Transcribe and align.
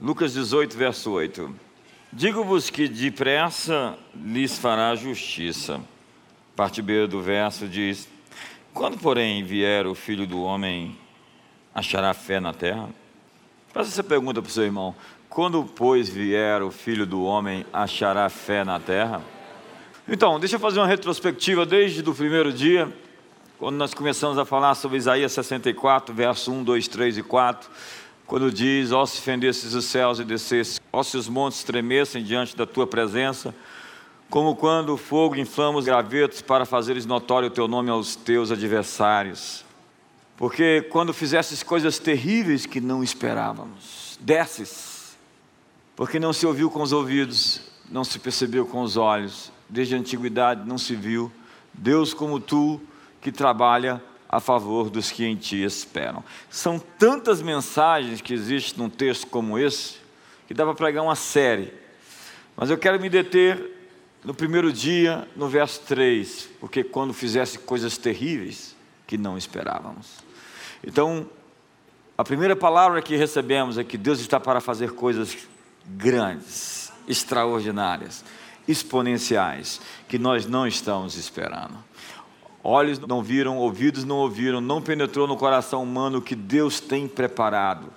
Lucas 0.00 0.32
18, 0.32 0.76
verso 0.76 1.12
8. 1.12 1.54
Digo-vos 2.12 2.68
que 2.68 2.88
depressa 2.88 3.96
lhes 4.14 4.58
fará 4.58 4.94
justiça. 4.96 5.80
Parte 6.56 6.82
B 6.82 7.06
do 7.06 7.22
verso 7.22 7.68
diz: 7.68 8.08
Quando, 8.72 8.98
porém, 8.98 9.44
vier 9.44 9.86
o 9.86 9.94
filho 9.94 10.26
do 10.26 10.42
homem, 10.42 10.98
achará 11.72 12.12
fé 12.12 12.40
na 12.40 12.52
terra? 12.52 12.88
Faça 13.72 13.90
essa 13.90 14.02
pergunta 14.02 14.42
para 14.42 14.48
o 14.48 14.52
seu 14.52 14.64
irmão. 14.64 14.94
Quando, 15.28 15.64
pois, 15.64 16.08
vier 16.08 16.60
o 16.60 16.72
filho 16.72 17.06
do 17.06 17.22
homem, 17.22 17.64
achará 17.72 18.28
fé 18.28 18.64
na 18.64 18.80
terra? 18.80 19.22
Então, 20.08 20.40
deixa 20.40 20.56
eu 20.56 20.60
fazer 20.60 20.80
uma 20.80 20.88
retrospectiva 20.88 21.64
desde 21.64 22.08
o 22.08 22.14
primeiro 22.14 22.52
dia, 22.52 22.92
quando 23.58 23.76
nós 23.76 23.94
começamos 23.94 24.38
a 24.38 24.44
falar 24.44 24.74
sobre 24.74 24.98
Isaías 24.98 25.32
64, 25.32 26.14
verso 26.14 26.52
1, 26.52 26.64
2, 26.64 26.88
3 26.88 27.18
e 27.18 27.22
4, 27.22 27.70
quando 28.26 28.50
diz: 28.50 28.92
Ó, 28.92 29.04
se 29.06 29.20
fendesses 29.20 29.74
os 29.74 29.84
céus 29.84 30.18
e 30.18 30.24
descesses, 30.24 30.80
ó, 30.92 31.02
se 31.02 31.16
os 31.16 31.28
montes 31.28 31.62
tremessem 31.62 32.22
diante 32.22 32.56
da 32.56 32.66
tua 32.66 32.86
presença, 32.86 33.54
como 34.30 34.56
quando 34.56 34.94
o 34.94 34.96
fogo 34.96 35.36
inflama 35.36 35.78
os 35.78 35.84
gravetos 35.84 36.42
para 36.42 36.64
fazeres 36.64 37.06
notório 37.06 37.48
o 37.48 37.50
teu 37.50 37.68
nome 37.68 37.90
aos 37.90 38.16
teus 38.16 38.50
adversários. 38.50 39.64
Porque 40.36 40.82
quando 40.90 41.14
fizesses 41.14 41.62
coisas 41.62 41.98
terríveis 41.98 42.66
que 42.66 42.80
não 42.80 43.04
esperávamos, 43.04 44.18
desces, 44.20 45.16
porque 45.94 46.18
não 46.18 46.32
se 46.32 46.44
ouviu 46.46 46.70
com 46.70 46.82
os 46.82 46.92
ouvidos, 46.92 47.60
não 47.88 48.02
se 48.02 48.18
percebeu 48.18 48.66
com 48.66 48.82
os 48.82 48.96
olhos, 48.96 49.52
desde 49.68 49.94
a 49.94 49.98
antiguidade 49.98 50.66
não 50.66 50.78
se 50.78 50.96
viu, 50.96 51.30
Deus 51.72 52.12
como 52.12 52.40
tu, 52.40 52.80
que 53.20 53.30
trabalha 53.30 54.02
a 54.28 54.40
favor 54.40 54.90
dos 54.90 55.10
que 55.10 55.24
em 55.24 55.36
ti 55.36 55.62
esperam. 55.62 56.24
São 56.50 56.78
tantas 56.78 57.40
mensagens 57.40 58.20
que 58.20 58.34
existem 58.34 58.82
num 58.82 58.90
texto 58.90 59.26
como 59.26 59.58
esse, 59.58 59.96
que 60.46 60.54
dá 60.54 60.64
para 60.64 60.74
pregar 60.74 61.04
uma 61.04 61.16
série. 61.16 61.72
Mas 62.56 62.70
eu 62.70 62.78
quero 62.78 63.00
me 63.00 63.08
deter 63.08 63.72
no 64.24 64.34
primeiro 64.34 64.72
dia, 64.72 65.28
no 65.36 65.48
verso 65.48 65.80
3, 65.82 66.48
porque 66.58 66.82
quando 66.82 67.12
fizesse 67.12 67.58
coisas 67.58 67.98
terríveis 67.98 68.74
que 69.06 69.18
não 69.18 69.36
esperávamos. 69.36 70.18
Então, 70.82 71.28
a 72.16 72.24
primeira 72.24 72.56
palavra 72.56 73.02
que 73.02 73.16
recebemos 73.16 73.76
é 73.76 73.84
que 73.84 73.98
Deus 73.98 74.20
está 74.20 74.40
para 74.40 74.60
fazer 74.60 74.92
coisas 74.92 75.36
grandes, 75.84 76.92
extraordinárias, 77.06 78.24
exponenciais, 78.66 79.80
que 80.08 80.18
nós 80.18 80.46
não 80.46 80.66
estamos 80.66 81.16
esperando. 81.16 81.76
Olhos 82.66 82.98
não 82.98 83.22
viram, 83.22 83.58
ouvidos 83.58 84.04
não 84.04 84.16
ouviram, 84.16 84.58
não 84.58 84.80
penetrou 84.80 85.26
no 85.28 85.36
coração 85.36 85.82
humano 85.82 86.16
o 86.16 86.22
que 86.22 86.34
Deus 86.34 86.80
tem 86.80 87.06
preparado. 87.06 87.92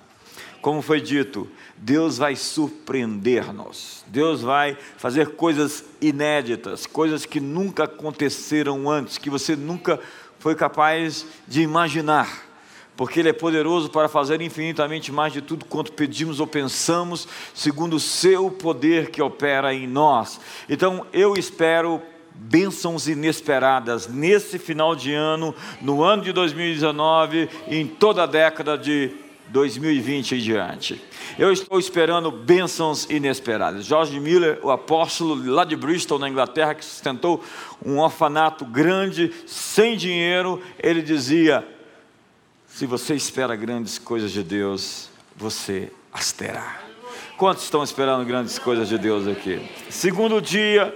Como 0.60 0.82
foi 0.82 1.00
dito, 1.00 1.48
Deus 1.74 2.18
vai 2.18 2.36
surpreender-nos. 2.36 4.04
Deus 4.08 4.42
vai 4.42 4.76
fazer 4.98 5.30
coisas 5.36 5.82
inéditas, 6.02 6.86
coisas 6.86 7.24
que 7.24 7.40
nunca 7.40 7.84
aconteceram 7.84 8.90
antes, 8.90 9.16
que 9.16 9.30
você 9.30 9.56
nunca 9.56 9.98
foi 10.38 10.54
capaz 10.54 11.24
de 11.46 11.62
imaginar 11.62 12.46
porque 12.98 13.20
Ele 13.20 13.28
é 13.28 13.32
poderoso 13.32 13.88
para 13.88 14.08
fazer 14.08 14.40
infinitamente 14.40 15.12
mais 15.12 15.32
de 15.32 15.40
tudo 15.40 15.64
quanto 15.64 15.92
pedimos 15.92 16.40
ou 16.40 16.48
pensamos, 16.48 17.28
segundo 17.54 17.94
o 17.94 18.00
Seu 18.00 18.50
poder 18.50 19.12
que 19.12 19.22
opera 19.22 19.72
em 19.72 19.86
nós. 19.86 20.40
Então 20.68 21.06
eu 21.12 21.34
espero 21.34 22.02
bênçãos 22.38 23.08
inesperadas 23.08 24.06
nesse 24.06 24.58
final 24.58 24.94
de 24.94 25.12
ano, 25.12 25.54
no 25.80 26.02
ano 26.02 26.22
de 26.22 26.32
2019 26.32 27.48
e 27.68 27.76
em 27.76 27.86
toda 27.86 28.22
a 28.22 28.26
década 28.26 28.78
de 28.78 29.10
2020 29.48 30.34
em 30.34 30.38
diante. 30.38 31.02
Eu 31.38 31.52
estou 31.52 31.78
esperando 31.78 32.30
bênçãos 32.30 33.04
inesperadas. 33.10 33.84
George 33.84 34.18
Miller, 34.20 34.58
o 34.62 34.70
apóstolo 34.70 35.50
lá 35.50 35.64
de 35.64 35.76
Bristol, 35.76 36.18
na 36.18 36.28
Inglaterra, 36.28 36.74
que 36.74 36.84
sustentou 36.84 37.42
um 37.84 37.98
orfanato 37.98 38.64
grande, 38.64 39.32
sem 39.46 39.96
dinheiro, 39.96 40.62
ele 40.82 41.02
dizia: 41.02 41.66
se 42.66 42.86
você 42.86 43.14
espera 43.14 43.56
grandes 43.56 43.98
coisas 43.98 44.30
de 44.30 44.42
Deus, 44.42 45.10
você 45.36 45.90
as 46.12 46.32
terá. 46.32 46.80
Quantos 47.36 47.62
estão 47.62 47.84
esperando 47.84 48.24
grandes 48.24 48.58
coisas 48.58 48.88
de 48.88 48.98
Deus 48.98 49.28
aqui? 49.28 49.60
Segundo 49.88 50.42
dia, 50.42 50.92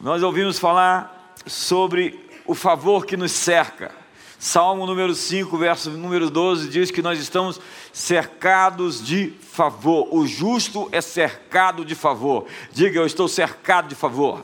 nós 0.00 0.22
ouvimos 0.22 0.58
falar 0.58 1.34
sobre 1.46 2.18
o 2.46 2.54
favor 2.54 3.04
que 3.04 3.16
nos 3.16 3.32
cerca. 3.32 3.92
Salmo 4.38 4.86
número 4.86 5.14
5, 5.14 5.58
verso 5.58 5.90
número 5.90 6.30
12 6.30 6.70
diz 6.70 6.90
que 6.90 7.02
nós 7.02 7.20
estamos 7.20 7.60
cercados 7.92 9.04
de 9.04 9.34
favor. 9.52 10.08
O 10.10 10.26
justo 10.26 10.88
é 10.90 11.02
cercado 11.02 11.84
de 11.84 11.94
favor. 11.94 12.46
Diga, 12.72 12.98
eu 12.98 13.04
estou 13.04 13.28
cercado 13.28 13.88
de 13.88 13.94
favor. 13.94 14.42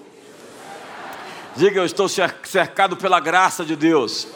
Diga, 1.57 1.81
eu 1.81 1.87
estou 1.87 2.07
cercado 2.07 2.95
pela 2.99 3.19
graça 3.19 3.65
de 3.65 3.75
Deus. 3.75 4.29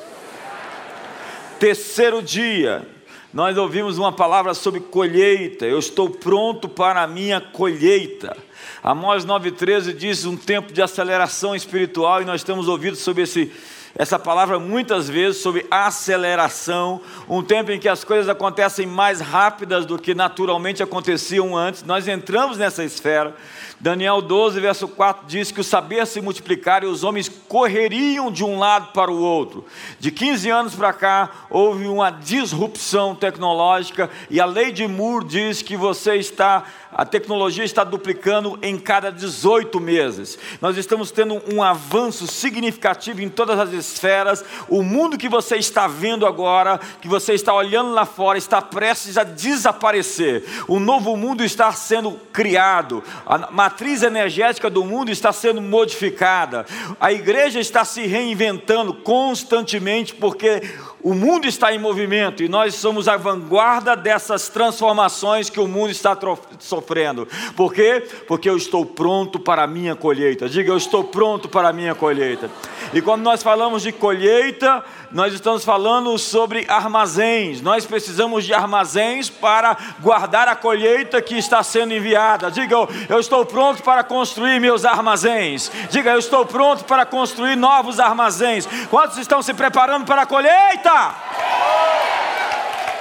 Terceiro 1.58 2.22
dia, 2.22 2.88
nós 3.32 3.56
ouvimos 3.56 3.96
uma 3.96 4.10
palavra 4.10 4.54
sobre 4.54 4.80
colheita. 4.80 5.64
Eu 5.64 5.78
estou 5.78 6.10
pronto 6.10 6.68
para 6.68 7.02
a 7.02 7.06
minha 7.06 7.40
colheita. 7.40 8.36
Amós 8.82 9.24
9,13 9.24 9.94
diz 9.94 10.24
um 10.24 10.36
tempo 10.36 10.72
de 10.72 10.82
aceleração 10.82 11.54
espiritual, 11.54 12.22
e 12.22 12.24
nós 12.24 12.42
temos 12.42 12.66
ouvido 12.66 12.96
sobre 12.96 13.22
esse, 13.22 13.52
essa 13.94 14.18
palavra 14.18 14.58
muitas 14.58 15.08
vezes, 15.08 15.42
sobre 15.42 15.66
aceleração, 15.70 17.00
um 17.28 17.42
tempo 17.42 17.72
em 17.72 17.78
que 17.78 17.88
as 17.88 18.04
coisas 18.04 18.28
acontecem 18.28 18.86
mais 18.86 19.20
rápidas 19.20 19.84
do 19.84 19.98
que 19.98 20.14
naturalmente 20.14 20.82
aconteciam 20.82 21.56
antes. 21.56 21.82
Nós 21.82 22.06
entramos 22.06 22.56
nessa 22.58 22.84
esfera. 22.84 23.34
Daniel 23.82 24.20
12, 24.20 24.60
verso 24.60 24.86
4 24.86 25.26
diz 25.26 25.50
que 25.50 25.60
o 25.60 25.64
saber 25.64 26.06
se 26.06 26.20
multiplicar 26.20 26.84
e 26.84 26.86
os 26.86 27.02
homens 27.02 27.30
correriam 27.48 28.30
de 28.30 28.44
um 28.44 28.58
lado 28.58 28.92
para 28.92 29.10
o 29.10 29.18
outro. 29.18 29.64
De 29.98 30.10
15 30.10 30.50
anos 30.50 30.74
para 30.74 30.92
cá, 30.92 31.30
houve 31.48 31.86
uma 31.86 32.10
disrupção 32.10 33.14
tecnológica 33.14 34.10
e 34.28 34.38
a 34.38 34.44
lei 34.44 34.70
de 34.70 34.86
Moore 34.86 35.24
diz 35.24 35.62
que 35.62 35.78
você 35.78 36.16
está 36.16 36.64
a 36.92 37.04
tecnologia 37.04 37.64
está 37.64 37.84
duplicando 37.84 38.58
em 38.62 38.78
cada 38.78 39.12
18 39.12 39.78
meses. 39.78 40.38
Nós 40.60 40.76
estamos 40.76 41.10
tendo 41.10 41.40
um 41.52 41.62
avanço 41.62 42.26
significativo 42.26 43.20
em 43.20 43.28
todas 43.28 43.58
as 43.58 43.72
esferas. 43.72 44.44
O 44.68 44.82
mundo 44.82 45.16
que 45.16 45.28
você 45.28 45.56
está 45.56 45.86
vendo 45.86 46.26
agora, 46.26 46.80
que 47.00 47.08
você 47.08 47.34
está 47.34 47.54
olhando 47.54 47.92
lá 47.92 48.04
fora, 48.04 48.38
está 48.38 48.60
prestes 48.60 49.16
a 49.16 49.22
desaparecer. 49.22 50.44
O 50.66 50.80
novo 50.80 51.16
mundo 51.16 51.44
está 51.44 51.72
sendo 51.72 52.12
criado. 52.32 53.04
A 53.24 53.50
matriz 53.50 54.02
energética 54.02 54.68
do 54.68 54.84
mundo 54.84 55.10
está 55.10 55.32
sendo 55.32 55.60
modificada. 55.60 56.66
A 56.98 57.12
igreja 57.12 57.60
está 57.60 57.84
se 57.84 58.06
reinventando 58.06 58.94
constantemente 58.94 60.14
porque 60.14 60.62
o 61.02 61.14
mundo 61.14 61.46
está 61.46 61.72
em 61.72 61.78
movimento 61.78 62.42
e 62.42 62.48
nós 62.48 62.74
somos 62.74 63.08
a 63.08 63.16
vanguarda 63.16 63.96
dessas 63.96 64.48
transformações 64.48 65.48
que 65.48 65.60
o 65.60 65.66
mundo 65.66 65.90
está 65.90 66.16
sofrendo. 66.58 67.26
Por 67.56 67.72
quê? 67.72 68.06
Porque 68.28 68.48
eu 68.48 68.56
estou 68.56 68.84
pronto 68.84 69.38
para 69.38 69.62
a 69.62 69.66
minha 69.66 69.96
colheita. 69.96 70.48
Diga, 70.48 70.70
eu 70.70 70.76
estou 70.76 71.04
pronto 71.04 71.48
para 71.48 71.68
a 71.68 71.72
minha 71.72 71.94
colheita. 71.94 72.50
E 72.92 73.00
quando 73.00 73.22
nós 73.22 73.42
falamos 73.42 73.82
de 73.82 73.92
colheita, 73.92 74.84
nós 75.10 75.32
estamos 75.32 75.64
falando 75.64 76.16
sobre 76.18 76.66
armazéns. 76.68 77.60
Nós 77.62 77.86
precisamos 77.86 78.44
de 78.44 78.52
armazéns 78.52 79.30
para 79.30 79.76
guardar 80.00 80.48
a 80.48 80.56
colheita 80.56 81.22
que 81.22 81.36
está 81.36 81.62
sendo 81.62 81.94
enviada. 81.94 82.50
Diga, 82.50 82.76
eu 83.08 83.18
estou 83.18 83.46
pronto 83.46 83.82
para 83.82 84.04
construir 84.04 84.60
meus 84.60 84.84
armazéns. 84.84 85.70
Diga, 85.90 86.10
eu 86.10 86.18
estou 86.18 86.44
pronto 86.44 86.84
para 86.84 87.06
construir 87.06 87.56
novos 87.56 87.98
armazéns. 87.98 88.68
Quantos 88.90 89.18
estão 89.18 89.42
se 89.42 89.54
preparando 89.54 90.04
para 90.04 90.22
a 90.22 90.26
colheita? 90.26 90.89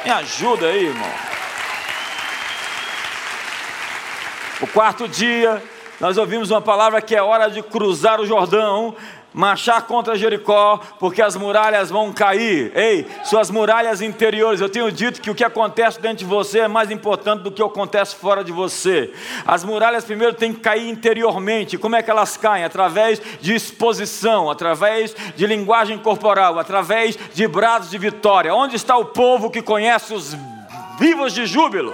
Me 0.06 0.12
ajuda 0.12 0.68
aí, 0.68 0.86
irmão. 0.86 1.10
O 4.62 4.68
quarto 4.68 5.08
dia, 5.08 5.64
nós 6.00 6.18
ouvimos 6.18 6.52
uma 6.52 6.62
palavra 6.62 7.02
que 7.02 7.16
é 7.16 7.22
hora 7.22 7.50
de 7.50 7.62
cruzar 7.62 8.20
o 8.20 8.26
Jordão 8.26 8.96
marchar 9.34 9.84
contra 9.84 10.16
Jericó, 10.16 10.80
porque 11.00 11.22
as 11.22 11.36
muralhas 11.36 11.90
vão 11.90 12.12
cair. 12.12 12.72
Ei, 12.76 13.06
suas 13.24 13.50
muralhas 13.52 14.02
interiores. 14.02 14.62
Eu 14.62 14.70
tenho 14.70 14.92
dito 14.92 15.22
que 15.22 15.30
o 15.30 15.36
que 15.36 15.44
acontece 15.44 16.00
dentro 16.00 16.20
de 16.20 16.26
você 16.26 16.60
é 16.60 16.68
mais 16.68 16.92
importante 16.92 17.44
do 17.44 17.52
que 17.52 17.62
acontece 17.62 18.16
fora 18.16 18.44
de 18.44 18.52
você. 18.52 19.14
As 19.46 19.64
muralhas 19.64 20.06
primeiro 20.06 20.34
têm 20.34 20.54
que 20.54 20.60
cair 20.60 20.90
interiormente. 20.90 21.78
Como 21.78 21.96
é 21.96 22.04
que 22.04 22.12
elas 22.12 22.38
caem? 22.38 22.64
Através 22.64 23.22
de 23.40 23.54
exposição, 23.54 24.50
através 24.50 25.16
de 25.36 25.46
linguagem 25.46 25.98
corporal, 25.98 26.58
através 26.60 27.18
de 27.34 27.48
brados 27.48 27.90
de 27.90 27.98
vitória. 27.98 28.54
Onde 28.54 28.76
está 28.76 28.98
o 28.98 29.06
povo 29.06 29.50
que 29.50 29.62
conhece 29.62 30.14
os 30.14 30.36
vivos 31.00 31.34
de 31.34 31.46
júbilo? 31.46 31.94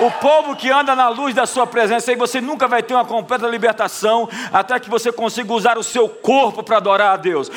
O 0.00 0.10
povo 0.10 0.56
que 0.56 0.70
anda 0.70 0.96
na 0.96 1.08
luz 1.08 1.34
da 1.34 1.46
sua 1.46 1.66
presença, 1.66 2.10
aí 2.10 2.16
você 2.16 2.40
nunca 2.40 2.66
vai 2.66 2.82
ter 2.82 2.94
uma 2.94 3.04
completa 3.04 3.46
libertação 3.46 4.28
até 4.52 4.78
que 4.80 4.90
você 4.90 5.12
consiga 5.12 5.52
usar 5.52 5.78
o 5.78 5.82
seu 5.82 6.08
corpo 6.08 6.62
para 6.62 6.78
adorar 6.78 7.14
a 7.14 7.16
Deus. 7.16 7.50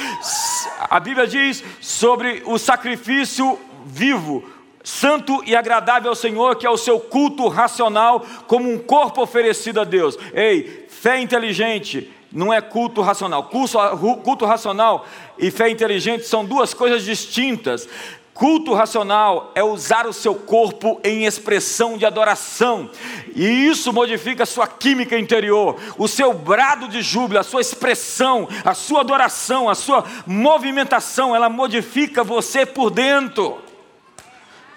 A 0.90 1.00
Bíblia 1.00 1.26
diz 1.26 1.64
sobre 1.82 2.44
o 2.46 2.58
sacrifício 2.58 3.60
vivo, 3.86 4.44
santo 4.84 5.42
e 5.46 5.56
agradável 5.56 6.10
ao 6.10 6.16
Senhor, 6.16 6.56
que 6.56 6.68
é 6.68 6.70
o 6.70 6.78
seu 6.78 7.00
culto 7.00 7.48
racional, 7.48 8.24
como 8.48 8.72
um 8.72 8.78
corpo 8.78 9.22
oferecido 9.22 9.82
a 9.82 9.84
Deus. 9.84 10.18
Ei, 10.34 10.86
fé 10.90 11.20
inteligente 11.20 12.12
não 12.32 12.54
é 12.54 12.62
culto 12.62 13.02
racional. 13.02 13.46
Culto, 13.46 13.78
culto 14.24 14.46
racional 14.46 15.06
e 15.40 15.50
fé 15.50 15.70
inteligente 15.70 16.26
são 16.26 16.44
duas 16.46 16.74
coisas 16.74 17.04
distintas. 17.04 17.88
Culto 18.36 18.74
racional 18.74 19.54
é 19.56 19.64
usar 19.64 20.06
o 20.06 20.12
seu 20.12 20.36
corpo 20.36 21.00
em 21.06 21.24
expressão 21.24 21.98
de 21.98 22.06
adoração, 22.06 22.90
e 23.34 23.46
isso 23.46 23.94
modifica 23.94 24.44
a 24.44 24.46
sua 24.46 24.68
química 24.68 25.18
interior, 25.18 25.78
o 25.98 26.06
seu 26.06 26.34
brado 26.34 26.90
de 26.90 27.02
júbilo, 27.02 27.40
a 27.40 27.44
sua 27.44 27.62
expressão, 27.62 28.46
a 28.66 28.74
sua 28.74 29.00
adoração, 29.00 29.70
a 29.70 29.74
sua 29.74 30.04
movimentação, 30.28 31.34
ela 31.34 31.48
modifica 31.48 32.26
você 32.26 32.66
por 32.66 32.92
dentro. 32.92 33.58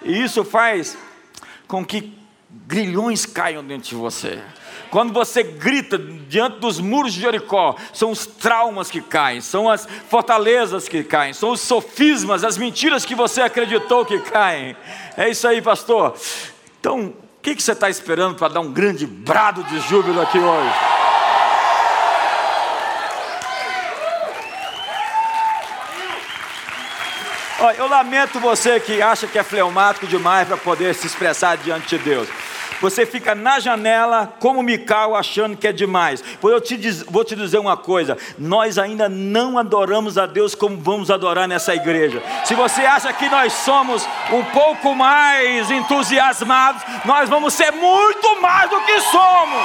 E 0.03 0.23
isso 0.23 0.45
faz 0.45 0.97
com 1.67 1.83
que 1.83 2.17
grilhões 2.49 3.25
caiam 3.25 3.63
dentro 3.63 3.89
de 3.89 3.95
você. 3.95 4.39
Quando 4.89 5.13
você 5.13 5.43
grita 5.43 5.97
diante 5.97 6.59
dos 6.59 6.79
muros 6.79 7.13
de 7.13 7.21
Jericó, 7.21 7.75
são 7.93 8.09
os 8.09 8.25
traumas 8.25 8.89
que 8.89 9.01
caem, 9.01 9.39
são 9.39 9.69
as 9.69 9.87
fortalezas 10.09 10.87
que 10.87 11.03
caem, 11.03 11.31
são 11.31 11.51
os 11.51 11.61
sofismas, 11.61 12.43
as 12.43 12.57
mentiras 12.57 13.05
que 13.05 13.13
você 13.13 13.41
acreditou 13.41 14.03
que 14.03 14.19
caem. 14.19 14.75
É 15.15 15.29
isso 15.29 15.47
aí, 15.47 15.61
pastor. 15.61 16.15
Então, 16.79 17.07
o 17.07 17.41
que, 17.41 17.55
que 17.55 17.61
você 17.61 17.73
está 17.73 17.89
esperando 17.89 18.35
para 18.35 18.47
dar 18.47 18.61
um 18.61 18.71
grande 18.71 19.05
brado 19.05 19.63
de 19.65 19.79
júbilo 19.81 20.21
aqui 20.21 20.39
hoje? 20.39 20.98
Olha, 27.61 27.75
eu 27.75 27.89
lamento 27.89 28.39
você 28.39 28.79
que 28.79 29.01
acha 29.01 29.27
que 29.27 29.37
é 29.37 29.43
fleumático 29.43 30.07
demais 30.07 30.47
para 30.47 30.55
poder 30.55 30.95
se 30.95 31.05
expressar 31.05 31.57
diante 31.57 31.97
de 31.97 32.03
Deus. 32.03 32.29
Você 32.79 33.05
fica 33.05 33.35
na 33.35 33.59
janela 33.59 34.33
como 34.39 34.63
Mical 34.63 35.13
achando 35.13 35.57
que 35.57 35.67
é 35.67 35.73
demais. 35.73 36.23
Pois 36.39 36.53
eu 36.53 36.61
te 36.61 36.77
diz, 36.77 37.03
vou 37.03 37.25
te 37.25 37.35
dizer 37.35 37.57
uma 37.57 37.75
coisa: 37.75 38.17
nós 38.37 38.77
ainda 38.77 39.09
não 39.09 39.57
adoramos 39.57 40.17
a 40.17 40.25
Deus 40.25 40.55
como 40.55 40.77
vamos 40.77 41.11
adorar 41.11 41.49
nessa 41.49 41.75
igreja. 41.75 42.23
Se 42.45 42.55
você 42.55 42.85
acha 42.85 43.11
que 43.11 43.27
nós 43.27 43.51
somos 43.51 44.07
um 44.31 44.43
pouco 44.45 44.95
mais 44.95 45.69
entusiasmados, 45.69 46.81
nós 47.03 47.29
vamos 47.29 47.53
ser 47.53 47.71
muito 47.71 48.41
mais 48.41 48.69
do 48.69 48.79
que 48.79 49.01
somos. 49.01 49.61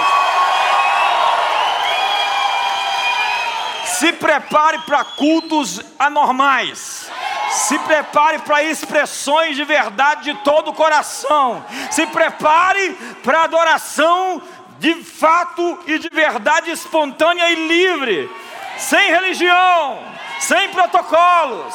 Se 3.87 4.13
prepare 4.15 4.79
para 4.81 5.05
cultos 5.05 5.81
anormais. 5.97 7.09
Se 7.55 7.79
prepare 7.79 8.41
para 8.41 8.65
expressões 8.65 9.55
de 9.55 9.65
verdade 9.65 10.33
de 10.33 10.39
todo 10.43 10.73
o 10.73 10.75
coração. 10.75 11.65
Se 11.91 12.05
prepare 12.09 12.99
para 13.23 13.45
adoração 13.45 14.43
de 14.81 14.95
fato 15.03 15.79
e 15.87 15.99
de 16.01 16.09
verdade 16.13 16.73
espontânea 16.73 17.49
e 17.51 17.69
livre, 17.69 18.31
sem 18.77 19.09
religião, 19.09 20.03
sem 20.41 20.69
protocolos. 20.71 21.75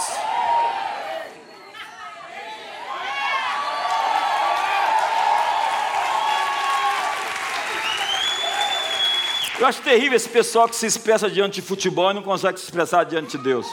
Eu 9.58 9.68
acho 9.68 9.82
terrível 9.82 10.16
esse 10.16 10.30
pessoal 10.30 10.68
que 10.68 10.76
se 10.76 10.86
expressa 10.86 11.30
diante 11.30 11.62
de 11.62 11.68
futebol 11.68 12.12
e 12.12 12.14
não 12.14 12.22
consegue 12.22 12.58
se 12.58 12.66
expressar 12.66 13.06
diante 13.06 13.38
de 13.38 13.44
Deus. 13.44 13.68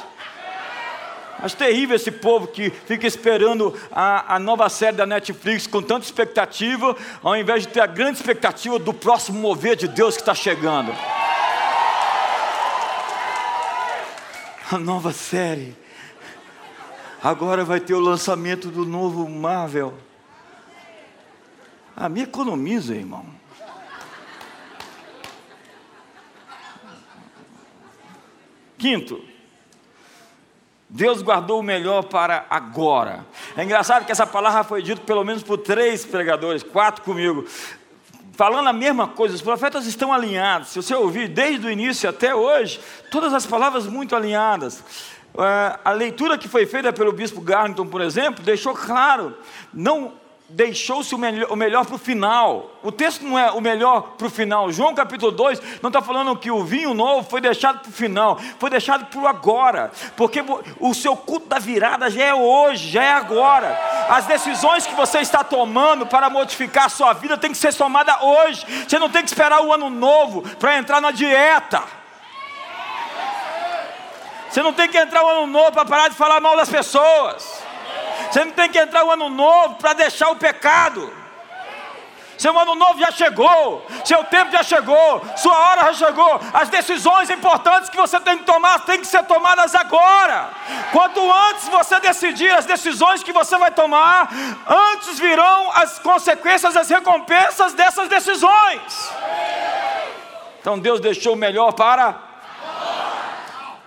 Acho 1.38 1.56
terrível 1.56 1.94
esse 1.94 2.10
povo 2.10 2.46
que 2.46 2.70
fica 2.70 3.06
esperando 3.06 3.74
a, 3.92 4.36
a, 4.36 4.38
nova 4.38 4.68
série 4.70 4.96
da 4.96 5.04
Netflix 5.04 5.66
com 5.66 5.82
tanta 5.82 6.06
expectativa, 6.06 6.96
ao 7.22 7.36
invés 7.36 7.62
de 7.62 7.68
ter 7.68 7.80
a 7.80 7.86
grande 7.86 8.18
expectativa 8.18 8.78
do 8.78 8.94
próximo 8.94 9.38
mover 9.38 9.76
de 9.76 9.86
Deus 9.86 10.16
que 10.16 10.22
está 10.22 10.34
chegando. 10.34 10.94
A 14.72 14.78
nova 14.78 15.12
série. 15.12 15.76
Agora 17.22 17.64
vai 17.64 17.80
ter 17.80 17.94
o 17.94 18.00
lançamento 18.00 18.68
do 18.68 18.86
novo 18.86 19.28
Marvel. 19.28 19.94
Ah, 21.94 22.08
me 22.08 22.22
economiza, 22.22 22.94
irmão. 22.94 23.26
Quinto, 28.78 29.22
Deus 30.88 31.20
guardou 31.20 31.60
o 31.60 31.62
melhor 31.62 32.04
para 32.04 32.46
agora. 32.48 33.26
É 33.56 33.64
engraçado 33.64 34.04
que 34.04 34.12
essa 34.12 34.26
palavra 34.26 34.62
foi 34.62 34.82
dita 34.82 35.00
pelo 35.02 35.24
menos 35.24 35.42
por 35.42 35.58
três 35.58 36.04
pregadores, 36.04 36.62
quatro 36.62 37.02
comigo, 37.02 37.44
falando 38.32 38.68
a 38.68 38.72
mesma 38.72 39.08
coisa. 39.08 39.34
Os 39.34 39.42
profetas 39.42 39.86
estão 39.86 40.12
alinhados. 40.12 40.68
Se 40.68 40.80
você 40.80 40.94
ouvir 40.94 41.28
desde 41.28 41.66
o 41.66 41.70
início 41.70 42.08
até 42.08 42.34
hoje, 42.34 42.80
todas 43.10 43.34
as 43.34 43.44
palavras 43.44 43.86
muito 43.86 44.14
alinhadas. 44.14 44.82
É, 45.38 45.78
a 45.84 45.90
leitura 45.90 46.38
que 46.38 46.48
foi 46.48 46.66
feita 46.66 46.92
pelo 46.92 47.12
bispo 47.12 47.40
Garrington, 47.40 47.86
por 47.86 48.00
exemplo, 48.00 48.44
deixou 48.44 48.72
claro, 48.72 49.36
não 49.74 50.14
deixou-se 50.48 51.14
o 51.14 51.18
melhor, 51.18 51.50
o 51.50 51.56
melhor 51.56 51.84
para 51.84 51.96
o 51.96 51.98
final. 51.98 52.70
O 52.82 52.92
texto 52.92 53.22
não 53.22 53.38
é 53.38 53.50
o 53.50 53.60
melhor 53.60 54.14
para 54.16 54.26
o 54.26 54.30
final. 54.30 54.70
João 54.70 54.94
capítulo 54.94 55.32
2 55.32 55.80
não 55.82 55.88
está 55.88 56.00
falando 56.00 56.36
que 56.36 56.50
o 56.50 56.64
vinho 56.64 56.94
novo 56.94 57.28
foi 57.28 57.40
deixado 57.40 57.80
para 57.80 57.88
o 57.88 57.92
final, 57.92 58.38
foi 58.58 58.70
deixado 58.70 59.06
para 59.06 59.20
o 59.20 59.26
agora, 59.26 59.90
porque 60.16 60.44
o 60.78 60.94
seu 60.94 61.16
culto 61.16 61.48
da 61.48 61.58
virada 61.58 62.08
já 62.10 62.22
é 62.22 62.34
hoje, 62.34 62.90
já 62.90 63.02
é 63.02 63.12
agora. 63.12 63.78
As 64.08 64.26
decisões 64.26 64.86
que 64.86 64.94
você 64.94 65.18
está 65.18 65.42
tomando 65.42 66.06
para 66.06 66.30
modificar 66.30 66.86
a 66.86 66.90
sua 66.90 67.12
vida 67.12 67.36
tem 67.36 67.50
que 67.50 67.58
ser 67.58 67.74
tomada 67.74 68.24
hoje. 68.24 68.64
Você 68.86 68.98
não 68.98 69.10
tem 69.10 69.22
que 69.22 69.28
esperar 69.28 69.62
o 69.62 69.72
ano 69.72 69.90
novo 69.90 70.42
para 70.58 70.78
entrar 70.78 71.00
na 71.00 71.10
dieta. 71.10 71.82
Você 74.48 74.62
não 74.62 74.72
tem 74.72 74.88
que 74.88 74.96
entrar 74.96 75.24
o 75.24 75.28
ano 75.28 75.46
novo 75.48 75.72
para 75.72 75.84
parar 75.84 76.08
de 76.08 76.14
falar 76.14 76.40
mal 76.40 76.56
das 76.56 76.70
pessoas. 76.70 77.65
Você 78.30 78.44
não 78.44 78.52
tem 78.52 78.68
que 78.68 78.78
entrar 78.78 79.04
o 79.04 79.10
ano 79.10 79.28
novo 79.28 79.76
para 79.76 79.92
deixar 79.92 80.30
o 80.30 80.36
pecado. 80.36 81.12
Seu 82.38 82.58
ano 82.58 82.74
novo 82.74 83.00
já 83.00 83.10
chegou, 83.10 83.86
seu 84.04 84.22
tempo 84.24 84.52
já 84.52 84.62
chegou, 84.62 85.24
sua 85.36 85.58
hora 85.58 85.92
já 85.92 86.06
chegou. 86.06 86.40
As 86.52 86.68
decisões 86.68 87.30
importantes 87.30 87.88
que 87.88 87.96
você 87.96 88.20
tem 88.20 88.36
que 88.36 88.44
tomar 88.44 88.80
têm 88.80 89.00
que 89.00 89.06
ser 89.06 89.24
tomadas 89.24 89.74
agora. 89.74 90.50
Quanto 90.92 91.20
antes 91.32 91.66
você 91.68 91.98
decidir 91.98 92.50
as 92.50 92.66
decisões 92.66 93.22
que 93.22 93.32
você 93.32 93.56
vai 93.56 93.70
tomar, 93.70 94.28
antes 94.66 95.18
virão 95.18 95.70
as 95.72 95.98
consequências, 95.98 96.76
as 96.76 96.90
recompensas 96.90 97.72
dessas 97.72 98.06
decisões. 98.08 99.10
Então 100.60 100.78
Deus 100.78 101.00
deixou 101.00 101.32
o 101.32 101.36
melhor 101.36 101.72
para 101.72 102.25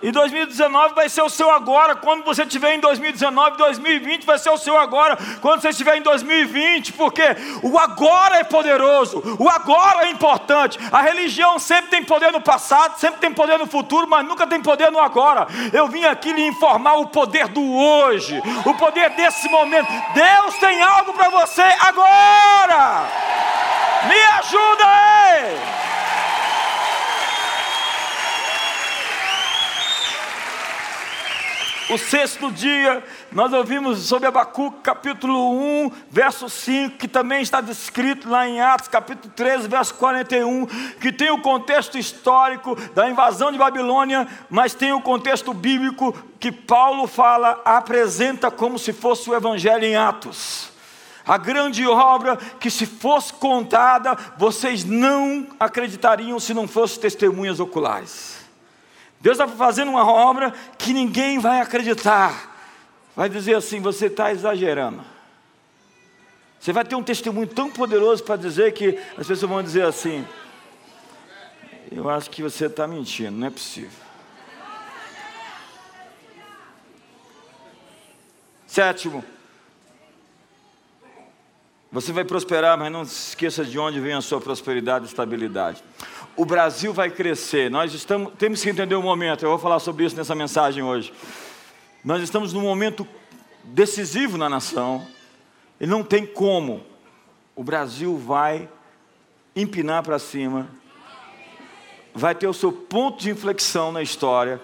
e 0.02 0.10
2019 0.10 0.94
vai 0.94 1.08
ser 1.08 1.22
o 1.22 1.28
seu 1.28 1.50
agora. 1.50 1.94
Quando 1.94 2.24
você 2.24 2.42
estiver 2.42 2.74
em 2.74 2.80
2019, 2.80 3.56
2020 3.56 4.24
vai 4.24 4.38
ser 4.38 4.50
o 4.50 4.58
seu 4.58 4.78
agora. 4.78 5.16
Quando 5.40 5.60
você 5.60 5.70
estiver 5.70 5.96
em 5.96 6.02
2020, 6.02 6.94
porque 6.94 7.22
o 7.62 7.78
agora 7.78 8.38
é 8.38 8.44
poderoso, 8.44 9.22
o 9.38 9.48
agora 9.48 10.06
é 10.06 10.10
importante. 10.10 10.78
A 10.90 11.02
religião 11.02 11.58
sempre 11.58 11.90
tem 11.90 12.02
poder 12.02 12.32
no 12.32 12.40
passado, 12.40 12.98
sempre 12.98 13.20
tem 13.20 13.32
poder 13.32 13.58
no 13.58 13.66
futuro, 13.66 14.06
mas 14.08 14.26
nunca 14.26 14.46
tem 14.46 14.60
poder 14.60 14.90
no 14.90 14.98
agora. 14.98 15.46
Eu 15.72 15.88
vim 15.88 16.04
aqui 16.04 16.32
lhe 16.32 16.46
informar 16.46 16.94
o 16.94 17.06
poder 17.06 17.48
do 17.48 17.74
hoje, 17.74 18.40
o 18.64 18.74
poder 18.74 19.10
desse 19.10 19.48
momento. 19.48 19.88
Deus 20.14 20.54
tem 20.58 20.80
algo 20.80 21.12
para 21.12 21.28
você 21.28 21.62
agora. 21.62 23.06
Me 24.08 24.22
ajuda 24.38 24.84
aí. 24.86 25.89
O 31.92 31.98
sexto 31.98 32.52
dia, 32.52 33.02
nós 33.32 33.52
ouvimos 33.52 33.98
sobre 34.06 34.28
Abacuque, 34.28 34.78
capítulo 34.80 35.58
1, 35.86 35.90
verso 36.08 36.48
5, 36.48 36.96
que 36.96 37.08
também 37.08 37.42
está 37.42 37.60
descrito 37.60 38.28
lá 38.28 38.46
em 38.46 38.60
Atos, 38.60 38.86
capítulo 38.86 39.32
13, 39.34 39.66
verso 39.66 39.94
41, 39.94 40.66
que 41.00 41.10
tem 41.10 41.32
o 41.32 41.42
contexto 41.42 41.98
histórico 41.98 42.76
da 42.94 43.10
invasão 43.10 43.50
de 43.50 43.58
Babilônia, 43.58 44.28
mas 44.48 44.72
tem 44.72 44.92
o 44.92 45.00
contexto 45.00 45.52
bíblico 45.52 46.16
que 46.38 46.52
Paulo 46.52 47.08
fala, 47.08 47.60
apresenta 47.64 48.52
como 48.52 48.78
se 48.78 48.92
fosse 48.92 49.28
o 49.28 49.34
evangelho 49.34 49.84
em 49.84 49.96
Atos. 49.96 50.70
A 51.26 51.36
grande 51.36 51.84
obra 51.88 52.36
que, 52.60 52.70
se 52.70 52.86
fosse 52.86 53.32
contada, 53.32 54.16
vocês 54.38 54.84
não 54.84 55.48
acreditariam 55.58 56.38
se 56.38 56.54
não 56.54 56.68
fossem 56.68 57.00
testemunhas 57.00 57.58
oculares. 57.58 58.39
Deus 59.20 59.38
está 59.38 59.46
fazendo 59.46 59.90
uma 59.90 60.10
obra 60.10 60.52
que 60.78 60.92
ninguém 60.92 61.38
vai 61.38 61.60
acreditar. 61.60 62.48
Vai 63.14 63.28
dizer 63.28 63.54
assim: 63.54 63.80
você 63.80 64.06
está 64.06 64.32
exagerando. 64.32 65.04
Você 66.58 66.72
vai 66.72 66.84
ter 66.84 66.94
um 66.94 67.02
testemunho 67.02 67.46
tão 67.46 67.70
poderoso 67.70 68.22
para 68.22 68.36
dizer 68.36 68.72
que 68.72 68.98
as 69.18 69.26
pessoas 69.26 69.50
vão 69.50 69.62
dizer 69.62 69.84
assim: 69.84 70.26
eu 71.92 72.08
acho 72.08 72.30
que 72.30 72.42
você 72.42 72.66
está 72.66 72.86
mentindo, 72.86 73.32
não 73.32 73.46
é 73.48 73.50
possível. 73.50 73.90
Sétimo, 78.66 79.24
Você 81.92 82.12
vai 82.12 82.24
prosperar, 82.24 82.78
mas 82.78 82.92
não 82.92 83.04
se 83.04 83.30
esqueça 83.30 83.64
de 83.64 83.76
onde 83.76 83.98
vem 83.98 84.12
a 84.12 84.20
sua 84.20 84.40
prosperidade 84.40 85.06
e 85.06 85.08
estabilidade. 85.08 85.82
O 86.36 86.44
Brasil 86.44 86.92
vai 86.92 87.10
crescer. 87.10 87.70
Nós 87.70 87.92
estamos, 87.92 88.32
temos 88.38 88.62
que 88.62 88.70
entender 88.70 88.94
o 88.94 89.02
momento. 89.02 89.44
Eu 89.44 89.50
vou 89.50 89.58
falar 89.58 89.78
sobre 89.78 90.04
isso 90.04 90.16
nessa 90.16 90.34
mensagem 90.34 90.82
hoje. 90.82 91.12
Nós 92.04 92.22
estamos 92.22 92.52
num 92.52 92.62
momento 92.62 93.06
decisivo 93.64 94.38
na 94.38 94.48
nação. 94.48 95.06
E 95.80 95.86
não 95.86 96.02
tem 96.02 96.24
como. 96.26 96.82
O 97.54 97.64
Brasil 97.64 98.16
vai 98.16 98.68
empinar 99.54 100.02
para 100.02 100.18
cima. 100.18 100.68
Vai 102.14 102.34
ter 102.34 102.46
o 102.46 102.54
seu 102.54 102.72
ponto 102.72 103.20
de 103.20 103.30
inflexão 103.30 103.92
na 103.92 104.02
história. 104.02 104.60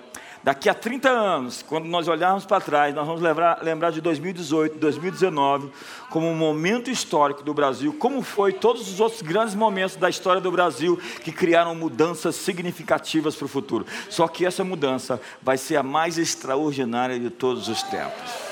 Daqui 0.46 0.68
a 0.68 0.74
30 0.74 1.08
anos, 1.08 1.64
quando 1.68 1.86
nós 1.86 2.06
olharmos 2.06 2.46
para 2.46 2.60
trás, 2.60 2.94
nós 2.94 3.04
vamos 3.04 3.20
lembrar, 3.20 3.58
lembrar 3.64 3.90
de 3.90 4.00
2018, 4.00 4.78
2019, 4.78 5.72
como 6.08 6.28
um 6.28 6.36
momento 6.36 6.88
histórico 6.88 7.42
do 7.42 7.52
Brasil, 7.52 7.92
como 7.98 8.22
foi 8.22 8.52
todos 8.52 8.88
os 8.88 9.00
outros 9.00 9.22
grandes 9.22 9.56
momentos 9.56 9.96
da 9.96 10.08
história 10.08 10.40
do 10.40 10.52
Brasil 10.52 11.00
que 11.24 11.32
criaram 11.32 11.74
mudanças 11.74 12.36
significativas 12.36 13.34
para 13.34 13.46
o 13.46 13.48
futuro. 13.48 13.84
Só 14.08 14.28
que 14.28 14.46
essa 14.46 14.62
mudança 14.62 15.20
vai 15.42 15.58
ser 15.58 15.78
a 15.78 15.82
mais 15.82 16.16
extraordinária 16.16 17.18
de 17.18 17.28
todos 17.28 17.66
os 17.66 17.82
tempos. 17.82 18.45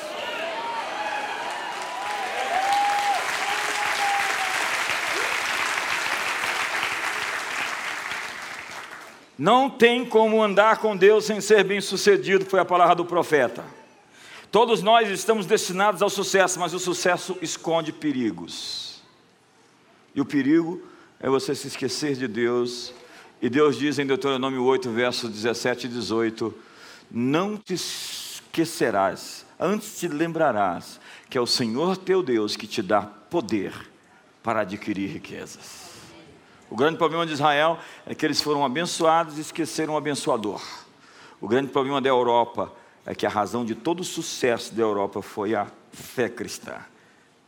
Não 9.44 9.68
tem 9.68 10.06
como 10.06 10.42
andar 10.42 10.78
com 10.78 10.96
Deus 10.96 11.26
sem 11.26 11.38
ser 11.38 11.64
bem-sucedido, 11.64 12.46
foi 12.46 12.60
a 12.60 12.64
palavra 12.64 12.94
do 12.94 13.04
profeta. 13.04 13.62
Todos 14.50 14.80
nós 14.80 15.06
estamos 15.10 15.44
destinados 15.44 16.00
ao 16.00 16.08
sucesso, 16.08 16.58
mas 16.58 16.72
o 16.72 16.78
sucesso 16.78 17.36
esconde 17.42 17.92
perigos. 17.92 19.02
E 20.14 20.20
o 20.22 20.24
perigo 20.24 20.82
é 21.20 21.28
você 21.28 21.54
se 21.54 21.66
esquecer 21.66 22.16
de 22.16 22.26
Deus. 22.26 22.94
E 23.42 23.50
Deus 23.50 23.76
diz 23.76 23.98
em 23.98 24.06
Deuteronômio 24.06 24.64
8, 24.64 24.90
versos 24.90 25.30
17 25.30 25.88
e 25.88 25.90
18: 25.90 26.54
Não 27.10 27.58
te 27.58 27.74
esquecerás, 27.74 29.44
antes 29.60 30.00
te 30.00 30.08
lembrarás 30.08 30.98
que 31.28 31.36
é 31.36 31.40
o 31.42 31.46
Senhor 31.46 31.98
teu 31.98 32.22
Deus 32.22 32.56
que 32.56 32.66
te 32.66 32.80
dá 32.80 33.02
poder 33.02 33.74
para 34.42 34.60
adquirir 34.60 35.10
riquezas. 35.10 35.93
O 36.71 36.76
grande 36.76 36.99
problema 36.99 37.26
de 37.26 37.33
Israel 37.33 37.78
é 38.06 38.14
que 38.14 38.25
eles 38.25 38.40
foram 38.40 38.64
abençoados 38.64 39.38
e 39.38 39.40
esqueceram 39.40 39.94
o 39.94 39.97
abençoador. 39.97 40.62
O 41.40 41.49
grande 41.49 41.71
problema 41.71 42.00
da 42.00 42.09
Europa 42.09 42.73
é 43.06 43.14
que 43.14 43.26
a 43.26 43.28
razão 43.30 43.64
de 43.64 43.75
todo 43.75 44.00
o 44.00 44.04
sucesso 44.04 44.75
da 44.75 44.83
Europa 44.83 45.21
foi 45.21 45.54
a 45.54 45.66
fé 45.92 46.28
cristã. 46.28 46.76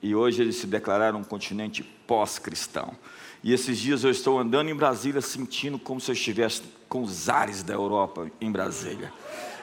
E 0.02 0.14
hoje 0.14 0.42
eles 0.42 0.56
se 0.56 0.66
declararam 0.66 1.20
um 1.20 1.25
continente 1.25 1.82
pós-cristão. 1.82 2.94
E 3.42 3.52
esses 3.52 3.78
dias 3.78 4.04
eu 4.04 4.11
estou 4.11 4.38
andando 4.38 4.68
em 4.68 4.75
Brasília 4.75 5.20
sentindo 5.20 5.78
como 5.78 6.00
se 6.00 6.11
eu 6.11 6.14
estivesse 6.14 6.62
com 6.88 7.02
os 7.02 7.28
ares 7.28 7.62
da 7.62 7.75
Europa 7.75 8.30
em 8.40 8.50
Brasília. 8.50 9.12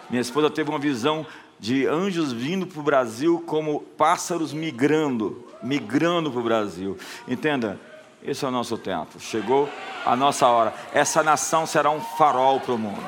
Minha 0.09 0.21
esposa 0.21 0.49
teve 0.49 0.69
uma 0.69 0.79
visão 0.79 1.25
de 1.59 1.87
anjos 1.87 2.33
vindo 2.33 2.67
para 2.67 2.79
o 2.79 2.83
Brasil 2.83 3.41
como 3.45 3.81
pássaros 3.81 4.51
migrando, 4.51 5.45
migrando 5.61 6.29
para 6.31 6.39
o 6.39 6.43
Brasil. 6.43 6.97
Entenda, 7.27 7.79
esse 8.25 8.45
é 8.45 8.47
o 8.47 8.51
nosso 8.51 8.77
tempo. 8.77 9.19
Chegou 9.19 9.69
a 10.05 10.15
nossa 10.15 10.47
hora. 10.47 10.73
Essa 10.93 11.21
nação 11.21 11.65
será 11.65 11.89
um 11.89 12.01
farol 12.01 12.59
para 12.59 12.73
o 12.73 12.77
mundo. 12.77 13.03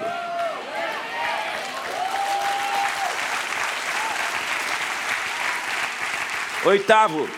Oitavo, 6.66 7.30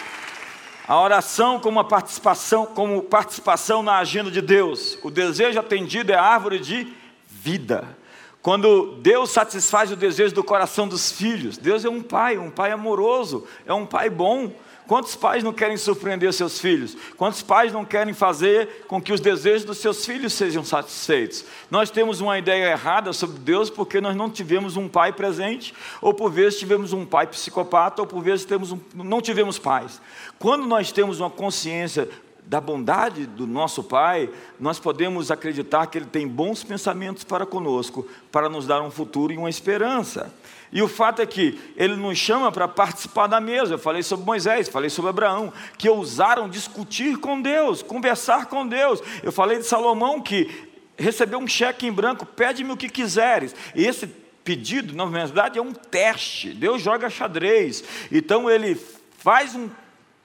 a 0.87 1.01
oração 1.01 1.59
como 1.59 1.83
participação, 1.83 2.65
como 2.65 3.03
participação 3.03 3.83
na 3.83 3.97
agenda 3.97 4.31
de 4.31 4.41
Deus. 4.41 4.97
O 5.03 5.11
desejo 5.11 5.59
atendido 5.59 6.13
é 6.13 6.15
árvore 6.15 6.59
de 6.59 6.93
vida. 7.27 7.97
Quando 8.41 8.95
Deus 9.01 9.31
satisfaz 9.31 9.91
o 9.91 9.97
desejo 9.97 10.33
do 10.33 10.43
coração 10.43 10.87
dos 10.87 11.11
filhos, 11.11 11.57
Deus 11.57 11.83
é 11.83 11.89
um 11.89 12.01
pai, 12.01 12.37
um 12.37 12.49
pai 12.49 12.71
amoroso, 12.71 13.45
é 13.65 13.73
um 13.73 13.85
pai 13.85 14.09
bom. 14.09 14.49
Quantos 14.87 15.15
pais 15.15 15.43
não 15.43 15.51
querem 15.51 15.75
surpreender 15.75 16.31
seus 16.31 16.59
filhos? 16.59 16.95
Quantos 17.17 17.41
pais 17.41 17.73
não 17.73 17.83
querem 17.83 18.13
fazer 18.13 18.85
com 18.87 19.01
que 19.01 19.11
os 19.11 19.19
desejos 19.19 19.65
dos 19.65 19.79
seus 19.79 20.05
filhos 20.05 20.31
sejam 20.31 20.63
satisfeitos? 20.63 21.43
Nós 21.69 21.91
temos 21.91 22.21
uma 22.21 22.39
ideia 22.39 22.71
errada 22.71 23.11
sobre 23.11 23.37
Deus 23.39 23.69
porque 23.69 23.99
nós 23.99 24.15
não 24.15 24.29
tivemos 24.29 24.77
um 24.77 24.87
pai 24.87 25.11
presente, 25.11 25.73
ou 26.01 26.13
por 26.13 26.31
vezes 26.31 26.57
tivemos 26.57 26.93
um 26.93 27.05
pai 27.05 27.27
psicopata, 27.27 28.01
ou 28.01 28.07
por 28.07 28.23
vezes 28.23 28.45
temos 28.45 28.71
um, 28.71 28.79
não 28.95 29.21
tivemos 29.21 29.59
pais. 29.59 30.01
Quando 30.39 30.65
nós 30.65 30.91
temos 30.91 31.19
uma 31.19 31.29
consciência 31.29 32.07
da 32.47 32.61
bondade 32.61 33.25
do 33.25 33.45
nosso 33.45 33.83
Pai, 33.83 34.29
nós 34.57 34.79
podemos 34.79 35.29
acreditar 35.29 35.85
que 35.87 35.97
Ele 35.97 36.05
tem 36.05 36.25
bons 36.25 36.63
pensamentos 36.63 37.25
para 37.25 37.45
conosco, 37.45 38.07
para 38.31 38.47
nos 38.47 38.65
dar 38.65 38.81
um 38.81 38.89
futuro 38.89 39.33
e 39.33 39.37
uma 39.37 39.49
esperança. 39.49 40.33
E 40.71 40.81
o 40.81 40.87
fato 40.87 41.21
é 41.21 41.25
que 41.25 41.59
ele 41.77 41.95
nos 41.95 42.17
chama 42.17 42.51
para 42.51 42.67
participar 42.67 43.27
da 43.27 43.39
mesa. 43.39 43.75
Eu 43.75 43.79
falei 43.79 44.03
sobre 44.03 44.25
Moisés, 44.25 44.67
falei 44.67 44.89
sobre 44.89 45.09
Abraão, 45.09 45.53
que 45.77 45.89
ousaram 45.89 46.49
discutir 46.49 47.17
com 47.17 47.41
Deus, 47.41 47.81
conversar 47.81 48.47
com 48.47 48.67
Deus. 48.67 49.01
Eu 49.23 49.31
falei 49.31 49.59
de 49.59 49.65
Salomão 49.65 50.21
que 50.21 50.69
recebeu 50.97 51.39
um 51.39 51.47
cheque 51.47 51.87
em 51.87 51.91
branco, 51.91 52.25
pede-me 52.25 52.71
o 52.73 52.77
que 52.77 52.89
quiseres. 52.89 53.55
E 53.73 53.85
esse 53.85 54.07
pedido, 54.43 54.93
na 54.93 55.05
verdade, 55.05 55.57
é 55.57 55.61
um 55.61 55.71
teste. 55.71 56.49
Deus 56.49 56.81
joga 56.81 57.09
xadrez. 57.09 57.83
Então 58.11 58.49
ele 58.49 58.75
faz 59.17 59.55
um 59.55 59.69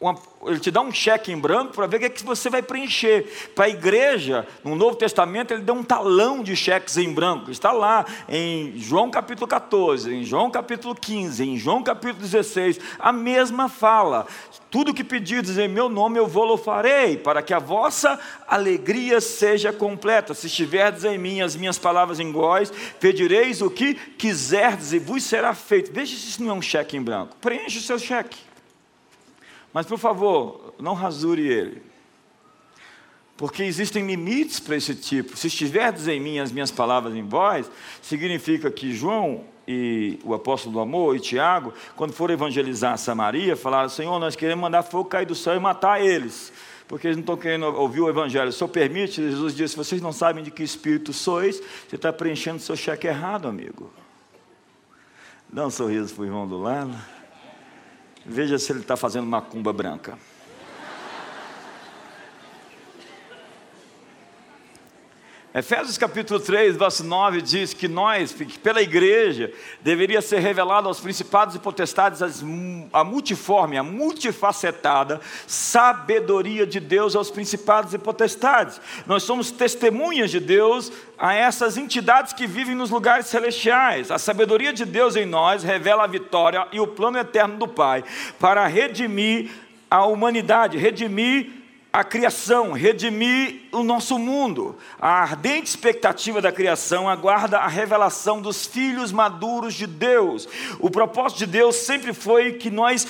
uma, 0.02 0.18
ele 0.47 0.59
te 0.59 0.71
dá 0.71 0.80
um 0.80 0.90
cheque 0.90 1.30
em 1.30 1.38
branco 1.38 1.73
para 1.73 1.87
ver 1.87 1.99
o 1.99 2.00
que, 2.00 2.06
é 2.06 2.11
que 2.11 2.25
você 2.25 2.50
vai 2.50 2.61
preencher. 2.61 3.50
Para 3.54 3.66
a 3.66 3.68
igreja, 3.68 4.47
no 4.64 4.75
Novo 4.75 4.97
Testamento, 4.97 5.54
ele 5.54 5.62
deu 5.62 5.76
um 5.76 5.85
talão 5.85 6.42
de 6.42 6.56
cheques 6.56 6.97
em 6.97 7.12
branco. 7.12 7.52
Está 7.52 7.71
lá 7.71 8.04
em 8.28 8.76
João 8.76 9.11
capítulo 9.11 9.47
14, 9.47 10.12
em 10.12 10.25
João 10.25 10.50
capítulo 10.50 10.94
15, 10.94 11.44
em 11.44 11.56
João 11.56 11.85
capítulo 11.85 12.21
16, 12.21 12.80
a 12.99 13.12
mesma 13.12 13.68
fala. 13.68 14.26
Tudo 14.73 14.92
que 14.92 15.04
pedirdes 15.04 15.56
em 15.56 15.68
meu 15.68 15.88
nome 15.88 16.18
eu 16.18 16.26
vou-lo 16.26 16.56
farei, 16.56 17.16
para 17.16 17.40
que 17.40 17.54
a 17.54 17.61
vossa 17.61 18.18
alegria 18.49 19.21
seja 19.21 19.73
completa. 19.73 20.35
Se 20.35 20.49
estiverdes 20.49 21.04
em 21.04 21.16
mim, 21.16 21.42
as 21.42 21.54
minhas 21.54 21.78
palavras 21.78 22.18
em 22.18 22.32
góis, 22.32 22.73
pedireis 22.99 23.62
o 23.62 23.71
que 23.71 23.94
quiserdes 23.94 24.92
e 24.92 24.99
vos 24.99 25.23
será 25.23 25.54
feito. 25.54 25.92
Veja 25.92 26.16
se 26.16 26.28
isso 26.28 26.42
não 26.42 26.50
é 26.50 26.54
um 26.54 26.62
cheque 26.62 26.97
em 26.97 27.02
branco. 27.02 27.37
Preencha 27.40 27.78
o 27.78 27.82
seu 27.82 27.99
cheque. 28.00 28.51
Mas, 29.73 29.87
por 29.87 29.99
favor, 29.99 30.75
não 30.79 30.95
rasure 30.95 31.47
ele. 31.47 31.83
Porque 33.37 33.62
existem 33.62 34.07
limites 34.07 34.61
para 34.61 34.76
esse 34.76 34.95
tipo. 34.95 35.37
Se 35.37 35.47
estiverdes 35.47 36.07
em 36.07 36.21
mim 36.21 36.38
as 36.38 36.52
minhas 36.52 36.71
palavras 36.71 37.14
em 37.14 37.26
vós, 37.26 37.71
significa 38.00 38.71
que 38.71 38.93
João 38.93 39.45
e 39.67 40.19
o 40.25 40.35
apóstolo 40.35 40.75
do 40.75 40.81
amor 40.81 41.17
e 41.17 41.21
Tiago, 41.21 41.73
quando 41.97 42.12
foram 42.12 42.35
evangelizar 42.35 42.97
Samaria, 42.99 43.57
falaram: 43.57 43.88
Senhor, 43.88 44.19
nós 44.19 44.37
queremos 44.37 44.62
mandar 44.62 44.83
fogo 44.83 45.09
cair 45.09 45.26
do 45.26 45.35
céu 45.35 45.57
e 45.57 45.59
matar 45.59 46.00
eles. 46.00 46.52
Porque 46.87 47.07
eles 47.07 47.17
não 47.17 47.23
estão 47.23 47.37
querendo 47.37 47.64
ouvir 47.64 48.00
o 48.00 48.09
evangelho. 48.09 48.52
Senhor 48.52 48.69
permite, 48.69 49.23
Jesus 49.23 49.57
disse: 49.57 49.76
vocês 49.76 50.02
não 50.02 50.12
sabem 50.12 50.45
de 50.45 50.50
que 50.50 50.62
espírito 50.62 51.12
sois, 51.12 51.61
você 51.88 51.97
está 51.97 52.12
preenchendo 52.12 52.61
seu 52.61 52.76
cheque 52.76 53.07
errado, 53.07 53.49
amigo. 53.49 53.91
Dá 55.49 55.67
um 55.67 55.71
sorriso 55.71 56.14
para 56.14 56.23
o 56.23 56.26
irmão 56.26 56.47
do 56.47 56.61
lado. 56.61 56.95
Veja 58.25 58.59
se 58.59 58.73
ele 58.73 58.81
está 58.81 58.97
fazendo 58.97 59.26
macumba 59.26 59.73
branca. 59.73 60.17
Efésios 65.54 65.99
capítulo 65.99 66.40
3, 66.40 66.78
verso 66.78 67.04
9 67.04 67.42
diz 67.42 67.75
que 67.75 67.87
nós, 67.87 68.35
pela 68.62 68.80
igreja, 68.80 69.52
deveria 69.82 70.23
ser 70.23 70.38
revelado 70.38 70.88
aos 70.88 70.99
principados 70.99 71.54
e 71.54 71.59
potestades 71.59 72.23
as, 72.23 72.42
a 72.90 73.04
multiforme, 73.04 73.76
a 73.76 73.82
multifacetada 73.82 75.21
sabedoria 75.47 76.66
de 76.66 76.80
Deus 76.80 77.14
aos 77.14 77.30
principados 77.30 77.92
e 77.92 77.99
potestades. 77.99 78.80
Nós 79.06 79.25
somos 79.25 79.50
testemunhas 79.50 80.30
de 80.30 80.40
Deus 80.40 80.90
a 81.18 81.35
essas 81.35 81.76
entidades 81.76 82.32
que 82.32 82.47
vivem 82.47 82.75
nos 82.75 82.88
lugares 82.88 83.26
celestiais. 83.26 84.11
A 84.11 84.18
sabedoria 84.18 84.73
de 84.73 84.87
Deus 84.87 85.16
em 85.16 85.26
nós 85.26 85.62
revela 85.62 86.04
a 86.04 86.06
vitória 86.06 86.66
e 86.73 86.80
o 86.80 86.87
plano 86.87 87.18
eterno 87.18 87.59
do 87.59 87.68
Pai 87.68 88.02
para 88.40 88.66
redimir 88.66 89.50
a 89.90 90.06
humanidade, 90.06 90.78
redimir 90.78 91.62
a 91.93 92.03
criação, 92.03 92.73
redimir 92.73 93.65
o 93.71 93.83
nosso 93.83 94.19
mundo. 94.19 94.77
A 94.99 95.21
ardente 95.21 95.69
expectativa 95.69 96.41
da 96.41 96.51
criação 96.51 97.07
aguarda 97.07 97.59
a 97.59 97.69
revelação 97.69 98.41
dos 98.41 98.65
filhos 98.65 99.13
maduros 99.13 99.75
de 99.75 99.87
Deus. 99.87 100.49
O 100.79 100.91
propósito 100.91 101.39
de 101.39 101.47
Deus 101.47 101.77
sempre 101.77 102.15
foi 102.15 102.53
que 102.55 102.71
nós 102.71 103.07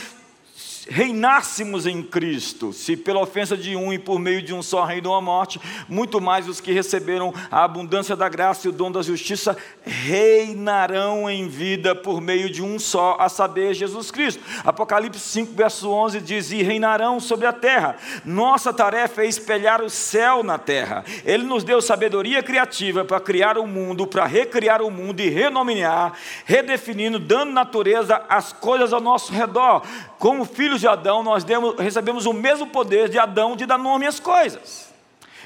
reinássemos 0.89 1.87
em 1.87 2.03
Cristo, 2.03 2.73
se 2.73 2.97
pela 2.97 3.21
ofensa 3.21 3.57
de 3.57 3.77
um 3.77 3.93
e 3.93 3.99
por 3.99 4.19
meio 4.19 4.43
de 4.43 4.53
um 4.53 4.63
só 4.63 4.85
reinou 4.85 5.15
a 5.15 5.21
morte, 5.21 5.61
muito 5.89 6.21
mais 6.21 6.49
os 6.49 6.61
que 6.61 6.73
receberam 6.73 7.33
a 7.51 7.65
abundância 7.65 8.17
da 8.17 8.29
graça 8.29 8.67
e 8.67 8.71
o 8.71 8.73
dom 8.73 8.91
da 8.91 9.03
justiça 9.03 9.57
reinarão 9.85 11.31
em 11.31 11.49
vida 11.49 11.95
por 11.95 12.21
meio 12.21 12.51
de 12.51 12.63
um 12.63 12.79
só, 12.79 13.17
a 13.19 13.29
saber, 13.29 13.75
Jesus 13.75 14.11
Cristo. 14.11 14.43
Apocalipse 14.65 15.21
5, 15.21 15.55
verso 15.55 15.91
11 15.91 16.21
diz: 16.21 16.51
E 16.51 16.63
reinarão 16.63 17.21
sobre 17.21 17.47
a 17.47 17.53
terra. 17.53 17.97
Nossa 18.25 18.73
tarefa 18.73 19.23
é 19.23 19.27
espelhar 19.27 19.83
o 19.83 19.91
céu 19.91 20.43
na 20.43 20.59
terra. 20.59 21.05
Ele 21.25 21.45
nos 21.45 21.65
deu 21.65 21.81
sabedoria 21.81 22.43
criativa 22.43 23.05
para 23.05 23.21
criar 23.21 23.59
o 23.59 23.67
mundo, 23.67 24.07
para 24.07 24.27
recriar 24.27 24.83
o 24.83 24.91
mundo 24.91 25.21
e 25.21 25.29
renomear, 25.29 26.13
redefinindo, 26.45 27.19
dando 27.19 27.53
natureza 27.53 28.23
às 28.29 28.53
coisas 28.53 28.93
ao 28.93 29.01
nosso 29.01 29.33
redor. 29.33 29.83
Como 30.19 30.45
filhos 30.73 30.81
de 30.81 30.89
Adão, 30.89 31.23
nós 31.23 31.45
demos, 31.45 31.79
recebemos 31.79 32.25
o 32.27 32.33
mesmo 32.33 32.67
poder 32.67 33.09
de 33.09 33.19
Adão 33.19 33.57
de 33.57 33.67
dar 33.67 33.79
nome 33.79 34.07
às 34.07 34.19
coisas. 34.19 34.91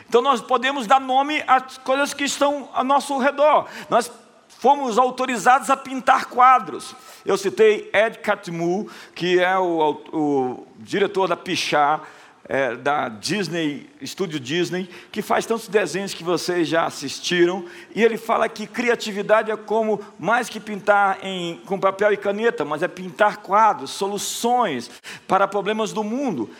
Então 0.08 0.22
nós 0.22 0.40
podemos 0.40 0.86
dar 0.86 1.00
nome 1.00 1.42
às 1.46 1.78
coisas 1.78 2.14
que 2.14 2.24
estão 2.24 2.68
ao 2.72 2.84
nosso 2.84 3.18
redor. 3.18 3.66
Nós 3.90 4.10
fomos 4.48 4.98
autorizados 4.98 5.68
a 5.68 5.76
pintar 5.76 6.26
quadros. 6.26 6.94
Eu 7.24 7.36
citei 7.36 7.90
Ed 7.92 8.18
Catmull, 8.18 8.88
que 9.14 9.40
é 9.40 9.58
o, 9.58 10.00
o 10.12 10.66
diretor 10.78 11.26
da 11.26 11.36
Pichar, 11.36 12.02
é, 12.48 12.76
da 12.76 13.08
Disney, 13.08 13.88
Estúdio 14.00 14.38
Disney, 14.38 14.88
que 15.10 15.20
faz 15.22 15.46
tantos 15.46 15.68
desenhos 15.68 16.14
que 16.14 16.22
vocês 16.22 16.68
já 16.68 16.86
assistiram, 16.86 17.64
e 17.94 18.02
ele 18.02 18.16
fala 18.16 18.48
que 18.48 18.66
criatividade 18.66 19.50
é 19.50 19.56
como 19.56 20.00
mais 20.18 20.48
que 20.48 20.60
pintar 20.60 21.18
em, 21.22 21.58
com 21.66 21.78
papel 21.78 22.12
e 22.12 22.16
caneta, 22.16 22.64
mas 22.64 22.82
é 22.82 22.88
pintar 22.88 23.38
quadros, 23.38 23.90
soluções 23.90 24.90
para 25.26 25.48
problemas 25.48 25.92
do 25.92 26.04
mundo. 26.04 26.50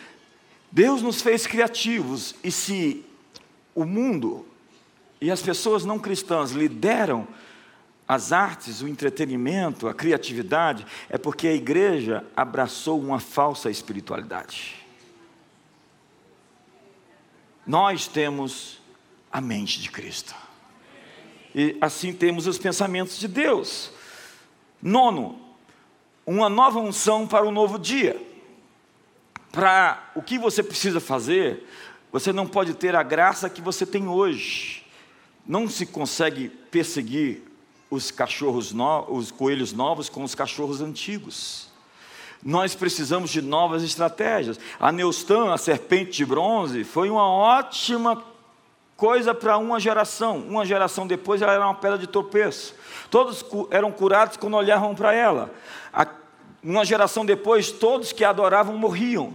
Deus 0.72 1.02
nos 1.02 1.22
fez 1.22 1.46
criativos, 1.46 2.34
e 2.42 2.50
se 2.50 3.04
o 3.74 3.84
mundo 3.84 4.46
e 5.20 5.30
as 5.30 5.40
pessoas 5.40 5.84
não 5.84 5.98
cristãs 5.98 6.50
lideram 6.50 7.26
as 8.08 8.32
artes, 8.32 8.82
o 8.82 8.88
entretenimento, 8.88 9.88
a 9.88 9.94
criatividade, 9.94 10.86
é 11.08 11.18
porque 11.18 11.48
a 11.48 11.54
igreja 11.54 12.24
abraçou 12.36 13.00
uma 13.00 13.18
falsa 13.18 13.70
espiritualidade. 13.70 14.85
Nós 17.66 18.06
temos 18.06 18.78
a 19.32 19.40
mente 19.40 19.80
de 19.80 19.90
Cristo. 19.90 20.34
E 21.54 21.76
assim 21.80 22.12
temos 22.12 22.46
os 22.46 22.58
pensamentos 22.58 23.18
de 23.18 23.26
Deus. 23.26 23.90
Nono, 24.80 25.40
uma 26.24 26.48
nova 26.48 26.78
unção 26.78 27.26
para 27.26 27.44
o 27.44 27.48
um 27.48 27.52
novo 27.52 27.78
dia. 27.78 28.20
Para 29.50 30.10
o 30.14 30.22
que 30.22 30.38
você 30.38 30.62
precisa 30.62 31.00
fazer, 31.00 31.66
você 32.12 32.32
não 32.32 32.46
pode 32.46 32.74
ter 32.74 32.94
a 32.94 33.02
graça 33.02 33.48
que 33.50 33.60
você 33.60 33.86
tem 33.86 34.06
hoje. 34.06 34.84
Não 35.46 35.68
se 35.68 35.86
consegue 35.86 36.48
perseguir 36.48 37.42
os 37.90 38.10
cachorros 38.10 38.72
no, 38.72 39.10
os 39.10 39.30
coelhos 39.30 39.72
novos 39.72 40.08
com 40.08 40.22
os 40.22 40.34
cachorros 40.34 40.80
antigos. 40.80 41.65
Nós 42.46 42.76
precisamos 42.76 43.30
de 43.30 43.42
novas 43.42 43.82
estratégias. 43.82 44.56
A 44.78 44.92
Neustan, 44.92 45.52
a 45.52 45.58
serpente 45.58 46.12
de 46.12 46.24
bronze, 46.24 46.84
foi 46.84 47.10
uma 47.10 47.28
ótima 47.28 48.22
coisa 48.96 49.34
para 49.34 49.58
uma 49.58 49.80
geração. 49.80 50.38
Uma 50.38 50.64
geração 50.64 51.08
depois 51.08 51.42
ela 51.42 51.54
era 51.54 51.64
uma 51.64 51.74
pedra 51.74 51.98
de 51.98 52.06
tropeço. 52.06 52.72
Todos 53.10 53.44
eram 53.72 53.90
curados 53.90 54.36
quando 54.36 54.54
olhavam 54.54 54.94
para 54.94 55.12
ela. 55.12 55.52
Uma 56.62 56.84
geração 56.84 57.26
depois, 57.26 57.72
todos 57.72 58.12
que 58.12 58.22
adoravam 58.24 58.78
morriam. 58.78 59.34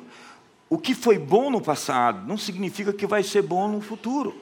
O 0.69 0.77
que 0.77 0.95
foi 0.95 1.17
bom 1.17 1.49
no 1.49 1.59
passado 1.59 2.25
não 2.25 2.37
significa 2.37 2.93
que 2.93 3.05
vai 3.05 3.23
ser 3.23 3.41
bom 3.41 3.67
no 3.67 3.81
futuro. 3.81 4.41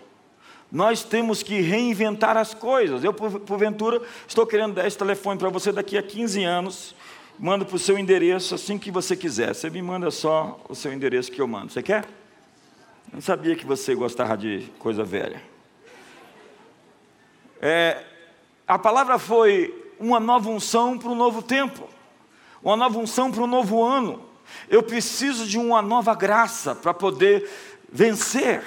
Nós 0.71 1.01
temos 1.01 1.41
que 1.41 1.59
reinventar 1.59 2.37
as 2.37 2.53
coisas. 2.53 3.03
Eu, 3.03 3.15
porventura, 3.15 3.99
estou 4.27 4.45
querendo 4.45 4.75
dar 4.75 4.85
esse 4.85 4.95
telefone 4.95 5.39
para 5.39 5.49
você 5.49 5.71
daqui 5.71 5.97
a 5.97 6.03
15 6.03 6.43
anos 6.43 6.95
mando 7.39 7.65
para 7.65 7.77
o 7.77 7.79
seu 7.79 7.97
endereço 7.97 8.53
assim 8.53 8.77
que 8.77 8.91
você 8.91 9.15
quiser. 9.15 9.55
Você 9.55 9.69
me 9.69 9.81
manda 9.81 10.11
só 10.11 10.59
o 10.67 10.75
seu 10.75 10.91
endereço 10.91 11.31
que 11.31 11.41
eu 11.41 11.47
mando. 11.47 11.71
Você 11.71 11.81
quer? 11.81 12.05
Não 13.11 13.21
sabia 13.21 13.55
que 13.55 13.65
você 13.65 13.95
gostava 13.95 14.37
de 14.37 14.69
coisa 14.77 15.03
velha. 15.03 15.41
É, 17.61 18.03
a 18.67 18.77
palavra 18.77 19.17
foi 19.17 19.73
uma 19.97 20.19
nova 20.19 20.49
unção 20.49 20.97
para 20.97 21.09
um 21.09 21.15
novo 21.15 21.41
tempo, 21.41 21.89
uma 22.61 22.75
nova 22.75 22.99
unção 22.99 23.31
para 23.31 23.41
um 23.41 23.47
novo 23.47 23.83
ano. 23.83 24.23
Eu 24.67 24.83
preciso 24.83 25.47
de 25.47 25.57
uma 25.57 25.81
nova 25.81 26.13
graça 26.13 26.75
para 26.75 26.93
poder 26.93 27.49
vencer. 27.91 28.63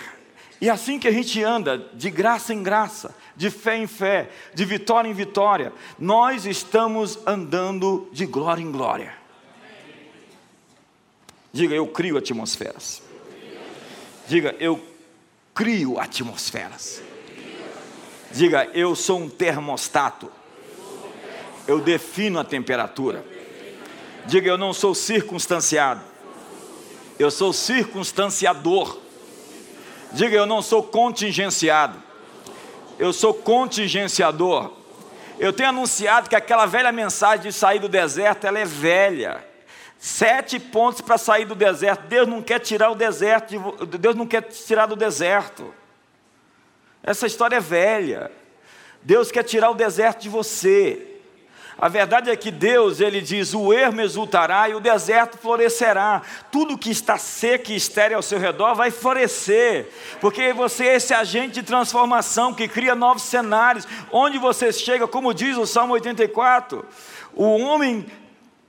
E 0.62 0.70
assim 0.70 0.96
que 0.96 1.08
a 1.08 1.10
gente 1.10 1.42
anda, 1.42 1.76
de 1.92 2.08
graça 2.08 2.54
em 2.54 2.62
graça, 2.62 3.12
de 3.34 3.50
fé 3.50 3.76
em 3.76 3.88
fé, 3.88 4.30
de 4.54 4.64
vitória 4.64 5.08
em 5.08 5.12
vitória, 5.12 5.72
nós 5.98 6.46
estamos 6.46 7.18
andando 7.26 8.08
de 8.12 8.24
glória 8.26 8.62
em 8.62 8.70
glória. 8.70 9.12
Diga, 11.52 11.74
eu 11.74 11.88
crio 11.88 12.16
atmosferas. 12.16 13.02
Diga, 14.28 14.54
eu 14.60 14.80
crio 15.52 15.98
atmosferas. 15.98 17.02
Diga, 18.30 18.70
eu 18.72 18.94
sou 18.94 19.18
um 19.18 19.28
termostato. 19.28 20.30
Eu 21.66 21.80
defino 21.80 22.38
a 22.38 22.44
temperatura. 22.44 23.26
Diga, 24.26 24.48
eu 24.48 24.56
não 24.56 24.72
sou 24.72 24.94
circunstanciado. 24.94 26.04
Eu 27.18 27.32
sou 27.32 27.52
circunstanciador. 27.52 29.02
Diga, 30.14 30.36
eu 30.36 30.44
não 30.44 30.60
sou 30.60 30.82
contingenciado, 30.82 32.00
eu 32.98 33.12
sou 33.12 33.32
contingenciador. 33.32 34.72
Eu 35.38 35.52
tenho 35.52 35.70
anunciado 35.70 36.28
que 36.28 36.36
aquela 36.36 36.66
velha 36.66 36.92
mensagem 36.92 37.42
de 37.42 37.52
sair 37.52 37.78
do 37.78 37.88
deserto, 37.88 38.46
ela 38.46 38.58
é 38.58 38.64
velha. 38.64 39.44
Sete 39.98 40.60
pontos 40.60 41.00
para 41.00 41.16
sair 41.16 41.44
do 41.44 41.54
deserto. 41.54 42.06
Deus 42.06 42.28
não 42.28 42.42
quer 42.42 42.58
tirar 42.58 42.90
o 42.90 42.94
deserto, 42.94 43.48
de, 43.48 43.98
Deus 43.98 44.14
não 44.14 44.26
quer 44.26 44.42
tirar 44.42 44.86
do 44.86 44.94
deserto. 44.94 45.72
Essa 47.02 47.26
história 47.26 47.56
é 47.56 47.60
velha. 47.60 48.30
Deus 49.02 49.32
quer 49.32 49.42
tirar 49.42 49.70
o 49.70 49.74
deserto 49.74 50.22
de 50.22 50.28
você. 50.28 51.11
A 51.78 51.88
verdade 51.88 52.30
é 52.30 52.36
que 52.36 52.50
Deus, 52.50 53.00
ele 53.00 53.20
diz: 53.20 53.54
o 53.54 53.72
ermo 53.72 54.00
exultará 54.00 54.68
e 54.68 54.74
o 54.74 54.80
deserto 54.80 55.38
florescerá. 55.38 56.22
Tudo 56.50 56.78
que 56.78 56.90
está 56.90 57.18
seco 57.18 57.72
e 57.72 57.76
estéreo 57.76 58.16
ao 58.16 58.22
seu 58.22 58.38
redor 58.38 58.74
vai 58.74 58.90
florescer, 58.90 59.88
porque 60.20 60.52
você 60.52 60.86
é 60.86 60.96
esse 60.96 61.14
agente 61.14 61.54
de 61.54 61.62
transformação 61.62 62.54
que 62.54 62.68
cria 62.68 62.94
novos 62.94 63.22
cenários. 63.22 63.86
Onde 64.10 64.38
você 64.38 64.72
chega, 64.72 65.08
como 65.08 65.34
diz 65.34 65.56
o 65.56 65.66
Salmo 65.66 65.94
84, 65.94 66.84
o 67.34 67.58
homem 67.58 68.06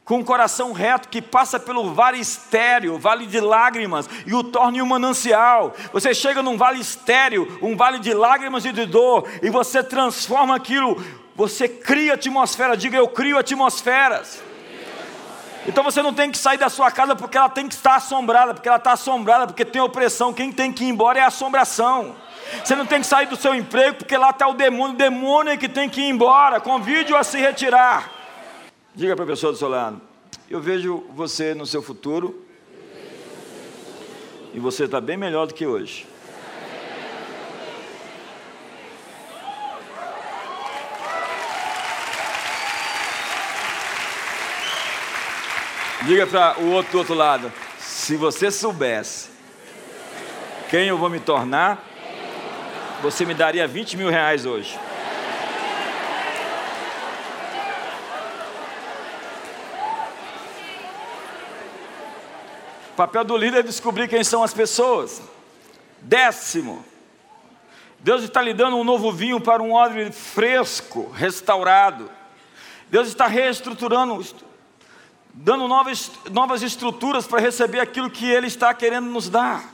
com 0.05 0.19
o 0.19 0.25
coração 0.25 0.73
reto 0.73 1.07
que 1.07 1.21
passa 1.21 1.59
pelo 1.59 1.93
vale 1.93 2.19
estéreo, 2.19 2.97
vale 2.99 3.25
de 3.25 3.39
lágrimas, 3.39 4.09
e 4.25 4.33
o 4.33 4.43
torna 4.43 4.77
em 4.77 4.81
um 4.81 4.85
manancial. 4.85 5.73
Você 5.93 6.13
chega 6.13 6.43
num 6.43 6.57
vale 6.57 6.81
estéreo, 6.81 7.59
um 7.61 7.75
vale 7.75 7.99
de 7.99 8.13
lágrimas 8.13 8.65
e 8.65 8.71
de 8.71 8.85
dor, 8.85 9.27
e 9.41 9.49
você 9.49 9.81
transforma 9.81 10.55
aquilo 10.55 11.01
você 11.35 11.67
cria 11.67 12.13
atmosfera, 12.13 12.77
diga 12.77 12.97
eu 12.97 13.07
crio 13.07 13.37
atmosferas. 13.37 14.41
Então 15.65 15.83
você 15.83 16.01
não 16.01 16.13
tem 16.13 16.29
que 16.29 16.37
sair 16.37 16.57
da 16.57 16.69
sua 16.69 16.91
casa 16.91 17.15
porque 17.15 17.37
ela 17.37 17.49
tem 17.49 17.67
que 17.67 17.73
estar 17.73 17.95
assombrada, 17.95 18.53
porque 18.53 18.67
ela 18.67 18.77
está 18.77 18.91
assombrada, 18.93 19.47
porque 19.47 19.63
tem 19.63 19.81
opressão. 19.81 20.33
Quem 20.33 20.51
tem 20.51 20.71
que 20.71 20.83
ir 20.83 20.89
embora 20.89 21.19
é 21.19 21.21
a 21.21 21.27
assombração. 21.27 22.15
Você 22.63 22.75
não 22.75 22.85
tem 22.85 22.99
que 22.99 23.07
sair 23.07 23.27
do 23.27 23.35
seu 23.35 23.55
emprego 23.55 23.97
porque 23.97 24.17
lá 24.17 24.29
está 24.29 24.47
o 24.47 24.53
demônio, 24.53 24.93
o 24.93 24.97
demônio 24.97 25.53
é 25.53 25.57
que 25.57 25.69
tem 25.69 25.89
que 25.89 26.01
ir 26.01 26.09
embora. 26.09 26.59
Convide-o 26.59 27.15
a 27.15 27.23
se 27.23 27.39
retirar. 27.39 28.11
Diga 28.93 29.15
para 29.15 29.23
a 29.23 29.27
pessoa 29.27 29.53
do 29.53 29.57
seu 29.57 29.69
lado: 29.69 30.01
Eu 30.49 30.61
vejo 30.61 31.05
você 31.13 31.55
no 31.55 31.65
seu 31.65 31.81
futuro 31.81 32.45
e 34.53 34.59
você 34.59 34.83
está 34.83 35.01
bem 35.01 35.17
melhor 35.17 35.47
do 35.47 35.53
que 35.53 35.65
hoje. 35.65 36.05
Diga 46.05 46.27
para 46.27 46.59
o 46.59 46.71
outro 46.71 46.91
do 46.91 46.97
outro 46.97 47.13
lado: 47.13 47.51
se 47.79 48.17
você 48.17 48.51
soubesse 48.51 49.29
quem 50.69 50.87
eu 50.87 50.97
vou 50.97 51.09
me 51.09 51.19
tornar, 51.19 51.81
você 53.01 53.25
me 53.25 53.33
daria 53.33 53.65
20 53.65 53.95
mil 53.95 54.09
reais 54.09 54.45
hoje. 54.45 54.77
O 62.91 62.95
papel 62.95 63.23
do 63.23 63.37
líder 63.37 63.59
é 63.59 63.63
descobrir 63.63 64.09
quem 64.09 64.25
são 64.25 64.43
as 64.43 64.53
pessoas. 64.53 65.21
Décimo, 66.01 66.83
Deus 67.99 68.23
está 68.23 68.41
lhe 68.41 68.53
dando 68.53 68.75
um 68.75 68.83
novo 68.83 69.09
vinho 69.09 69.39
para 69.39 69.63
um 69.63 69.71
odre 69.71 70.11
fresco, 70.11 71.09
restaurado. 71.11 72.11
Deus 72.89 73.07
está 73.07 73.25
reestruturando 73.25 74.21
dando 75.33 75.67
novas, 75.67 76.11
novas 76.31 76.61
estruturas 76.61 77.25
para 77.25 77.41
receber 77.41 77.79
aquilo 77.79 78.09
que 78.09 78.29
Ele 78.29 78.47
está 78.47 78.73
querendo 78.73 79.07
nos 79.07 79.29
dar. 79.29 79.73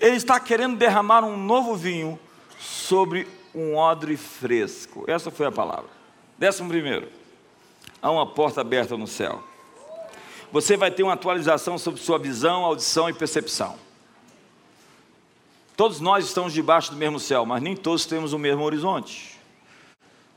Ele 0.00 0.16
está 0.16 0.40
querendo 0.40 0.76
derramar 0.76 1.22
um 1.22 1.36
novo 1.36 1.76
vinho 1.76 2.18
sobre 2.58 3.28
um 3.54 3.76
odre 3.76 4.16
fresco. 4.16 5.04
Essa 5.06 5.30
foi 5.30 5.46
a 5.46 5.52
palavra. 5.52 5.90
Décimo 6.38 6.68
primeiro, 6.68 7.08
há 8.00 8.10
uma 8.10 8.26
porta 8.26 8.62
aberta 8.62 8.96
no 8.96 9.06
céu. 9.06 9.42
Você 10.50 10.76
vai 10.76 10.90
ter 10.90 11.02
uma 11.02 11.12
atualização 11.12 11.78
sobre 11.78 12.00
sua 12.00 12.18
visão, 12.18 12.64
audição 12.64 13.08
e 13.08 13.12
percepção. 13.12 13.76
Todos 15.76 16.00
nós 16.00 16.24
estamos 16.24 16.52
debaixo 16.52 16.90
do 16.90 16.96
mesmo 16.96 17.18
céu, 17.18 17.46
mas 17.46 17.62
nem 17.62 17.74
todos 17.74 18.04
temos 18.04 18.32
o 18.32 18.38
mesmo 18.38 18.62
horizonte. 18.62 19.38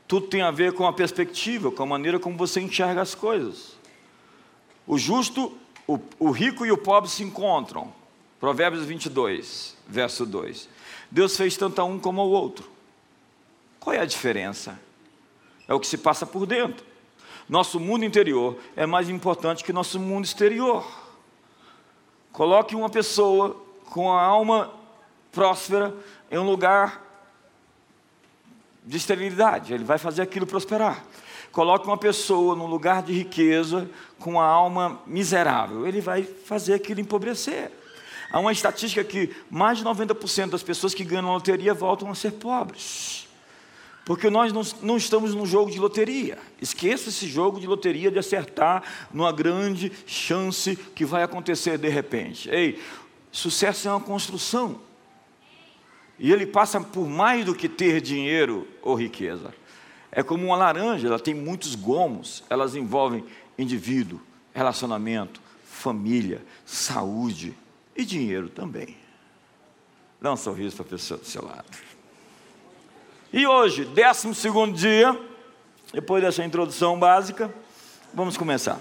Tudo 0.08 0.28
tem 0.28 0.40
a 0.40 0.50
ver 0.50 0.72
com 0.72 0.86
a 0.86 0.92
perspectiva, 0.92 1.70
com 1.70 1.82
a 1.82 1.86
maneira 1.86 2.18
como 2.18 2.36
você 2.36 2.60
enxerga 2.60 3.02
as 3.02 3.14
coisas. 3.14 3.75
O 4.86 4.96
justo, 4.96 5.52
o, 5.86 5.98
o 6.18 6.30
rico 6.30 6.64
e 6.64 6.70
o 6.70 6.78
pobre 6.78 7.10
se 7.10 7.22
encontram. 7.22 7.92
Provérbios 8.38 8.84
22, 8.84 9.76
verso 9.88 10.24
2. 10.24 10.68
Deus 11.10 11.36
fez 11.36 11.56
tanto 11.56 11.80
a 11.80 11.84
um 11.84 11.98
como 11.98 12.20
ao 12.20 12.28
outro. 12.28 12.68
Qual 13.80 13.94
é 13.94 14.00
a 14.00 14.04
diferença? 14.04 14.78
É 15.66 15.74
o 15.74 15.80
que 15.80 15.86
se 15.86 15.98
passa 15.98 16.26
por 16.26 16.46
dentro. 16.46 16.84
Nosso 17.48 17.78
mundo 17.78 18.04
interior 18.04 18.58
é 18.74 18.86
mais 18.86 19.08
importante 19.08 19.64
que 19.64 19.72
nosso 19.72 19.98
mundo 19.98 20.24
exterior. 20.24 20.84
Coloque 22.32 22.74
uma 22.74 22.90
pessoa 22.90 23.56
com 23.90 24.12
a 24.12 24.20
alma 24.20 24.72
próspera 25.32 25.94
em 26.30 26.38
um 26.38 26.44
lugar 26.44 27.05
de 28.86 28.96
esterilidade, 28.96 29.74
ele 29.74 29.84
vai 29.84 29.98
fazer 29.98 30.22
aquilo 30.22 30.46
prosperar. 30.46 31.04
Coloque 31.50 31.86
uma 31.86 31.98
pessoa 31.98 32.54
num 32.54 32.66
lugar 32.66 33.02
de 33.02 33.12
riqueza 33.12 33.90
com 34.18 34.40
a 34.40 34.46
alma 34.46 35.00
miserável, 35.06 35.86
ele 35.86 36.00
vai 36.00 36.22
fazer 36.22 36.74
aquilo 36.74 37.00
empobrecer. 37.00 37.72
Há 38.30 38.38
uma 38.38 38.52
estatística 38.52 39.02
que 39.02 39.34
mais 39.50 39.78
de 39.78 39.84
90% 39.84 40.50
das 40.50 40.62
pessoas 40.62 40.94
que 40.94 41.04
ganham 41.04 41.32
loteria 41.32 41.74
voltam 41.74 42.10
a 42.10 42.14
ser 42.14 42.32
pobres. 42.32 43.26
Porque 44.04 44.30
nós 44.30 44.52
não, 44.52 44.62
não 44.82 44.96
estamos 44.96 45.34
num 45.34 45.44
jogo 45.44 45.70
de 45.70 45.80
loteria. 45.80 46.38
Esqueça 46.62 47.08
esse 47.08 47.26
jogo 47.26 47.58
de 47.58 47.66
loteria 47.66 48.10
de 48.10 48.18
acertar 48.18 48.82
numa 49.12 49.32
grande 49.32 49.90
chance 50.06 50.76
que 50.94 51.04
vai 51.04 51.24
acontecer 51.24 51.76
de 51.76 51.88
repente. 51.88 52.48
Ei, 52.48 52.80
sucesso 53.32 53.88
é 53.88 53.90
uma 53.90 54.00
construção. 54.00 54.85
E 56.18 56.32
ele 56.32 56.46
passa 56.46 56.80
por 56.80 57.06
mais 57.06 57.44
do 57.44 57.54
que 57.54 57.68
ter 57.68 58.00
dinheiro 58.00 58.66
ou 58.82 58.94
riqueza. 58.94 59.54
É 60.10 60.22
como 60.22 60.46
uma 60.46 60.56
laranja, 60.56 61.06
ela 61.06 61.18
tem 61.18 61.34
muitos 61.34 61.74
gomos, 61.74 62.42
elas 62.48 62.74
envolvem 62.74 63.24
indivíduo, 63.58 64.20
relacionamento, 64.54 65.40
família, 65.64 66.42
saúde 66.64 67.54
e 67.94 68.04
dinheiro 68.04 68.48
também. 68.48 68.96
Dá 70.20 70.32
um 70.32 70.36
sorriso 70.36 70.76
para 70.76 70.86
a 70.86 70.88
pessoa 70.88 71.20
do 71.20 71.26
seu 71.26 71.44
lado. 71.44 71.66
E 73.32 73.46
hoje, 73.46 73.84
décimo 73.84 74.34
segundo 74.34 74.74
dia, 74.74 75.18
depois 75.92 76.22
dessa 76.22 76.44
introdução 76.44 76.98
básica, 76.98 77.54
vamos 78.14 78.36
começar. 78.36 78.80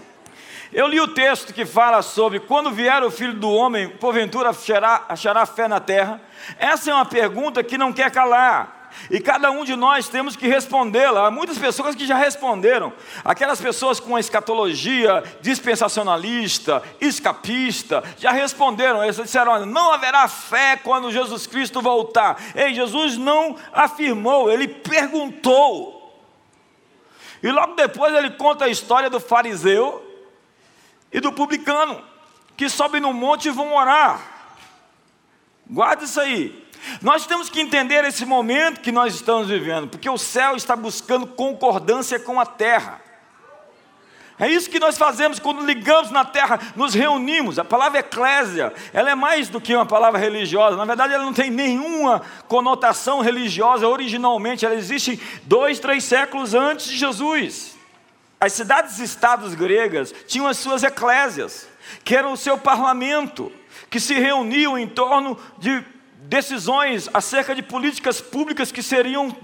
Eu 0.73 0.87
li 0.87 0.99
o 0.99 1.07
texto 1.07 1.53
que 1.53 1.65
fala 1.65 2.01
sobre 2.01 2.39
quando 2.39 2.71
vier 2.71 3.03
o 3.03 3.11
filho 3.11 3.33
do 3.33 3.49
homem, 3.49 3.87
porventura 3.87 4.49
achará, 4.49 5.05
achará 5.07 5.45
fé 5.45 5.67
na 5.67 5.79
terra. 5.79 6.21
Essa 6.57 6.91
é 6.91 6.93
uma 6.93 7.05
pergunta 7.05 7.63
que 7.63 7.77
não 7.77 7.93
quer 7.93 8.11
calar. 8.11 8.75
E 9.09 9.19
cada 9.19 9.51
um 9.51 9.63
de 9.63 9.75
nós 9.75 10.07
temos 10.07 10.35
que 10.35 10.47
respondê-la. 10.47 11.27
Há 11.27 11.31
muitas 11.31 11.57
pessoas 11.57 11.95
que 11.95 12.07
já 12.07 12.15
responderam. 12.15 12.93
Aquelas 13.23 13.59
pessoas 13.59 13.99
com 13.99 14.15
a 14.15 14.19
escatologia 14.19 15.23
dispensacionalista, 15.41 16.81
escapista, 16.99 18.03
já 18.17 18.31
responderam. 18.31 19.03
Eles 19.03 19.17
disseram: 19.17 19.51
olha, 19.51 19.65
não 19.65 19.91
haverá 19.91 20.27
fé 20.27 20.77
quando 20.77 21.11
Jesus 21.11 21.45
Cristo 21.45 21.81
voltar. 21.81 22.41
Ei, 22.55 22.73
Jesus 22.73 23.17
não 23.17 23.57
afirmou, 23.73 24.49
ele 24.49 24.67
perguntou. 24.67 25.93
E 27.43 27.51
logo 27.51 27.75
depois 27.75 28.15
ele 28.15 28.31
conta 28.31 28.65
a 28.65 28.69
história 28.69 29.09
do 29.09 29.19
fariseu 29.19 30.04
e 31.15 31.21
do 31.21 31.31
publicano, 31.31 32.03
que 32.57 32.67
sobem 32.67 32.99
no 32.99 33.13
monte 33.13 33.45
e 33.45 33.51
vão 33.51 33.73
orar. 33.73 34.19
Guarda 35.65 36.03
isso 36.03 36.19
aí. 36.19 36.67
Nós 37.01 37.25
temos 37.25 37.49
que 37.49 37.61
entender 37.61 38.03
esse 38.03 38.25
momento 38.25 38.81
que 38.81 38.91
nós 38.91 39.15
estamos 39.15 39.47
vivendo, 39.47 39.87
porque 39.87 40.09
o 40.09 40.17
céu 40.17 40.57
está 40.57 40.75
buscando 40.75 41.25
concordância 41.25 42.19
com 42.19 42.37
a 42.37 42.45
terra. 42.45 42.99
É 44.37 44.51
isso 44.51 44.69
que 44.69 44.77
nós 44.77 44.97
fazemos 44.97 45.39
quando 45.39 45.65
ligamos 45.65 46.11
na 46.11 46.25
terra, 46.25 46.59
nos 46.75 46.93
reunimos. 46.93 47.57
A 47.57 47.63
palavra 47.63 47.99
eclésia, 47.99 48.73
ela 48.91 49.09
é 49.09 49.15
mais 49.15 49.47
do 49.47 49.61
que 49.61 49.73
uma 49.73 49.85
palavra 49.85 50.19
religiosa. 50.19 50.75
Na 50.75 50.83
verdade, 50.83 51.13
ela 51.13 51.23
não 51.23 51.31
tem 51.31 51.49
nenhuma 51.49 52.21
conotação 52.49 53.21
religiosa 53.21 53.87
originalmente. 53.87 54.65
Ela 54.65 54.75
existe 54.75 55.17
dois, 55.43 55.79
três 55.79 56.03
séculos 56.03 56.53
antes 56.53 56.87
de 56.87 56.97
Jesus. 56.97 57.74
As 58.39 58.53
cidades-estados 58.53 59.55
gregas 59.55 60.13
tinham 60.27 60.47
as 60.47 60.57
suas 60.57 60.83
eclésias, 60.83 61.67
que 62.03 62.15
eram 62.15 62.33
o 62.33 62.37
seu 62.37 62.57
parlamento, 62.57 63.51
que 63.89 63.99
se 63.99 64.13
reuniam 64.15 64.77
em 64.77 64.87
torno 64.87 65.37
de 65.57 65.83
decisões 66.23 67.09
acerca 67.13 67.55
de 67.55 67.61
políticas 67.61 68.19
públicas 68.19 68.71
que 68.71 68.83
seriam 68.83 69.35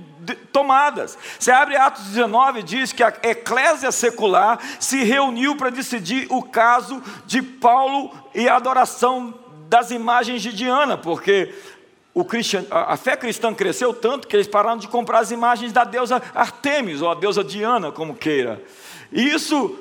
tomadas. 0.51 1.17
Você 1.39 1.51
abre 1.51 1.75
Atos 1.75 2.05
19 2.05 2.63
diz 2.63 2.91
que 2.91 3.03
a 3.03 3.13
eclésia 3.23 3.91
secular 3.91 4.59
se 4.79 5.03
reuniu 5.03 5.55
para 5.55 5.69
decidir 5.69 6.27
o 6.29 6.43
caso 6.43 7.01
de 7.25 7.41
Paulo 7.41 8.11
e 8.33 8.47
a 8.47 8.55
adoração 8.55 9.33
das 9.67 9.89
imagens 9.89 10.41
de 10.41 10.51
Diana, 10.51 10.97
porque 10.97 11.55
a 12.69 12.97
fé 12.97 13.15
cristã 13.15 13.53
cresceu 13.53 13.93
tanto 13.93 14.27
que 14.27 14.35
eles 14.35 14.47
pararam 14.47 14.77
de 14.77 14.87
comprar 14.87 15.19
as 15.19 15.31
imagens 15.31 15.71
da 15.71 15.83
deusa 15.83 16.21
Artemis, 16.35 17.01
ou 17.01 17.09
a 17.09 17.15
deusa 17.15 17.43
Diana, 17.43 17.91
como 17.91 18.15
queira. 18.15 18.61
E 19.11 19.29
isso 19.29 19.77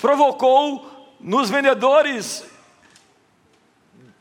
provocou 0.00 1.16
nos 1.20 1.50
vendedores 1.50 2.44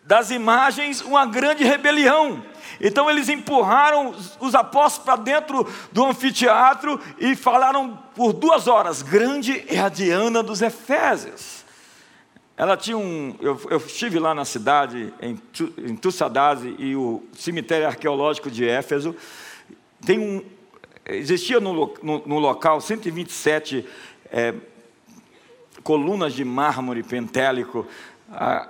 das 0.04 0.32
imagens 0.32 1.02
uma 1.02 1.26
grande 1.26 1.64
rebelião. 1.64 2.44
Então 2.80 3.10
eles 3.10 3.30
empurraram 3.30 4.16
os 4.40 4.56
apóstolos 4.56 5.06
para 5.06 5.16
dentro 5.18 5.68
do 5.92 6.06
anfiteatro 6.06 7.00
e 7.20 7.36
falaram 7.36 7.98
por 8.16 8.34
duas 8.34 8.68
horas: 8.68 9.02
Grande 9.02 9.64
é 9.68 9.80
a 9.80 9.90
Diana 9.90 10.42
dos 10.42 10.62
Efésios. 10.62 11.57
Ela 12.58 12.76
tinha 12.76 12.98
um. 12.98 13.36
Eu, 13.40 13.62
eu 13.70 13.78
estive 13.78 14.18
lá 14.18 14.34
na 14.34 14.44
cidade, 14.44 15.14
em, 15.22 15.40
em 15.78 15.96
Tussadase, 15.96 16.76
e 16.80 16.96
o 16.96 17.24
cemitério 17.34 17.86
arqueológico 17.86 18.50
de 18.50 18.68
Éfeso. 18.68 19.16
Tem 20.04 20.18
um, 20.18 20.44
existia 21.06 21.60
no, 21.60 21.94
no, 22.02 22.24
no 22.26 22.40
local 22.40 22.82
127 22.82 23.86
é, 24.32 24.56
colunas 25.84 26.34
de 26.34 26.44
mármore 26.44 27.04
pentélico. 27.04 27.86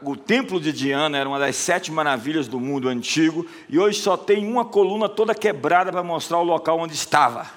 o 0.04 0.18
templo 0.18 0.60
de 0.60 0.74
Diana 0.74 1.18
era 1.18 1.30
uma 1.30 1.40
das 1.40 1.56
sete 1.56 1.90
maravilhas 1.90 2.48
do 2.50 2.60
mundo 2.60 2.90
antigo, 2.90 3.48
e 3.70 3.80
hoje 3.80 4.02
só 4.02 4.18
tem 4.18 4.46
uma 4.46 4.66
coluna 4.66 5.08
toda 5.08 5.34
quebrada 5.34 5.94
para 5.94 6.04
mostrar 6.04 6.40
o 6.40 6.44
local 6.44 6.78
onde 6.78 6.94
estava. 6.94 7.57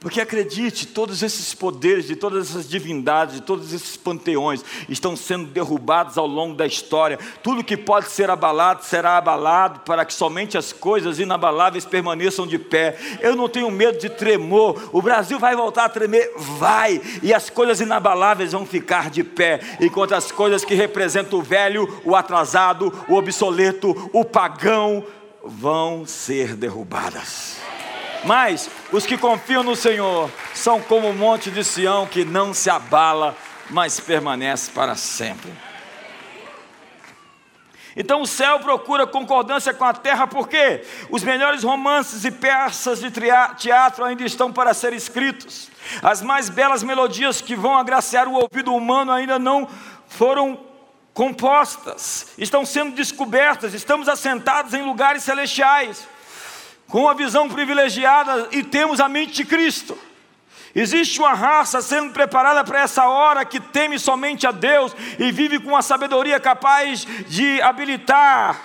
Porque 0.00 0.18
acredite, 0.18 0.86
todos 0.86 1.22
esses 1.22 1.54
poderes, 1.54 2.06
de 2.06 2.16
todas 2.16 2.48
essas 2.48 2.66
divindades, 2.66 3.34
de 3.34 3.42
todos 3.42 3.70
esses 3.70 3.98
panteões 3.98 4.64
estão 4.88 5.14
sendo 5.14 5.44
derrubados 5.48 6.16
ao 6.16 6.26
longo 6.26 6.54
da 6.54 6.66
história. 6.66 7.18
Tudo 7.42 7.62
que 7.62 7.76
pode 7.76 8.08
ser 8.08 8.30
abalado 8.30 8.82
será 8.82 9.18
abalado 9.18 9.80
para 9.80 10.06
que 10.06 10.14
somente 10.14 10.56
as 10.56 10.72
coisas 10.72 11.18
inabaláveis 11.18 11.84
permaneçam 11.84 12.46
de 12.46 12.58
pé. 12.58 12.96
Eu 13.20 13.36
não 13.36 13.46
tenho 13.46 13.70
medo 13.70 13.98
de 13.98 14.08
tremor. 14.08 14.88
O 14.90 15.02
Brasil 15.02 15.38
vai 15.38 15.54
voltar 15.54 15.84
a 15.84 15.88
tremer, 15.90 16.32
vai, 16.34 16.98
e 17.22 17.34
as 17.34 17.50
coisas 17.50 17.78
inabaláveis 17.78 18.52
vão 18.52 18.64
ficar 18.64 19.10
de 19.10 19.22
pé, 19.22 19.60
enquanto 19.82 20.14
as 20.14 20.32
coisas 20.32 20.64
que 20.64 20.74
representam 20.74 21.38
o 21.38 21.42
velho, 21.42 22.00
o 22.06 22.16
atrasado, 22.16 22.90
o 23.06 23.16
obsoleto, 23.16 24.10
o 24.14 24.24
pagão 24.24 25.04
vão 25.44 26.06
ser 26.06 26.56
derrubadas. 26.56 27.59
Mas 28.24 28.70
os 28.92 29.06
que 29.06 29.16
confiam 29.16 29.62
no 29.62 29.74
Senhor 29.74 30.30
são 30.54 30.80
como 30.80 31.08
o 31.08 31.14
monte 31.14 31.50
de 31.50 31.64
Sião 31.64 32.06
que 32.06 32.24
não 32.24 32.52
se 32.52 32.68
abala, 32.68 33.36
mas 33.70 33.98
permanece 33.98 34.70
para 34.70 34.94
sempre. 34.94 35.50
Então 37.96 38.22
o 38.22 38.26
céu 38.26 38.60
procura 38.60 39.06
concordância 39.06 39.74
com 39.74 39.84
a 39.84 39.92
terra, 39.92 40.26
porque 40.26 40.84
os 41.10 41.22
melhores 41.22 41.64
romances 41.64 42.24
e 42.24 42.30
peças 42.30 43.00
de 43.00 43.10
teatro 43.58 44.04
ainda 44.04 44.22
estão 44.22 44.52
para 44.52 44.72
ser 44.72 44.92
escritos. 44.92 45.68
As 46.02 46.22
mais 46.22 46.48
belas 46.48 46.82
melodias 46.82 47.40
que 47.40 47.56
vão 47.56 47.76
agraciar 47.76 48.28
o 48.28 48.34
ouvido 48.34 48.74
humano 48.74 49.10
ainda 49.10 49.38
não 49.38 49.68
foram 50.06 50.58
compostas, 51.12 52.28
estão 52.38 52.64
sendo 52.64 52.92
descobertas, 52.92 53.74
estamos 53.74 54.08
assentados 54.08 54.72
em 54.72 54.82
lugares 54.82 55.24
celestiais 55.24 56.06
com 56.90 57.08
a 57.08 57.14
visão 57.14 57.48
privilegiada 57.48 58.48
e 58.50 58.62
temos 58.62 59.00
a 59.00 59.08
mente 59.08 59.32
de 59.32 59.44
Cristo. 59.44 59.96
Existe 60.74 61.18
uma 61.20 61.32
raça 61.32 61.80
sendo 61.80 62.12
preparada 62.12 62.62
para 62.64 62.80
essa 62.80 63.08
hora 63.08 63.44
que 63.44 63.58
teme 63.58 63.98
somente 63.98 64.46
a 64.46 64.50
Deus 64.50 64.94
e 65.18 65.32
vive 65.32 65.58
com 65.58 65.70
uma 65.70 65.82
sabedoria 65.82 66.38
capaz 66.38 67.06
de 67.28 67.60
habilitar, 67.62 68.60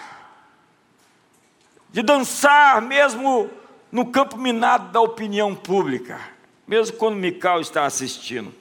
de 1.92 2.02
dançar 2.02 2.82
mesmo 2.82 3.50
no 3.92 4.08
campo 4.08 4.38
minado 4.38 4.92
da 4.92 5.02
opinião 5.02 5.56
pública, 5.56 6.20
mesmo 6.68 6.98
quando 6.98 7.16
Mical 7.16 7.62
está 7.62 7.86
assistindo. 7.86 8.54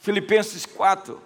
Filipenses 0.00 0.64
4, 0.64 1.20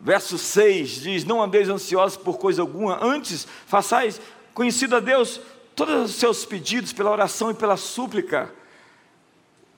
verso 0.00 0.36
6 0.36 1.02
diz: 1.02 1.24
Não 1.24 1.42
andeis 1.42 1.68
ansiosos 1.68 2.18
por 2.18 2.38
coisa 2.38 2.60
alguma, 2.60 3.02
antes 3.02 3.46
façais 3.66 4.20
conhecido 4.52 4.96
a 4.96 5.00
Deus 5.00 5.40
todos 5.76 6.10
os 6.10 6.16
seus 6.16 6.44
pedidos 6.44 6.92
pela 6.92 7.10
oração 7.10 7.52
e 7.52 7.54
pela 7.54 7.76
súplica 7.76 8.52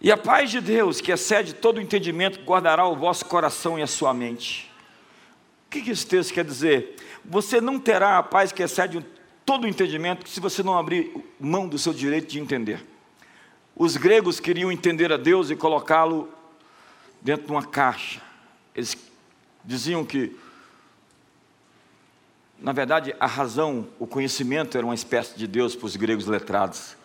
e 0.00 0.12
a 0.12 0.16
paz 0.16 0.50
de 0.50 0.60
Deus, 0.60 1.00
que 1.00 1.10
excede 1.10 1.54
todo 1.54 1.78
o 1.78 1.80
entendimento, 1.80 2.40
guardará 2.44 2.86
o 2.86 2.94
vosso 2.94 3.24
coração 3.24 3.78
e 3.78 3.82
a 3.82 3.86
sua 3.86 4.14
mente. 4.14 4.70
O 5.66 5.70
que 5.70 5.90
esse 5.90 6.06
texto 6.06 6.32
quer 6.32 6.44
dizer? 6.44 6.96
Você 7.24 7.60
não 7.60 7.80
terá 7.80 8.16
a 8.16 8.22
paz 8.22 8.52
que 8.52 8.62
excede 8.62 9.04
todo 9.44 9.64
o 9.64 9.68
entendimento 9.68 10.28
se 10.28 10.38
você 10.38 10.62
não 10.62 10.78
abrir 10.78 11.12
mão 11.38 11.68
do 11.68 11.78
seu 11.78 11.92
direito 11.92 12.28
de 12.28 12.38
entender. 12.38 12.84
Os 13.74 13.96
gregos 13.96 14.38
queriam 14.38 14.70
entender 14.70 15.12
a 15.12 15.16
Deus 15.16 15.50
e 15.50 15.56
colocá-lo 15.56 16.28
dentro 17.20 17.46
de 17.46 17.52
uma 17.52 17.64
caixa. 17.64 18.22
Eles 18.74 18.96
diziam 19.64 20.04
que, 20.04 20.34
na 22.60 22.72
verdade, 22.72 23.14
a 23.20 23.26
razão, 23.26 23.86
o 23.98 24.06
conhecimento 24.06 24.76
era 24.76 24.84
uma 24.84 24.94
espécie 24.94 25.36
de 25.38 25.46
Deus 25.46 25.76
para 25.76 25.86
os 25.86 25.96
gregos 25.96 26.26
letrados. 26.26 26.96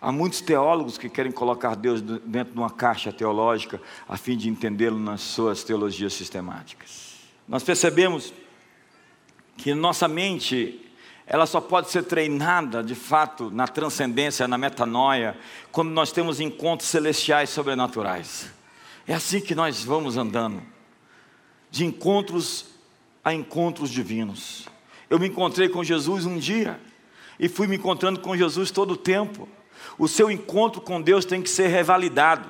Há 0.00 0.12
muitos 0.12 0.40
teólogos 0.40 0.98
que 0.98 1.08
querem 1.08 1.32
colocar 1.32 1.74
Deus 1.74 2.00
dentro 2.00 2.52
de 2.52 2.58
uma 2.58 2.70
caixa 2.70 3.12
teológica 3.12 3.80
a 4.08 4.16
fim 4.16 4.36
de 4.36 4.48
entendê-lo 4.48 4.98
nas 4.98 5.22
suas 5.22 5.64
teologias 5.64 6.12
sistemáticas. 6.12 7.16
Nós 7.48 7.64
percebemos 7.64 8.32
que 9.56 9.74
nossa 9.74 10.06
mente 10.06 10.84
ela 11.26 11.46
só 11.46 11.60
pode 11.60 11.90
ser 11.90 12.04
treinada 12.04 12.82
de 12.82 12.94
fato 12.94 13.50
na 13.50 13.66
transcendência, 13.66 14.46
na 14.46 14.56
metanoia, 14.56 15.36
quando 15.72 15.90
nós 15.90 16.12
temos 16.12 16.40
encontros 16.40 16.88
celestiais 16.88 17.50
sobrenaturais. 17.50 18.50
É 19.06 19.14
assim 19.14 19.40
que 19.40 19.54
nós 19.54 19.82
vamos 19.84 20.16
andando, 20.16 20.62
de 21.70 21.84
encontros 21.84 22.66
a 23.24 23.34
encontros 23.34 23.90
divinos. 23.90 24.68
Eu 25.10 25.18
me 25.18 25.28
encontrei 25.28 25.68
com 25.68 25.82
Jesus 25.82 26.26
um 26.26 26.38
dia 26.38 26.78
e 27.38 27.48
fui 27.48 27.66
me 27.66 27.76
encontrando 27.76 28.20
com 28.20 28.36
Jesus 28.36 28.70
todo 28.70 28.92
o 28.92 28.96
tempo. 28.96 29.48
O 29.98 30.08
seu 30.08 30.30
encontro 30.30 30.80
com 30.80 31.00
Deus 31.00 31.24
tem 31.24 31.40
que 31.40 31.50
ser 31.50 31.68
revalidado. 31.68 32.48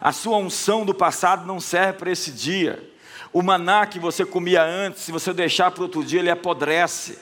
A 0.00 0.12
sua 0.12 0.36
unção 0.38 0.84
do 0.84 0.94
passado 0.94 1.46
não 1.46 1.60
serve 1.60 1.98
para 1.98 2.10
esse 2.10 2.30
dia. 2.32 2.90
O 3.32 3.42
maná 3.42 3.86
que 3.86 3.98
você 3.98 4.24
comia 4.24 4.62
antes, 4.62 5.02
se 5.02 5.12
você 5.12 5.32
deixar 5.32 5.70
para 5.70 5.82
outro 5.82 6.04
dia, 6.04 6.20
ele 6.20 6.30
apodrece. 6.30 7.18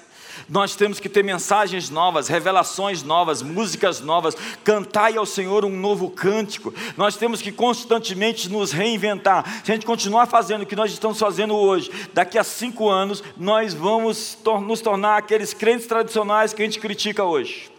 Nós 0.48 0.74
temos 0.74 0.98
que 0.98 1.08
ter 1.08 1.22
mensagens 1.22 1.90
novas, 1.90 2.28
revelações 2.28 3.02
novas, 3.02 3.42
músicas 3.42 4.00
novas, 4.00 4.36
cantai 4.64 5.16
ao 5.16 5.26
Senhor 5.26 5.64
um 5.64 5.76
novo 5.76 6.10
cântico. 6.10 6.72
Nós 6.96 7.16
temos 7.16 7.42
que 7.42 7.52
constantemente 7.52 8.48
nos 8.48 8.72
reinventar. 8.72 9.44
Se 9.64 9.70
a 9.70 9.74
gente 9.74 9.86
continuar 9.86 10.26
fazendo 10.26 10.62
o 10.62 10.66
que 10.66 10.76
nós 10.76 10.92
estamos 10.92 11.18
fazendo 11.18 11.54
hoje, 11.54 11.90
daqui 12.12 12.38
a 12.38 12.44
cinco 12.44 12.88
anos, 12.88 13.22
nós 13.36 13.74
vamos 13.74 14.38
nos 14.66 14.80
tornar 14.80 15.18
aqueles 15.18 15.52
crentes 15.54 15.86
tradicionais 15.86 16.52
que 16.52 16.62
a 16.62 16.64
gente 16.64 16.80
critica 16.80 17.24
hoje. 17.24 17.70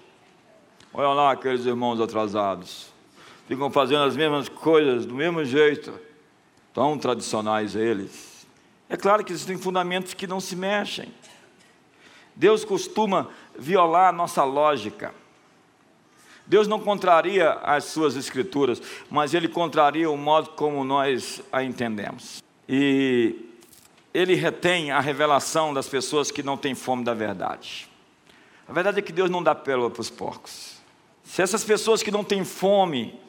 Olha 0.94 1.10
lá 1.10 1.32
aqueles 1.32 1.66
irmãos 1.66 2.02
atrasados. 2.02 2.88
Ficam 3.48 3.72
fazendo 3.72 4.04
as 4.04 4.16
mesmas 4.16 4.50
coisas 4.50 5.06
do 5.06 5.14
mesmo 5.14 5.44
jeito. 5.44 5.94
Tão 6.74 6.98
tradicionais 6.98 7.76
eles. 7.76 8.46
É 8.90 8.98
claro 8.98 9.24
que 9.24 9.32
existem 9.32 9.58
fundamentos 9.58 10.14
que 10.14 10.28
não 10.28 10.40
se 10.40 10.56
mexem. 10.56 11.14
Deus 12.36 12.64
costuma 12.64 13.30
violar 13.58 14.10
a 14.10 14.12
nossa 14.12 14.44
lógica. 14.44 15.14
Deus 16.46 16.68
não 16.68 16.80
contraria 16.80 17.52
as 17.64 17.86
suas 17.86 18.16
escrituras, 18.16 18.82
mas 19.10 19.34
ele 19.34 19.48
contraria 19.48 20.10
o 20.10 20.18
modo 20.18 20.52
como 20.52 20.84
nós 20.84 21.42
a 21.52 21.64
entendemos. 21.64 22.44
E 22.68 23.36
ele 24.14 24.36
retém 24.36 24.92
a 24.92 25.00
revelação 25.00 25.74
das 25.74 25.88
pessoas 25.88 26.32
que 26.32 26.44
não 26.44 26.58
têm 26.58 26.76
fome 26.76 27.04
da 27.04 27.14
verdade. 27.14 27.90
A 28.68 28.74
verdade 28.74 29.00
é 29.00 29.02
que 29.02 29.12
Deus 29.12 29.30
não 29.30 29.44
dá 29.44 29.54
pérola 29.54 29.90
para 29.90 30.02
os 30.02 30.10
porcos. 30.10 30.78
Se 31.24 31.42
essas 31.42 31.64
pessoas 31.64 32.02
que 32.02 32.12
não 32.12 32.24
têm 32.24 32.44
fome 32.44 33.20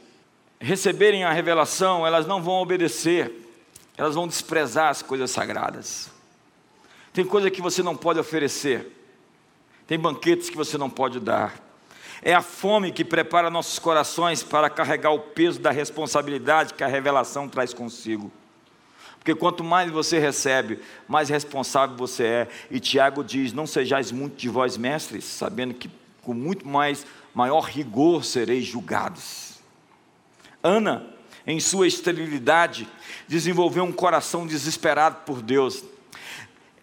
receberem 0.60 1.24
a 1.24 1.32
revelação, 1.32 2.06
elas 2.06 2.26
não 2.26 2.40
vão 2.40 2.54
obedecer, 2.54 3.48
elas 3.96 4.14
vão 4.14 4.28
desprezar 4.28 4.88
as 4.88 5.02
coisas 5.02 5.30
sagradas. 5.30 6.11
Tem 7.12 7.24
coisa 7.24 7.50
que 7.50 7.60
você 7.60 7.82
não 7.82 7.96
pode 7.96 8.18
oferecer, 8.18 8.90
tem 9.86 9.98
banquetes 9.98 10.48
que 10.48 10.56
você 10.56 10.78
não 10.78 10.88
pode 10.88 11.20
dar. 11.20 11.60
É 12.22 12.32
a 12.32 12.40
fome 12.40 12.92
que 12.92 13.04
prepara 13.04 13.50
nossos 13.50 13.78
corações 13.78 14.42
para 14.42 14.70
carregar 14.70 15.10
o 15.10 15.18
peso 15.18 15.58
da 15.58 15.70
responsabilidade 15.72 16.72
que 16.72 16.84
a 16.84 16.86
revelação 16.86 17.48
traz 17.48 17.74
consigo. 17.74 18.30
Porque 19.18 19.34
quanto 19.34 19.62
mais 19.62 19.90
você 19.90 20.18
recebe, 20.18 20.80
mais 21.06 21.28
responsável 21.28 21.96
você 21.96 22.24
é. 22.24 22.48
E 22.70 22.80
Tiago 22.80 23.22
diz: 23.22 23.52
Não 23.52 23.66
sejais 23.66 24.10
muito 24.10 24.36
de 24.36 24.48
vós 24.48 24.76
mestres, 24.76 25.24
sabendo 25.24 25.74
que 25.74 25.90
com 26.22 26.32
muito 26.32 26.66
mais 26.66 27.04
maior 27.34 27.60
rigor 27.60 28.24
sereis 28.24 28.64
julgados. 28.64 29.60
Ana, 30.62 31.06
em 31.46 31.58
sua 31.60 31.86
esterilidade, 31.86 32.88
desenvolveu 33.26 33.84
um 33.84 33.92
coração 33.92 34.46
desesperado 34.46 35.18
por 35.26 35.42
Deus. 35.42 35.84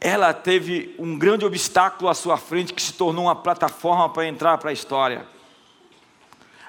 Ela 0.02 0.34
teve 0.34 0.96
um 0.98 1.18
grande 1.18 1.46
obstáculo 1.46 2.10
à 2.10 2.14
sua 2.14 2.38
frente 2.38 2.74
que 2.74 2.82
se 2.82 2.94
tornou 2.94 3.26
uma 3.26 3.36
plataforma 3.36 4.10
para 4.10 4.28
entrar 4.28 4.58
para 4.58 4.70
a 4.70 4.74
história. 4.74 5.26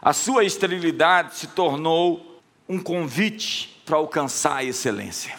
A 0.02 0.12
sua 0.12 0.44
esterilidade 0.44 1.36
se 1.36 1.48
tornou 1.48 2.40
um 2.68 2.78
convite 2.78 3.80
para 3.84 3.96
alcançar 3.96 4.56
a 4.56 4.64
excelência. 4.64 5.38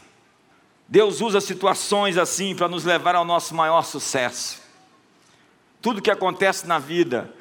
Deus 0.87 1.21
usa 1.21 1.41
situações 1.41 2.17
assim 2.17 2.55
para 2.55 2.67
nos 2.67 2.83
levar 2.83 3.15
ao 3.15 3.25
nosso 3.25 3.55
maior 3.55 3.83
sucesso. 3.83 4.61
Tudo 5.81 6.01
que 6.01 6.11
acontece 6.11 6.67
na 6.67 6.77
vida 6.77 7.33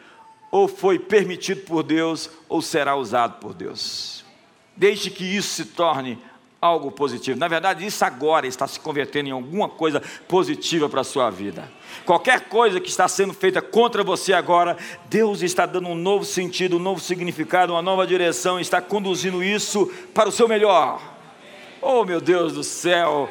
ou 0.51 0.67
foi 0.67 0.99
permitido 0.99 1.63
por 1.63 1.83
Deus, 1.83 2.29
ou 2.49 2.61
será 2.61 2.97
usado 2.97 3.39
por 3.39 3.55
Deus. 3.55 4.25
Desde 4.77 5.11
que 5.11 5.25
isso 5.25 5.55
se 5.55 5.65
torne 5.67 6.19
algo 6.61 6.91
positivo. 6.91 7.39
Na 7.39 7.49
verdade, 7.49 7.87
isso 7.87 8.05
agora 8.05 8.47
está 8.47 8.67
se 8.67 8.79
convertendo 8.79 9.29
em 9.29 9.33
alguma 9.33 9.69
coisa 9.69 10.03
positiva 10.29 10.89
para 10.89 11.01
a 11.01 11.05
sua 11.05 11.31
vida. 11.31 11.71
Qualquer 12.05 12.49
coisa 12.49 12.81
que 12.81 12.89
está 12.89 13.09
sendo 13.09 13.33
feita 13.33 13.63
contra 13.63 14.05
você 14.05 14.33
agora, 14.33 14.77
Deus 15.07 15.43
está 15.43 15.65
dando 15.65 15.89
um 15.89 15.95
novo 15.95 16.25
sentido, 16.25 16.77
um 16.77 16.81
novo 16.81 17.01
significado, 17.01 17.73
uma 17.73 17.83
nova 17.83 18.07
direção, 18.07 18.61
está 18.61 18.81
conduzindo 18.81 19.43
isso 19.43 19.87
para 20.13 20.29
o 20.29 20.33
seu 20.33 20.47
melhor. 20.47 21.01
Oh, 21.81 22.05
meu 22.05 22.21
Deus 22.21 22.53
do 22.53 22.63
céu! 22.63 23.29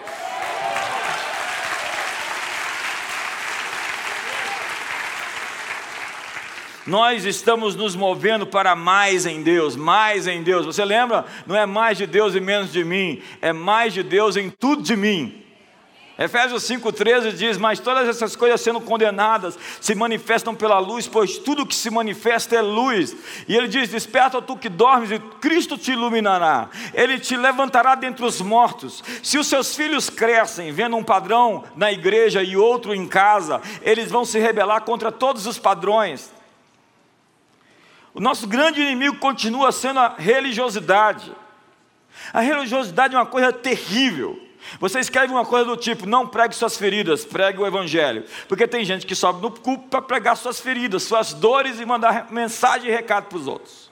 Nós 6.90 7.24
estamos 7.24 7.76
nos 7.76 7.96
movendo 7.96 8.48
para 8.48 8.76
mais 8.76 9.28
em 9.28 9.44
Deus, 9.44 9.76
mais 9.76 10.26
em 10.26 10.42
Deus. 10.42 10.66
Você 10.66 10.84
lembra? 10.84 11.24
Não 11.46 11.56
é 11.56 11.64
mais 11.64 12.00
de 12.00 12.08
Deus 12.08 12.34
e 12.34 12.40
menos 12.40 12.72
de 12.72 12.84
mim, 12.84 13.22
é 13.44 13.54
mais 13.54 13.94
de 13.94 14.02
Deus 14.02 14.36
em 14.36 14.50
tudo 14.50 14.82
de 14.82 14.96
mim. 14.96 15.46
Efésios 16.18 16.64
5,13 16.64 17.34
diz: 17.34 17.60
Mas 17.60 17.80
todas 17.80 18.10
essas 18.10 18.36
coisas 18.36 18.60
sendo 18.60 18.82
condenadas 18.82 19.56
se 19.80 19.94
manifestam 19.94 20.56
pela 20.56 20.80
luz, 20.80 21.08
pois 21.08 21.38
tudo 21.38 21.64
que 21.64 21.76
se 21.76 21.92
manifesta 21.92 22.56
é 22.56 22.62
luz. 22.62 23.16
E 23.48 23.56
ele 23.56 23.68
diz: 23.68 23.90
Desperta 23.90 24.42
tu 24.42 24.58
que 24.58 24.68
dormes, 24.68 25.12
e 25.12 25.20
Cristo 25.20 25.78
te 25.78 25.92
iluminará. 25.92 26.70
Ele 26.92 27.20
te 27.20 27.38
levantará 27.38 27.94
dentre 27.94 28.26
os 28.26 28.42
mortos. 28.42 29.04
Se 29.22 29.38
os 29.38 29.46
seus 29.46 29.76
filhos 29.76 30.10
crescem, 30.10 30.72
vendo 30.72 30.98
um 30.98 31.04
padrão 31.04 31.64
na 31.76 31.92
igreja 31.92 32.42
e 32.42 32.58
outro 32.58 32.96
em 32.96 33.08
casa, 33.08 33.62
eles 33.84 34.10
vão 34.10 34.26
se 34.26 34.40
rebelar 34.40 34.82
contra 34.82 35.12
todos 35.12 35.46
os 35.46 35.60
padrões. 35.60 36.39
O 38.14 38.20
nosso 38.20 38.48
grande 38.48 38.82
inimigo 38.82 39.18
continua 39.18 39.72
sendo 39.72 40.00
a 40.00 40.16
religiosidade. 40.18 41.32
A 42.34 42.42
religiosidade 42.42 43.16
é 43.16 43.18
uma 43.18 43.26
coisa 43.26 43.54
terrível. 43.54 44.40
Você 44.80 45.00
escreve 45.00 45.32
uma 45.32 45.46
coisa 45.46 45.66
do 45.66 45.78
tipo: 45.78 46.06
não 46.06 46.28
pregue 46.28 46.56
suas 46.56 46.78
feridas, 46.78 47.24
pregue 47.24 47.60
o 47.60 47.68
evangelho. 47.68 48.26
Porque 48.48 48.68
tem 48.68 48.84
gente 48.84 49.06
que 49.06 49.16
sobe 49.16 49.42
no 49.42 49.52
culto 49.52 49.88
para 49.88 50.02
pregar 50.02 50.36
suas 50.36 50.60
feridas, 50.60 51.04
suas 51.04 51.34
dores 51.34 51.80
e 51.80 51.86
mandar 51.86 52.32
mensagem 52.32 52.90
e 52.90 52.94
recado 52.94 53.26
para 53.26 53.38
os 53.38 53.48
outros. 53.48 53.90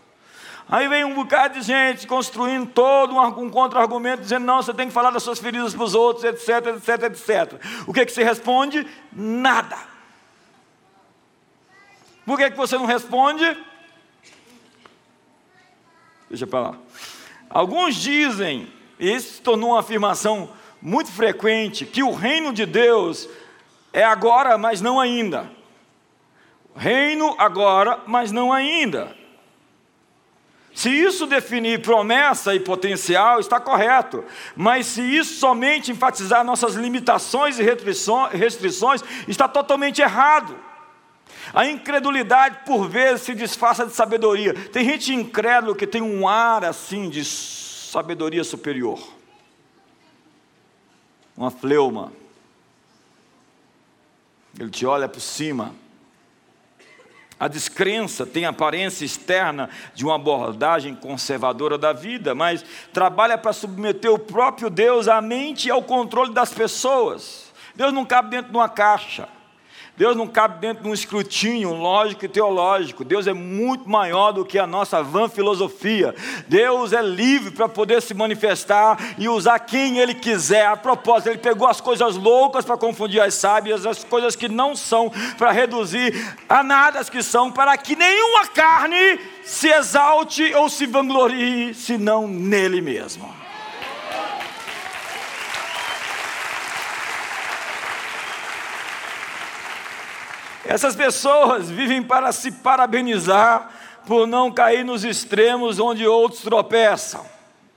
Aí 0.69 0.87
vem 0.89 1.05
um 1.05 1.13
bocado 1.13 1.59
de 1.59 1.65
gente 1.65 2.05
construindo 2.05 2.67
todo 2.67 3.17
um 3.17 3.49
contra-argumento, 3.49 4.21
dizendo: 4.21 4.45
não, 4.45 4.61
você 4.61 4.73
tem 4.73 4.87
que 4.87 4.93
falar 4.93 5.11
das 5.11 5.23
suas 5.23 5.39
feridas 5.39 5.73
para 5.73 5.83
os 5.83 5.95
outros, 5.95 6.25
etc, 6.25 6.75
etc, 6.75 7.03
etc. 7.03 7.61
O 7.87 7.93
que, 7.93 8.05
que 8.05 8.11
você 8.11 8.23
responde? 8.23 8.85
Nada. 9.13 9.77
Por 12.25 12.37
que, 12.37 12.51
que 12.51 12.57
você 12.57 12.77
não 12.77 12.85
responde? 12.85 13.45
Deixa 16.29 16.45
para 16.45 16.59
lá. 16.59 16.75
Alguns 17.49 17.95
dizem, 17.95 18.67
e 18.99 19.13
isso 19.13 19.35
se 19.35 19.41
tornou 19.41 19.71
uma 19.71 19.79
afirmação 19.79 20.49
muito 20.81 21.11
frequente, 21.11 21.85
que 21.85 22.03
o 22.03 22.13
reino 22.13 22.53
de 22.53 22.65
Deus 22.65 23.29
é 23.93 24.03
agora, 24.03 24.57
mas 24.57 24.81
não 24.81 24.99
ainda. 24.99 25.49
Reino 26.75 27.35
agora, 27.37 28.01
mas 28.05 28.31
não 28.31 28.53
ainda. 28.53 29.15
Se 30.77 30.91
isso 30.91 31.25
definir 31.25 31.81
promessa 31.81 32.53
e 32.53 32.59
potencial, 32.59 33.39
está 33.39 33.59
correto. 33.59 34.23
Mas 34.55 34.85
se 34.85 35.01
isso 35.01 35.39
somente 35.39 35.89
enfatizar 35.89 36.43
nossas 36.43 36.75
limitações 36.75 37.57
e 37.57 37.63
restrições, 37.63 39.03
está 39.27 39.47
totalmente 39.47 40.03
errado. 40.03 40.55
A 41.53 41.65
incredulidade, 41.65 42.59
por 42.65 42.87
vezes, 42.87 43.21
se 43.23 43.33
disfarça 43.33 43.85
de 43.85 43.93
sabedoria. 43.93 44.53
Tem 44.69 44.85
gente 44.85 45.13
incrédula 45.13 45.75
que 45.75 45.87
tem 45.87 46.01
um 46.01 46.27
ar 46.27 46.65
assim 46.65 47.09
de 47.09 47.23
sabedoria 47.25 48.43
superior. 48.43 48.99
Uma 51.35 51.51
fleuma. 51.51 52.11
Ele 54.59 54.69
te 54.69 54.85
olha 54.85 55.07
por 55.07 55.21
cima 55.21 55.73
a 57.39 57.47
descrença 57.47 58.25
tem 58.25 58.45
aparência 58.45 59.05
externa 59.05 59.69
de 59.93 60.03
uma 60.03 60.15
abordagem 60.15 60.95
conservadora 60.95 61.77
da 61.77 61.93
vida, 61.93 62.33
mas 62.33 62.65
trabalha 62.91 63.37
para 63.37 63.53
submeter 63.53 64.11
o 64.11 64.17
próprio 64.17 64.69
Deus 64.69 65.07
à 65.07 65.21
mente 65.21 65.67
e 65.67 65.71
ao 65.71 65.83
controle 65.83 66.33
das 66.33 66.51
pessoas. 66.51 67.53
Deus 67.75 67.93
não 67.93 68.05
cabe 68.05 68.31
dentro 68.31 68.51
de 68.51 68.57
uma 68.57 68.67
caixa. 68.67 69.29
Deus 69.97 70.15
não 70.15 70.27
cabe 70.27 70.59
dentro 70.59 70.83
de 70.83 70.89
um 70.89 70.93
escrutínio 70.93 71.73
lógico 71.73 72.23
e 72.23 72.27
teológico. 72.27 73.03
Deus 73.03 73.25
é 73.25 73.33
muito 73.33 73.89
maior 73.89 74.31
do 74.31 74.45
que 74.45 74.59
a 74.59 74.67
nossa 74.67 75.01
vã 75.01 75.27
filosofia. 75.27 76.13
Deus 76.47 76.93
é 76.93 77.01
livre 77.01 77.49
para 77.49 77.67
poder 77.67 77.99
se 78.03 78.13
manifestar 78.13 79.15
e 79.17 79.27
usar 79.27 79.57
quem 79.57 79.97
Ele 79.97 80.13
quiser. 80.13 80.67
A 80.67 80.77
propósito, 80.77 81.29
Ele 81.29 81.39
pegou 81.39 81.67
as 81.67 81.81
coisas 81.81 82.15
loucas 82.15 82.63
para 82.63 82.77
confundir 82.77 83.19
as 83.19 83.33
sábias, 83.33 83.87
as 83.87 84.03
coisas 84.03 84.35
que 84.35 84.47
não 84.47 84.75
são, 84.75 85.11
para 85.35 85.51
reduzir 85.51 86.13
a 86.47 86.61
nada 86.61 86.99
as 86.99 87.09
que 87.09 87.23
são, 87.23 87.51
para 87.51 87.75
que 87.75 87.95
nenhuma 87.95 88.45
carne 88.47 89.19
se 89.43 89.67
exalte 89.67 90.53
ou 90.53 90.69
se 90.69 90.85
vanglorie, 90.85 91.73
senão 91.73 92.27
nele 92.27 92.81
mesmo. 92.81 93.46
Essas 100.67 100.95
pessoas 100.95 101.69
vivem 101.69 102.03
para 102.03 102.31
se 102.31 102.51
parabenizar 102.51 103.69
por 104.05 104.27
não 104.27 104.51
cair 104.51 104.83
nos 104.83 105.03
extremos 105.03 105.79
onde 105.79 106.05
outros 106.05 106.41
tropeçam. 106.41 107.25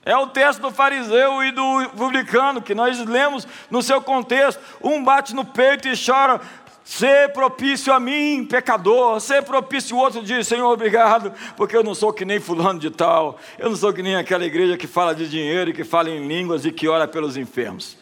É 0.04 0.16
o 0.16 0.26
texto 0.26 0.60
do 0.60 0.70
fariseu 0.70 1.44
e 1.44 1.52
do 1.52 1.90
publicano 1.96 2.62
que 2.62 2.74
nós 2.74 2.98
lemos 3.04 3.46
no 3.70 3.82
seu 3.82 4.00
contexto. 4.00 4.60
Um 4.82 5.04
bate 5.04 5.34
no 5.34 5.44
peito 5.44 5.88
e 5.88 5.92
chora, 5.94 6.40
Ser 6.82 7.32
propício 7.32 7.92
a 7.92 8.00
mim, 8.00 8.44
pecador, 8.44 9.20
ser 9.20 9.44
propício, 9.44 9.96
o 9.96 10.00
outro 10.00 10.24
diz, 10.24 10.48
Senhor, 10.48 10.68
obrigado, 10.68 11.32
porque 11.56 11.76
eu 11.76 11.84
não 11.84 11.94
sou 11.94 12.12
que 12.12 12.24
nem 12.24 12.40
fulano 12.40 12.80
de 12.80 12.90
tal, 12.90 13.38
eu 13.60 13.68
não 13.68 13.76
sou 13.76 13.92
que 13.92 14.02
nem 14.02 14.16
aquela 14.16 14.44
igreja 14.44 14.76
que 14.76 14.88
fala 14.88 15.14
de 15.14 15.28
dinheiro 15.28 15.70
e 15.70 15.72
que 15.72 15.84
fala 15.84 16.10
em 16.10 16.26
línguas 16.26 16.64
e 16.64 16.72
que 16.72 16.88
ora 16.88 17.06
pelos 17.06 17.36
enfermos. 17.36 17.96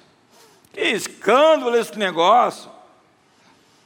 Que 0.72 0.80
escândalo 0.80 1.76
esse 1.76 1.98
negócio. 1.98 2.77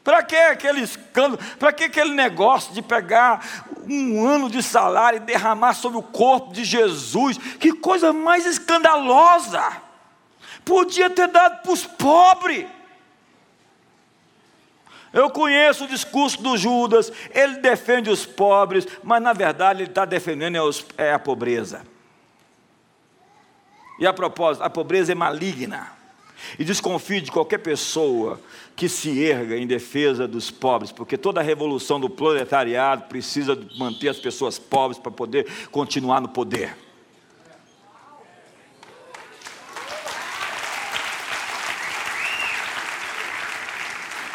Para 0.04 0.22
que 0.22 0.34
aquele 0.34 0.80
escândalo? 0.80 1.38
Para 1.58 1.72
que 1.72 1.84
aquele 1.84 2.12
negócio 2.12 2.74
de 2.74 2.82
pegar 2.82 3.64
um 3.88 4.26
ano 4.26 4.50
de 4.50 4.62
salário 4.62 5.18
e 5.18 5.20
derramar 5.20 5.74
sobre 5.74 5.98
o 5.98 6.02
corpo 6.02 6.52
de 6.52 6.64
Jesus? 6.64 7.38
Que 7.58 7.72
coisa 7.72 8.12
mais 8.12 8.44
escandalosa! 8.44 9.62
Podia 10.64 11.08
ter 11.08 11.28
dado 11.28 11.62
para 11.62 11.72
os 11.72 11.84
pobres. 11.84 12.66
Eu 15.12 15.28
conheço 15.30 15.84
o 15.84 15.88
discurso 15.88 16.42
do 16.42 16.56
Judas, 16.56 17.12
ele 17.30 17.58
defende 17.58 18.08
os 18.08 18.24
pobres, 18.24 18.86
mas 19.02 19.22
na 19.22 19.34
verdade 19.34 19.82
ele 19.82 19.90
está 19.90 20.06
defendendo 20.06 20.56
é, 20.96 21.08
é 21.08 21.12
a 21.12 21.18
pobreza. 21.18 21.82
E 23.98 24.06
a 24.06 24.12
propósito, 24.12 24.64
a 24.64 24.70
pobreza 24.70 25.12
é 25.12 25.14
maligna. 25.14 26.01
E 26.58 26.64
desconfie 26.64 27.20
de 27.20 27.30
qualquer 27.30 27.58
pessoa 27.58 28.40
que 28.74 28.88
se 28.88 29.22
erga 29.22 29.56
em 29.56 29.66
defesa 29.66 30.26
dos 30.26 30.50
pobres, 30.50 30.90
porque 30.90 31.16
toda 31.16 31.40
a 31.40 31.42
revolução 31.42 32.00
do 32.00 32.10
proletariado 32.10 33.04
precisa 33.04 33.58
manter 33.78 34.08
as 34.08 34.18
pessoas 34.18 34.58
pobres 34.58 34.98
para 34.98 35.12
poder 35.12 35.46
continuar 35.70 36.20
no 36.20 36.28
poder. 36.28 36.76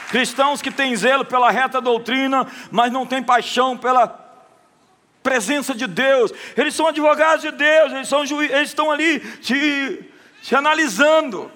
Cristãos 0.10 0.62
que 0.62 0.72
têm 0.72 0.96
zelo 0.96 1.26
pela 1.26 1.52
reta 1.52 1.82
doutrina, 1.82 2.48
mas 2.72 2.91
não 2.91 3.06
têm 3.06 3.22
paixão 3.22 3.78
pela 3.78 4.08
presença 5.22 5.76
de 5.76 5.86
Deus. 5.86 6.32
Eles 6.56 6.74
são 6.74 6.88
advogados 6.88 7.41
de 7.41 7.52
Deus, 7.52 7.91
eles, 7.91 8.08
são 8.08 8.24
eles 8.24 8.70
estão 8.70 8.89
ali 8.89 9.20
te, 9.41 10.06
te 10.41 10.56
analisando. 10.56 11.52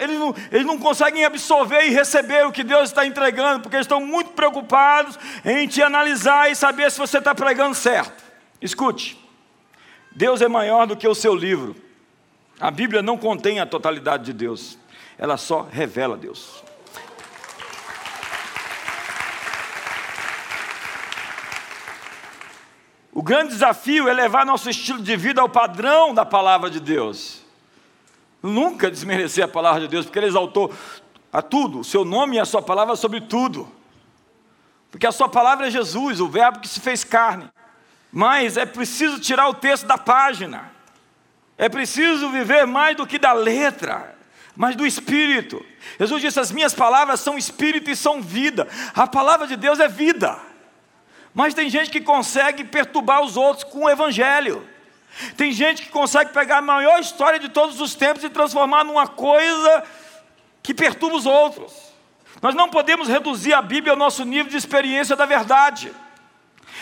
Eles 0.00 0.18
não, 0.18 0.34
eles 0.50 0.66
não 0.66 0.78
conseguem 0.78 1.24
absorver 1.26 1.84
e 1.86 1.90
receber 1.90 2.46
o 2.46 2.52
que 2.52 2.64
Deus 2.64 2.88
está 2.88 3.06
entregando, 3.06 3.60
porque 3.60 3.76
eles 3.76 3.84
estão 3.84 4.00
muito 4.00 4.30
preocupados 4.30 5.18
em 5.44 5.68
te 5.68 5.82
analisar 5.82 6.50
e 6.50 6.56
saber 6.56 6.90
se 6.90 6.98
você 6.98 7.18
está 7.18 7.34
pregando 7.34 7.74
certo. 7.74 8.24
Escute, 8.62 9.18
Deus 10.10 10.40
é 10.40 10.48
maior 10.48 10.86
do 10.86 10.96
que 10.96 11.06
o 11.06 11.14
seu 11.14 11.34
livro. 11.34 11.76
A 12.58 12.70
Bíblia 12.70 13.02
não 13.02 13.18
contém 13.18 13.60
a 13.60 13.66
totalidade 13.66 14.24
de 14.24 14.32
Deus, 14.32 14.78
ela 15.18 15.36
só 15.36 15.62
revela 15.70 16.16
Deus. 16.16 16.62
O 23.12 23.22
grande 23.22 23.50
desafio 23.50 24.08
é 24.08 24.14
levar 24.14 24.46
nosso 24.46 24.70
estilo 24.70 25.02
de 25.02 25.14
vida 25.14 25.42
ao 25.42 25.48
padrão 25.48 26.14
da 26.14 26.24
palavra 26.24 26.70
de 26.70 26.80
Deus. 26.80 27.41
Nunca 28.42 28.90
desmerecer 28.90 29.44
a 29.44 29.48
palavra 29.48 29.82
de 29.82 29.88
Deus, 29.88 30.04
porque 30.04 30.18
Ele 30.18 30.26
exaltou 30.26 30.72
a 31.32 31.40
tudo, 31.40 31.80
o 31.80 31.84
seu 31.84 32.04
nome 32.04 32.36
e 32.36 32.40
a 32.40 32.44
sua 32.44 32.60
palavra 32.60 32.96
sobre 32.96 33.20
tudo. 33.20 33.70
Porque 34.90 35.06
a 35.06 35.12
sua 35.12 35.28
palavra 35.28 35.68
é 35.68 35.70
Jesus, 35.70 36.20
o 36.20 36.28
Verbo 36.28 36.60
que 36.60 36.68
se 36.68 36.80
fez 36.80 37.04
carne. 37.04 37.48
Mas 38.12 38.58
é 38.58 38.66
preciso 38.66 39.18
tirar 39.18 39.48
o 39.48 39.54
texto 39.54 39.86
da 39.86 39.96
página. 39.96 40.70
É 41.56 41.68
preciso 41.68 42.28
viver 42.28 42.66
mais 42.66 42.96
do 42.96 43.06
que 43.06 43.18
da 43.18 43.32
letra, 43.32 44.14
mas 44.54 44.76
do 44.76 44.84
espírito. 44.84 45.64
Jesus 45.98 46.20
disse: 46.20 46.40
As 46.40 46.50
minhas 46.50 46.74
palavras 46.74 47.20
são 47.20 47.38
espírito 47.38 47.90
e 47.90 47.96
são 47.96 48.20
vida. 48.20 48.68
A 48.94 49.06
palavra 49.06 49.46
de 49.46 49.56
Deus 49.56 49.80
é 49.80 49.88
vida. 49.88 50.38
Mas 51.32 51.54
tem 51.54 51.70
gente 51.70 51.90
que 51.90 52.00
consegue 52.00 52.64
perturbar 52.64 53.22
os 53.22 53.36
outros 53.36 53.64
com 53.64 53.84
o 53.84 53.90
evangelho. 53.90 54.66
Tem 55.36 55.52
gente 55.52 55.82
que 55.82 55.88
consegue 55.90 56.32
pegar 56.32 56.58
a 56.58 56.62
maior 56.62 56.98
história 57.00 57.38
de 57.38 57.48
todos 57.48 57.80
os 57.80 57.94
tempos 57.94 58.24
e 58.24 58.28
transformar 58.28 58.84
numa 58.84 59.06
coisa 59.06 59.84
que 60.62 60.72
perturba 60.72 61.16
os 61.16 61.26
outros. 61.26 61.72
Nós 62.40 62.54
não 62.54 62.68
podemos 62.68 63.08
reduzir 63.08 63.52
a 63.52 63.62
Bíblia 63.62 63.92
ao 63.92 63.98
nosso 63.98 64.24
nível 64.24 64.50
de 64.50 64.56
experiência 64.56 65.14
da 65.14 65.26
verdade. 65.26 65.92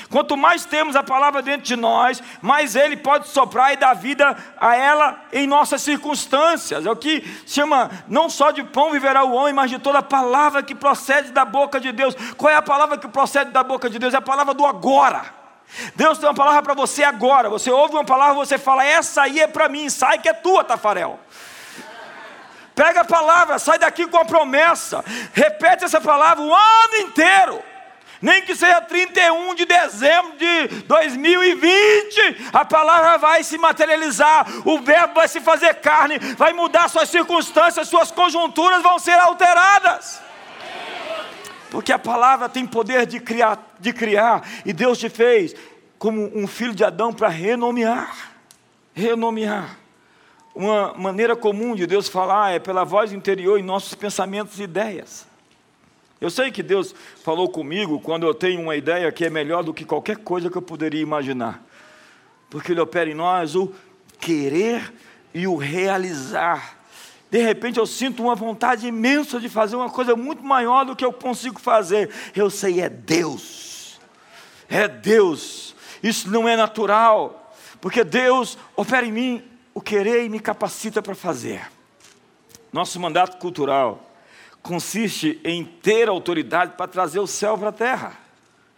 Quanto 0.08 0.36
mais 0.36 0.64
temos 0.64 0.96
a 0.96 1.02
palavra 1.02 1.42
dentro 1.42 1.62
de 1.62 1.76
nós, 1.76 2.22
mais 2.40 2.74
Ele 2.74 2.96
pode 2.96 3.28
soprar 3.28 3.72
e 3.72 3.76
dar 3.76 3.94
vida 3.94 4.36
a 4.58 4.74
ela 4.74 5.20
em 5.32 5.46
nossas 5.46 5.82
circunstâncias. 5.82 6.86
É 6.86 6.90
o 6.90 6.96
que 6.96 7.22
chama, 7.46 7.90
não 8.08 8.28
só 8.30 8.50
de 8.50 8.62
pão 8.62 8.90
viverá 8.90 9.24
o 9.24 9.32
homem, 9.32 9.52
mas 9.52 9.70
de 9.70 9.78
toda 9.78 10.02
palavra 10.02 10.62
que 10.62 10.74
procede 10.74 11.30
da 11.32 11.44
boca 11.44 11.80
de 11.80 11.92
Deus. 11.92 12.14
Qual 12.36 12.52
é 12.52 12.56
a 12.56 12.62
palavra 12.62 12.98
que 12.98 13.08
procede 13.08 13.50
da 13.50 13.62
boca 13.62 13.90
de 13.90 13.98
Deus? 13.98 14.14
É 14.14 14.16
a 14.16 14.22
palavra 14.22 14.54
do 14.54 14.64
agora. 14.64 15.39
Deus 15.94 16.18
tem 16.18 16.28
uma 16.28 16.34
palavra 16.34 16.62
para 16.62 16.74
você 16.74 17.02
agora. 17.02 17.48
Você 17.48 17.70
ouve 17.70 17.94
uma 17.94 18.04
palavra, 18.04 18.34
você 18.34 18.58
fala, 18.58 18.84
essa 18.84 19.22
aí 19.22 19.40
é 19.40 19.46
para 19.46 19.68
mim, 19.68 19.88
sai 19.88 20.18
que 20.18 20.28
é 20.28 20.32
tua, 20.32 20.64
Tafarel. 20.64 21.18
Pega 22.74 23.02
a 23.02 23.04
palavra, 23.04 23.58
sai 23.58 23.78
daqui 23.78 24.06
com 24.06 24.16
a 24.16 24.24
promessa. 24.24 25.04
Repete 25.32 25.84
essa 25.84 26.00
palavra 26.00 26.42
o 26.42 26.54
ano 26.54 26.96
inteiro. 26.96 27.62
Nem 28.22 28.42
que 28.42 28.54
seja 28.54 28.82
31 28.82 29.54
de 29.54 29.64
dezembro 29.64 30.36
de 30.36 30.66
2020, 30.82 32.50
a 32.52 32.66
palavra 32.66 33.16
vai 33.16 33.42
se 33.42 33.56
materializar, 33.56 34.46
o 34.66 34.78
verbo 34.80 35.14
vai 35.14 35.26
se 35.26 35.40
fazer 35.40 35.76
carne, 35.76 36.18
vai 36.36 36.52
mudar 36.52 36.88
suas 36.88 37.08
circunstâncias, 37.08 37.88
suas 37.88 38.10
conjunturas 38.10 38.82
vão 38.82 38.98
ser 38.98 39.18
alteradas. 39.18 40.20
Porque 41.70 41.92
a 41.92 41.98
palavra 41.98 42.48
tem 42.48 42.66
poder 42.66 43.06
de 43.06 43.20
criar, 43.20 43.74
de 43.78 43.92
criar, 43.92 44.48
e 44.64 44.72
Deus 44.72 44.98
te 44.98 45.08
fez 45.08 45.54
como 45.98 46.30
um 46.34 46.46
filho 46.46 46.74
de 46.74 46.82
Adão 46.82 47.12
para 47.12 47.28
renomear. 47.28 48.32
Renomear. 48.92 49.78
Uma 50.54 50.94
maneira 50.94 51.36
comum 51.36 51.76
de 51.76 51.86
Deus 51.86 52.08
falar 52.08 52.52
é 52.52 52.58
pela 52.58 52.84
voz 52.84 53.12
interior 53.12 53.58
em 53.58 53.62
nossos 53.62 53.94
pensamentos 53.94 54.58
e 54.58 54.64
ideias. 54.64 55.26
Eu 56.20 56.28
sei 56.28 56.50
que 56.50 56.62
Deus 56.62 56.94
falou 57.22 57.48
comigo 57.48 58.00
quando 58.00 58.26
eu 58.26 58.34
tenho 58.34 58.60
uma 58.60 58.76
ideia 58.76 59.10
que 59.12 59.24
é 59.24 59.30
melhor 59.30 59.62
do 59.62 59.72
que 59.72 59.84
qualquer 59.84 60.18
coisa 60.18 60.50
que 60.50 60.58
eu 60.58 60.62
poderia 60.62 61.00
imaginar. 61.00 61.62
Porque 62.50 62.72
Ele 62.72 62.80
opera 62.80 63.08
em 63.08 63.14
nós 63.14 63.54
o 63.54 63.72
querer 64.18 64.92
e 65.32 65.46
o 65.46 65.56
realizar. 65.56 66.79
De 67.30 67.38
repente 67.38 67.78
eu 67.78 67.86
sinto 67.86 68.22
uma 68.22 68.34
vontade 68.34 68.86
imensa 68.86 69.38
de 69.38 69.48
fazer 69.48 69.76
uma 69.76 69.88
coisa 69.88 70.16
muito 70.16 70.42
maior 70.42 70.84
do 70.84 70.96
que 70.96 71.04
eu 71.04 71.12
consigo 71.12 71.60
fazer. 71.60 72.10
Eu 72.34 72.50
sei, 72.50 72.80
é 72.80 72.88
Deus. 72.88 74.00
É 74.68 74.88
Deus. 74.88 75.74
Isso 76.02 76.30
não 76.30 76.48
é 76.48 76.56
natural, 76.56 77.52
porque 77.80 78.02
Deus 78.02 78.58
opera 78.74 79.06
em 79.06 79.12
mim 79.12 79.44
o 79.72 79.80
querer 79.80 80.24
e 80.24 80.28
me 80.28 80.40
capacita 80.40 81.00
para 81.00 81.14
fazer. 81.14 81.70
Nosso 82.72 82.98
mandato 82.98 83.38
cultural 83.38 84.10
consiste 84.62 85.40
em 85.44 85.64
ter 85.64 86.08
autoridade 86.08 86.74
para 86.76 86.88
trazer 86.88 87.20
o 87.20 87.26
céu 87.26 87.56
para 87.56 87.68
a 87.68 87.72
terra. 87.72 88.19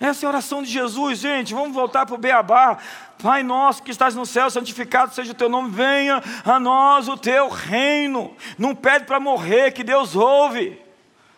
Essa 0.03 0.24
é 0.24 0.26
a 0.26 0.30
oração 0.30 0.64
de 0.64 0.68
Jesus, 0.68 1.20
gente. 1.20 1.55
Vamos 1.55 1.72
voltar 1.72 2.05
para 2.05 2.16
o 2.16 2.18
Beabá. 2.18 2.76
Pai 3.22 3.44
nosso 3.44 3.84
que 3.84 3.92
estás 3.92 4.16
no 4.16 4.26
céu, 4.26 4.50
santificado 4.50 5.14
seja 5.14 5.30
o 5.30 5.34
teu 5.34 5.48
nome, 5.48 5.70
venha 5.70 6.20
a 6.44 6.59
nós 6.59 7.07
o 7.07 7.16
teu 7.16 7.48
reino. 7.48 8.36
Não 8.59 8.74
pede 8.74 9.05
para 9.05 9.20
morrer, 9.20 9.70
que 9.70 9.84
Deus 9.84 10.16
ouve. 10.16 10.76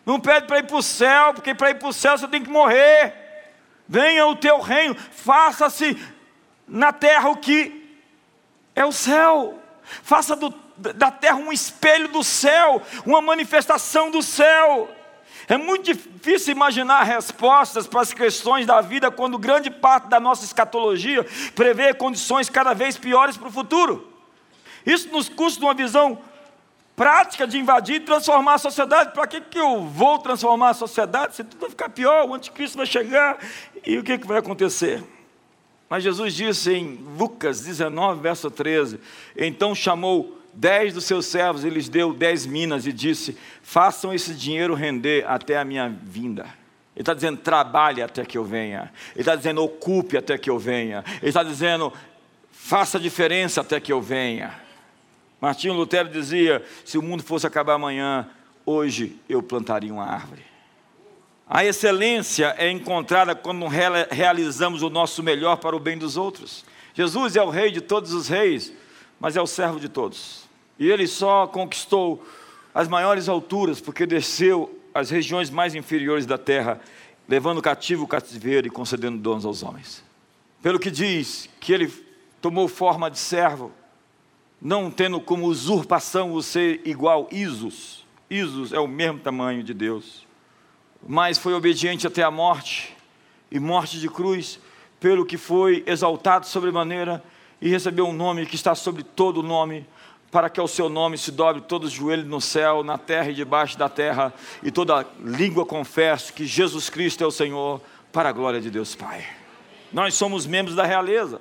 Não 0.07 0.19
pede 0.19 0.47
para 0.47 0.61
ir 0.61 0.63
para 0.63 0.79
o 0.79 0.83
céu, 0.83 1.35
porque 1.35 1.55
para 1.55 1.73
ir 1.73 1.75
para 1.75 1.89
o 1.89 1.93
céu 1.93 2.17
você 2.17 2.27
tem 2.27 2.43
que 2.43 2.49
morrer. 2.49 3.13
Venha 3.87 4.27
o 4.27 4.35
teu 4.35 4.59
reino, 4.61 4.97
faça-se 5.11 6.03
na 6.67 6.91
terra 6.91 7.29
o 7.29 7.37
que 7.37 8.01
é 8.75 8.83
o 8.83 8.93
céu. 8.93 9.59
Faça 9.83 10.35
do, 10.35 10.55
da 10.79 11.11
terra 11.11 11.37
um 11.37 11.53
espelho 11.53 12.09
do 12.09 12.25
céu, 12.25 12.81
uma 13.05 13.21
manifestação 13.21 14.11
do 14.11 14.23
céu. 14.23 14.89
É 15.49 15.57
muito 15.57 15.85
difícil 15.85 16.53
imaginar 16.53 17.03
respostas 17.03 17.87
para 17.87 18.01
as 18.01 18.13
questões 18.13 18.67
da 18.67 18.81
vida 18.81 19.11
quando 19.11 19.39
grande 19.39 19.71
parte 19.71 20.09
da 20.09 20.19
nossa 20.19 20.45
escatologia 20.45 21.27
prevê 21.55 21.93
condições 21.93 22.49
cada 22.49 22.73
vez 22.73 22.97
piores 22.97 23.37
para 23.37 23.49
o 23.49 23.53
futuro. 23.53 24.13
Isso 24.87 25.09
nos 25.11 25.29
custa 25.29 25.65
uma 25.65 25.75
visão 25.75 26.19
prática 26.97 27.47
de 27.47 27.59
invadir 27.59 27.97
e 27.97 28.01
transformar 28.01 28.55
a 28.55 28.59
sociedade. 28.59 29.13
Para 29.13 29.27
que, 29.27 29.41
que 29.41 29.59
eu 29.59 29.83
vou 29.83 30.19
transformar 30.19 30.71
a 30.71 30.75
sociedade? 30.75 31.35
Se 31.35 31.45
tudo 31.45 31.61
vai 31.61 31.71
ficar 31.71 31.89
pior, 31.89 32.29
o 32.29 32.35
anticristo 32.35 32.77
vai 32.77 32.87
chegar 32.87 33.39
e 33.85 33.99
o 33.99 34.03
que, 34.03 34.19
que 34.19 34.27
vai 34.27 34.39
acontecer? 34.39 35.03
Mas 35.89 36.03
Jesus 36.03 36.35
disse 36.35 36.73
em 36.73 36.95
Lucas 37.19 37.61
19, 37.61 38.21
verso 38.21 38.51
13: 38.51 39.01
Então 39.37 39.75
chamou 39.75 40.39
dez 40.55 40.95
dos 40.95 41.05
seus 41.05 41.27
servos, 41.27 41.65
ele 41.65 41.77
lhes 41.77 41.89
deu 41.89 42.13
dez 42.13 42.47
minas 42.47 42.87
e 42.87 42.93
disse: 42.93 43.37
façam 43.63 44.13
esse 44.13 44.35
dinheiro 44.35 44.75
render 44.75 45.25
até 45.27 45.59
a 45.59 45.65
minha 45.65 45.89
vinda. 45.89 46.45
Ele 46.95 47.03
está 47.03 47.13
dizendo, 47.13 47.39
trabalhe 47.39 48.01
até 48.01 48.25
que 48.25 48.39
eu 48.39 48.45
venha. 48.45 48.93
Ele 49.13 49.23
está 49.23 49.35
dizendo, 49.35 49.63
ocupe 49.63 50.17
até 50.17 50.39
que 50.39 50.49
eu 50.49 50.59
venha. 50.59 51.05
Ele 51.21 51.29
está 51.29 51.43
dizendo, 51.43 51.93
faça 52.51 53.01
diferença 53.01 53.63
até 53.63 53.81
que 53.81 53.93
eu 53.93 54.01
venha. 54.01 54.55
Martinho 55.41 55.75
Lutero 55.75 56.09
dizia: 56.09 56.65
se 56.85 56.97
o 56.97 57.03
mundo 57.03 57.23
fosse 57.23 57.47
acabar 57.47 57.75
amanhã, 57.75 58.29
hoje 58.65 59.19
eu 59.29 59.43
plantaria 59.43 59.93
uma 59.93 60.07
árvore. 60.07 60.43
A 61.47 61.65
excelência 61.65 62.55
é 62.57 62.71
encontrada 62.71 63.35
quando 63.35 63.67
realizamos 63.67 64.83
o 64.83 64.89
nosso 64.89 65.23
melhor 65.23 65.57
para 65.57 65.77
o 65.77 65.81
bem 65.81 65.99
dos 65.99 66.17
outros. 66.17 66.65
Jesus 66.95 67.37
é 67.37 67.43
o 67.43 67.51
rei 67.51 67.71
de 67.71 67.81
todos 67.81 68.15
os 68.15 68.29
reis, 68.29 68.73
mas 69.21 69.37
é 69.37 69.43
o 69.43 69.47
servo 69.47 69.79
de 69.79 69.89
todos. 69.89 70.44
E 70.79 70.91
ele 70.91 71.07
só 71.07 71.47
conquistou 71.47 72.25
as 72.75 72.89
maiores 72.89 73.29
alturas, 73.29 73.81
porque 73.81 74.05
desceu 74.05 74.79
às 74.93 75.11
regiões 75.11 75.51
mais 75.51 75.75
inferiores 75.75 76.27
da 76.27 76.37
terra, 76.37 76.81
levando 77.29 77.63
cativo 77.63 78.05
o 78.05 78.09
cativeiro 78.09 78.67
e 78.67 78.71
concedendo 78.71 79.19
dons 79.19 79.45
aos 79.45 79.63
homens. 79.63 80.05
Pelo 80.63 80.79
que 80.79 80.91
diz 80.91 81.49
que 81.61 81.73
ele 81.73 81.93
tomou 82.41 82.69
forma 82.69 83.11
de 83.11 83.19
servo, 83.19 83.73
não 84.61 84.91
tendo 84.91 85.21
como 85.21 85.47
usurpação 85.47 86.33
o 86.33 86.43
ser 86.43 86.81
igual 86.85 87.29
Isos. 87.31 88.05
Isos 88.29 88.73
é 88.73 88.81
o 88.81 88.89
mesmo 88.89 89.21
tamanho 89.21 89.63
de 89.63 89.75
Deus. 89.75 90.27
Mas 91.07 91.39
foi 91.39 91.53
obediente 91.55 92.07
até 92.07 92.23
a 92.23 92.31
morte, 92.31 92.97
e 93.51 93.61
morte 93.61 94.01
de 94.01 94.09
cruz, 94.09 94.59
pelo 94.99 95.25
que 95.25 95.37
foi 95.37 95.85
exaltado 95.87 96.47
sobremaneira 96.47 97.23
e 97.61 97.69
recebeu 97.69 98.07
um 98.07 98.13
nome 98.13 98.47
que 98.47 98.57
está 98.57 98.75
sobre 98.75 99.03
todo 99.03 99.43
nome, 99.43 99.87
para 100.35 100.51
que 100.51 100.59
ao 100.59 100.67
seu 100.67 100.89
nome 100.89 101.17
se 101.17 101.31
dobre 101.31 101.63
todos 101.63 101.91
os 101.91 101.95
joelhos 101.95 102.27
no 102.27 102.41
céu, 102.41 102.83
na 102.83 102.99
terra 102.99 103.31
e 103.31 103.35
debaixo 103.35 103.79
da 103.79 103.89
terra, 103.89 104.35
e 104.65 104.71
toda 104.73 105.07
língua 105.21 105.65
confesse 105.65 106.33
que 106.33 106.45
Jesus 106.45 106.91
Cristo 106.91 107.23
é 107.23 107.27
o 107.29 107.31
Senhor, 107.31 107.81
para 108.13 108.31
a 108.31 108.33
glória 108.33 108.61
de 108.61 108.69
Deus 108.69 108.97
Pai. 108.97 109.25
Nós 109.93 110.15
somos 110.15 110.45
membros 110.45 110.75
da 110.75 110.85
realeza, 110.85 111.41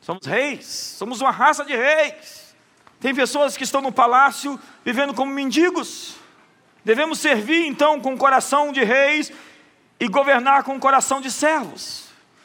somos 0.00 0.24
reis, 0.24 0.66
somos 0.66 1.20
uma 1.20 1.32
raça 1.32 1.64
de 1.64 1.74
reis. 1.74 2.54
Tem 3.00 3.12
pessoas 3.12 3.56
que 3.56 3.64
estão 3.64 3.80
no 3.80 3.90
palácio 3.90 4.56
vivendo 4.84 5.12
como 5.12 5.32
mendigos. 5.32 6.14
Devemos 6.84 7.18
servir 7.18 7.66
então 7.66 8.00
com 8.00 8.14
o 8.14 8.18
coração 8.18 8.70
de 8.70 8.84
reis 8.84 9.32
e 9.98 10.06
governar 10.06 10.62
com 10.62 10.76
o 10.76 10.80
coração 10.80 11.20
de 11.20 11.28
servos. 11.28 12.04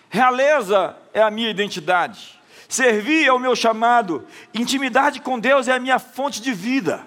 Realeza 0.10 0.98
é 1.14 1.22
a 1.22 1.30
minha 1.30 1.52
identidade. 1.52 2.42
Servir 2.68 3.26
é 3.26 3.32
o 3.32 3.40
meu 3.40 3.56
chamado, 3.56 4.28
intimidade 4.54 5.22
com 5.22 5.40
Deus 5.40 5.68
é 5.68 5.74
a 5.74 5.80
minha 5.80 6.00
fonte 6.00 6.42
de 6.42 6.54
vida. 6.54 7.06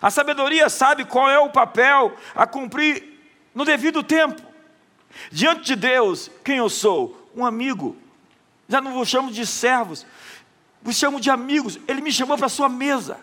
A 0.00 0.10
sabedoria 0.10 0.68
sabe 0.68 1.04
qual 1.04 1.30
é 1.30 1.38
o 1.38 1.50
papel 1.50 2.16
a 2.34 2.46
cumprir 2.46 3.20
no 3.54 3.64
devido 3.64 4.02
tempo. 4.02 4.42
Diante 5.30 5.62
de 5.62 5.76
Deus, 5.76 6.30
quem 6.44 6.56
eu 6.56 6.68
sou? 6.68 7.30
Um 7.36 7.46
amigo. 7.46 7.96
Já 8.68 8.80
não 8.80 8.94
vos 8.94 9.08
chamo 9.08 9.30
de 9.30 9.46
servos, 9.46 10.04
vos 10.82 10.96
chamo 10.96 11.20
de 11.20 11.30
amigos. 11.30 11.78
Ele 11.86 12.00
me 12.00 12.10
chamou 12.10 12.36
para 12.36 12.46
a 12.46 12.50
sua 12.50 12.68
mesa, 12.68 13.18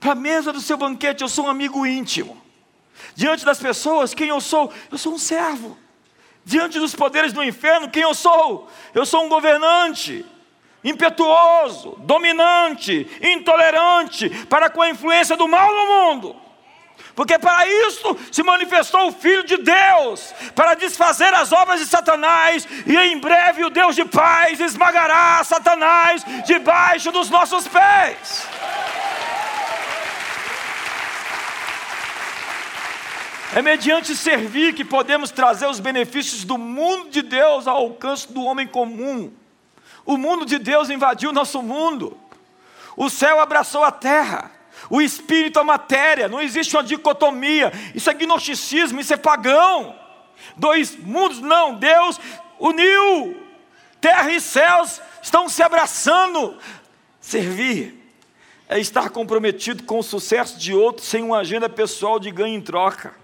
para 0.00 0.12
a 0.12 0.14
mesa 0.14 0.52
do 0.52 0.60
seu 0.60 0.76
banquete. 0.76 1.22
Eu 1.22 1.28
sou 1.28 1.46
um 1.46 1.50
amigo 1.50 1.86
íntimo. 1.86 2.40
Diante 3.14 3.44
das 3.44 3.58
pessoas, 3.58 4.14
quem 4.14 4.28
eu 4.28 4.40
sou? 4.40 4.72
Eu 4.90 4.96
sou 4.96 5.12
um 5.12 5.18
servo. 5.18 5.76
Diante 6.44 6.78
dos 6.78 6.94
poderes 6.94 7.32
do 7.32 7.42
inferno, 7.42 7.90
quem 7.90 8.02
eu 8.02 8.14
sou? 8.14 8.70
Eu 8.94 9.04
sou 9.04 9.24
um 9.24 9.28
governante 9.28 10.24
impetuoso, 10.84 11.96
dominante, 12.00 13.08
intolerante, 13.22 14.28
para 14.46 14.68
com 14.68 14.82
a 14.82 14.90
influência 14.90 15.36
do 15.36 15.48
mal 15.48 15.72
no 15.72 15.86
mundo. 15.86 16.36
Porque 17.14 17.38
para 17.38 17.66
isso 17.66 18.16
se 18.30 18.42
manifestou 18.42 19.08
o 19.08 19.12
Filho 19.12 19.44
de 19.44 19.56
Deus, 19.56 20.34
para 20.54 20.74
desfazer 20.74 21.32
as 21.32 21.52
obras 21.52 21.80
de 21.80 21.86
Satanás, 21.86 22.66
e 22.86 22.96
em 22.96 23.18
breve 23.18 23.64
o 23.64 23.70
Deus 23.70 23.94
de 23.94 24.04
paz 24.04 24.58
esmagará 24.60 25.42
Satanás 25.44 26.24
debaixo 26.44 27.12
dos 27.12 27.30
nossos 27.30 27.68
pés. 27.68 28.48
É 33.54 33.62
mediante 33.62 34.16
servir 34.16 34.74
que 34.74 34.84
podemos 34.84 35.30
trazer 35.30 35.68
os 35.68 35.78
benefícios 35.78 36.42
do 36.42 36.58
mundo 36.58 37.10
de 37.10 37.22
Deus 37.22 37.68
ao 37.68 37.76
alcance 37.76 38.32
do 38.32 38.42
homem 38.42 38.66
comum. 38.66 39.32
O 40.04 40.16
mundo 40.16 40.44
de 40.44 40.58
Deus 40.58 40.90
invadiu 40.90 41.30
o 41.30 41.32
nosso 41.32 41.62
mundo. 41.62 42.18
O 42.96 43.08
céu 43.08 43.40
abraçou 43.40 43.82
a 43.82 43.90
terra. 43.90 44.50
O 44.90 45.00
espírito 45.00 45.58
a 45.58 45.64
matéria. 45.64 46.28
Não 46.28 46.40
existe 46.40 46.76
uma 46.76 46.84
dicotomia. 46.84 47.72
Isso 47.94 48.10
é 48.10 48.14
gnosticismo, 48.14 49.00
isso 49.00 49.14
é 49.14 49.16
pagão. 49.16 49.98
Dois 50.56 50.96
mundos, 50.96 51.40
não. 51.40 51.74
Deus 51.74 52.20
uniu. 52.58 53.42
Terra 54.00 54.30
e 54.30 54.40
céus 54.40 55.00
estão 55.22 55.48
se 55.48 55.62
abraçando. 55.62 56.58
Servir 57.20 58.04
é 58.68 58.78
estar 58.78 59.10
comprometido 59.10 59.84
com 59.84 59.98
o 59.98 60.02
sucesso 60.02 60.58
de 60.58 60.74
outros 60.74 61.06
sem 61.06 61.22
uma 61.22 61.38
agenda 61.38 61.68
pessoal 61.68 62.18
de 62.18 62.30
ganho 62.30 62.54
em 62.54 62.60
troca. 62.60 63.14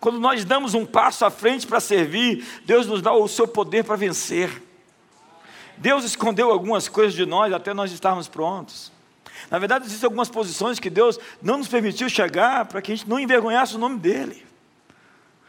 Quando 0.00 0.18
nós 0.18 0.44
damos 0.44 0.74
um 0.74 0.84
passo 0.84 1.24
à 1.24 1.30
frente 1.30 1.66
para 1.66 1.80
servir, 1.80 2.44
Deus 2.64 2.86
nos 2.86 3.00
dá 3.00 3.12
o 3.12 3.28
seu 3.28 3.46
poder 3.46 3.84
para 3.84 3.96
vencer. 3.96 4.50
Deus 5.82 6.04
escondeu 6.04 6.52
algumas 6.52 6.88
coisas 6.88 7.12
de 7.12 7.26
nós 7.26 7.52
até 7.52 7.74
nós 7.74 7.90
estarmos 7.90 8.28
prontos. 8.28 8.92
Na 9.50 9.58
verdade, 9.58 9.84
existem 9.84 10.06
algumas 10.06 10.28
posições 10.28 10.78
que 10.78 10.88
Deus 10.88 11.18
não 11.42 11.58
nos 11.58 11.66
permitiu 11.66 12.08
chegar 12.08 12.66
para 12.66 12.80
que 12.80 12.92
a 12.92 12.94
gente 12.94 13.10
não 13.10 13.18
envergonhasse 13.18 13.74
o 13.74 13.78
nome 13.78 13.98
dEle. 13.98 14.46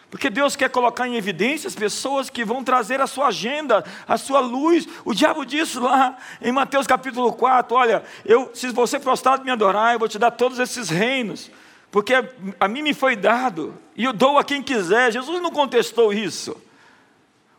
Porque 0.09 0.31
Deus 0.31 0.55
quer 0.55 0.71
colocar 0.71 1.07
em 1.07 1.15
evidência 1.15 1.67
as 1.67 1.75
pessoas 1.75 2.31
que 2.31 2.43
vão 2.43 2.63
trazer 2.63 2.99
a 2.99 3.05
sua 3.05 3.27
agenda, 3.27 3.85
a 4.07 4.17
sua 4.17 4.39
luz. 4.39 4.87
O 5.05 5.13
diabo 5.13 5.45
disse 5.45 5.77
lá 5.77 6.17
em 6.41 6.51
Mateus 6.51 6.87
capítulo 6.87 7.31
4: 7.33 7.77
Olha, 7.77 8.03
eu, 8.25 8.49
se 8.55 8.71
você 8.71 8.99
prostrado 8.99 9.45
me 9.45 9.51
adorar, 9.51 9.93
eu 9.93 9.99
vou 9.99 10.07
te 10.07 10.17
dar 10.17 10.31
todos 10.31 10.57
esses 10.57 10.89
reinos, 10.89 11.51
porque 11.91 12.15
a 12.59 12.67
mim 12.67 12.81
me 12.81 12.95
foi 12.95 13.15
dado, 13.15 13.75
e 13.95 14.03
eu 14.03 14.13
dou 14.13 14.39
a 14.39 14.43
quem 14.43 14.63
quiser. 14.63 15.11
Jesus 15.11 15.39
não 15.43 15.51
contestou 15.51 16.11
isso. 16.11 16.59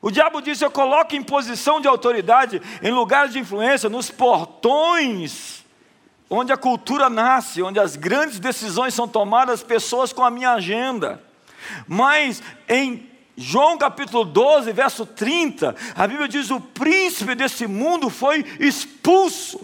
O 0.04 0.10
diabo 0.10 0.42
disse: 0.42 0.62
Eu 0.62 0.70
coloco 0.70 1.16
em 1.16 1.22
posição 1.22 1.80
de 1.80 1.88
autoridade, 1.88 2.60
em 2.82 2.90
lugares 2.90 3.32
de 3.32 3.38
influência, 3.38 3.88
nos 3.88 4.10
portões 4.10 5.64
onde 6.28 6.52
a 6.52 6.58
cultura 6.58 7.08
nasce, 7.08 7.62
onde 7.62 7.80
as 7.80 7.96
grandes 7.96 8.38
decisões 8.38 8.92
são 8.92 9.08
tomadas, 9.08 9.62
pessoas 9.62 10.12
com 10.12 10.22
a 10.22 10.30
minha 10.30 10.50
agenda. 10.50 11.22
Mas 11.88 12.42
em 12.68 13.08
João 13.34 13.78
capítulo 13.78 14.26
12, 14.26 14.72
verso 14.72 15.06
30, 15.06 15.74
a 15.96 16.06
Bíblia 16.06 16.28
diz: 16.28 16.50
O 16.50 16.60
príncipe 16.60 17.34
desse 17.34 17.66
mundo 17.66 18.10
foi 18.10 18.44
expulso. 18.60 19.58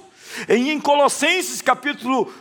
Em 0.48 0.80
Colossenses 0.80 1.60
capítulo 1.60 2.32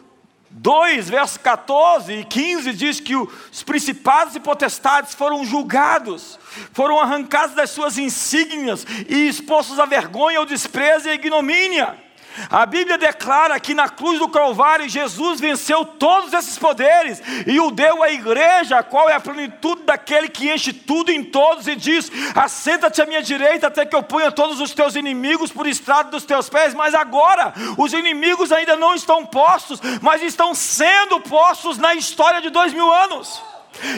2, 0.51 1.09
verso 1.09 1.39
14 1.39 2.11
e 2.11 2.23
15 2.23 2.73
diz 2.73 2.99
que 2.99 3.15
os 3.15 3.63
principados 3.63 4.35
e 4.35 4.39
potestades 4.39 5.13
foram 5.13 5.45
julgados, 5.45 6.39
foram 6.73 6.99
arrancados 6.99 7.55
das 7.55 7.69
suas 7.69 7.97
insígnias 7.97 8.85
e 9.07 9.27
expostos 9.27 9.79
à 9.79 9.85
vergonha, 9.85 10.39
ao 10.39 10.45
desprezo 10.45 11.07
e 11.07 11.11
à 11.11 11.13
ignomínia. 11.13 12.08
A 12.49 12.65
Bíblia 12.65 12.97
declara 12.97 13.59
que 13.59 13.73
na 13.73 13.89
cruz 13.89 14.19
do 14.19 14.29
Calvário 14.29 14.87
Jesus 14.87 15.39
venceu 15.39 15.83
todos 15.83 16.33
esses 16.33 16.57
poderes 16.57 17.21
e 17.45 17.59
o 17.59 17.71
deu 17.71 18.03
à 18.03 18.11
igreja, 18.11 18.83
qual 18.83 19.09
é 19.09 19.13
a 19.13 19.19
plenitude 19.19 19.83
daquele 19.83 20.29
que 20.29 20.51
enche 20.51 20.71
tudo 20.71 21.11
em 21.11 21.23
todos 21.23 21.67
e 21.67 21.75
diz: 21.75 22.11
Assenta-te 22.35 23.01
à 23.01 23.05
minha 23.05 23.21
direita 23.21 23.67
até 23.67 23.85
que 23.85 23.95
eu 23.95 24.03
ponha 24.03 24.31
todos 24.31 24.59
os 24.59 24.73
teus 24.73 24.95
inimigos 24.95 25.51
por 25.51 25.67
estrado 25.67 26.11
dos 26.11 26.25
teus 26.25 26.49
pés. 26.49 26.73
Mas 26.73 26.93
agora, 26.93 27.53
os 27.77 27.93
inimigos 27.93 28.51
ainda 28.51 28.75
não 28.75 28.93
estão 28.95 29.25
postos, 29.25 29.79
mas 30.01 30.21
estão 30.21 30.53
sendo 30.53 31.19
postos 31.21 31.77
na 31.77 31.93
história 31.95 32.41
de 32.41 32.49
dois 32.49 32.73
mil 32.73 32.91
anos. 32.91 33.41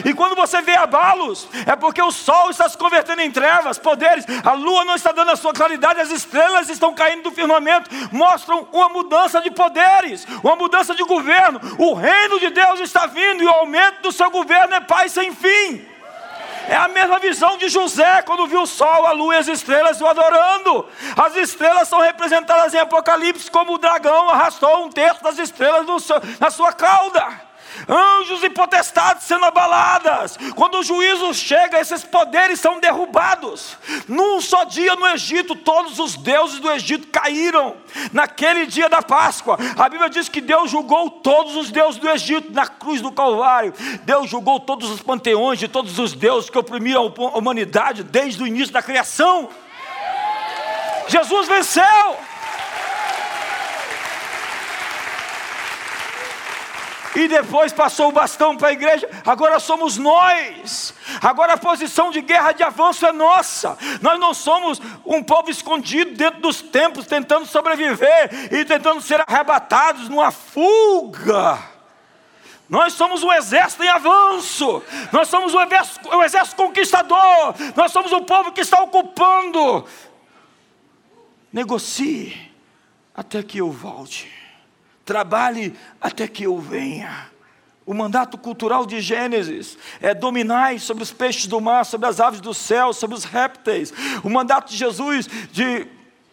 E 0.04 0.14
quando 0.14 0.34
você 0.34 0.60
vê 0.62 0.76
abalos, 0.76 1.48
é 1.66 1.76
porque 1.76 2.02
o 2.02 2.10
sol 2.10 2.50
está 2.50 2.68
se 2.68 2.76
convertendo 2.76 3.22
em 3.22 3.30
trevas, 3.30 3.78
poderes, 3.78 4.24
a 4.44 4.52
lua 4.52 4.84
não 4.84 4.94
está 4.94 5.12
dando 5.12 5.30
a 5.30 5.36
sua 5.36 5.52
claridade, 5.52 6.00
as 6.00 6.10
estrelas 6.10 6.68
estão 6.68 6.94
caindo 6.94 7.24
do 7.24 7.30
firmamento, 7.30 7.90
mostram 8.10 8.66
uma 8.72 8.88
mudança 8.88 9.40
de 9.40 9.50
poderes, 9.50 10.26
uma 10.42 10.56
mudança 10.56 10.94
de 10.94 11.02
governo. 11.04 11.60
O 11.78 11.94
reino 11.94 12.38
de 12.38 12.50
Deus 12.50 12.80
está 12.80 13.06
vindo 13.06 13.42
e 13.42 13.46
o 13.46 13.50
aumento 13.50 14.02
do 14.02 14.12
seu 14.12 14.30
governo 14.30 14.74
é 14.74 14.80
paz 14.80 15.12
sem 15.12 15.34
fim. 15.34 15.92
É 16.68 16.76
a 16.76 16.88
mesma 16.88 17.18
visão 17.18 17.58
de 17.58 17.68
José 17.68 18.22
quando 18.22 18.46
viu 18.46 18.62
o 18.62 18.66
sol, 18.66 19.06
a 19.06 19.12
lua 19.12 19.34
e 19.34 19.38
as 19.38 19.48
estrelas 19.48 20.00
o 20.00 20.06
adorando. 20.06 20.88
As 21.16 21.34
estrelas 21.36 21.88
são 21.88 22.00
representadas 22.00 22.72
em 22.72 22.78
Apocalipse 22.78 23.50
como 23.50 23.74
o 23.74 23.78
dragão 23.78 24.28
arrastou 24.28 24.84
um 24.84 24.90
terço 24.90 25.22
das 25.22 25.38
estrelas 25.38 25.86
seu, 26.02 26.16
na 26.38 26.50
sua 26.50 26.72
cauda 26.72 27.51
anjos 27.88 28.42
e 28.42 28.50
potestades 28.50 29.24
sendo 29.24 29.44
abaladas. 29.44 30.38
Quando 30.54 30.78
o 30.78 30.82
juízo 30.82 31.32
chega, 31.34 31.80
esses 31.80 32.04
poderes 32.04 32.60
são 32.60 32.80
derrubados. 32.80 33.76
Num 34.08 34.40
só 34.40 34.64
dia 34.64 34.94
no 34.96 35.06
Egito, 35.08 35.54
todos 35.54 35.98
os 35.98 36.16
deuses 36.16 36.60
do 36.60 36.70
Egito 36.70 37.08
caíram. 37.08 37.76
Naquele 38.12 38.66
dia 38.66 38.88
da 38.88 39.02
Páscoa, 39.02 39.58
a 39.76 39.88
Bíblia 39.88 40.10
diz 40.10 40.28
que 40.28 40.40
Deus 40.40 40.70
julgou 40.70 41.10
todos 41.10 41.56
os 41.56 41.70
deuses 41.70 42.00
do 42.00 42.08
Egito 42.08 42.52
na 42.52 42.66
cruz 42.66 43.00
do 43.00 43.12
Calvário. 43.12 43.72
Deus 44.02 44.28
julgou 44.28 44.60
todos 44.60 44.90
os 44.90 45.02
panteões 45.02 45.58
de 45.58 45.68
todos 45.68 45.98
os 45.98 46.12
deuses 46.12 46.50
que 46.50 46.58
oprimiram 46.58 47.12
a 47.16 47.38
humanidade 47.38 48.02
desde 48.02 48.42
o 48.42 48.46
início 48.46 48.72
da 48.72 48.82
criação. 48.82 49.48
Jesus 51.08 51.48
venceu. 51.48 52.31
E 57.14 57.28
depois 57.28 57.72
passou 57.72 58.08
o 58.08 58.12
bastão 58.12 58.56
para 58.56 58.68
a 58.68 58.72
igreja, 58.72 59.08
agora 59.24 59.58
somos 59.60 59.96
nós. 59.96 60.94
Agora 61.20 61.54
a 61.54 61.58
posição 61.58 62.10
de 62.10 62.20
guerra 62.20 62.52
de 62.52 62.62
avanço 62.62 63.06
é 63.06 63.12
nossa. 63.12 63.76
Nós 64.00 64.18
não 64.18 64.32
somos 64.32 64.80
um 65.04 65.22
povo 65.22 65.50
escondido 65.50 66.12
dentro 66.12 66.40
dos 66.40 66.62
templos, 66.62 67.06
tentando 67.06 67.46
sobreviver 67.46 68.52
e 68.52 68.64
tentando 68.64 69.00
ser 69.00 69.22
arrebatados 69.26 70.08
numa 70.08 70.30
fuga. 70.30 71.58
Nós 72.68 72.94
somos 72.94 73.22
um 73.22 73.30
exército 73.30 73.84
em 73.84 73.88
avanço, 73.88 74.82
nós 75.12 75.28
somos 75.28 75.52
um 75.52 75.60
exército, 75.60 76.08
um 76.08 76.22
exército 76.22 76.56
conquistador, 76.56 77.54
nós 77.76 77.92
somos 77.92 78.10
o 78.12 78.22
povo 78.22 78.52
que 78.52 78.62
está 78.62 78.80
ocupando. 78.80 79.84
Negocie 81.52 82.50
até 83.14 83.42
que 83.42 83.58
eu 83.58 83.70
volte. 83.70 84.41
Trabalhe 85.04 85.74
até 86.00 86.28
que 86.28 86.44
eu 86.44 86.58
venha. 86.58 87.30
O 87.84 87.92
mandato 87.92 88.38
cultural 88.38 88.86
de 88.86 89.00
Gênesis 89.00 89.76
é 90.00 90.14
dominar 90.14 90.78
sobre 90.78 91.02
os 91.02 91.10
peixes 91.10 91.46
do 91.46 91.60
mar, 91.60 91.84
sobre 91.84 92.06
as 92.06 92.20
aves 92.20 92.40
do 92.40 92.54
céu, 92.54 92.92
sobre 92.92 93.16
os 93.16 93.24
répteis. 93.24 93.92
O 94.22 94.30
mandato 94.30 94.70
de 94.70 94.76
Jesus 94.76 95.28
de 95.50 95.88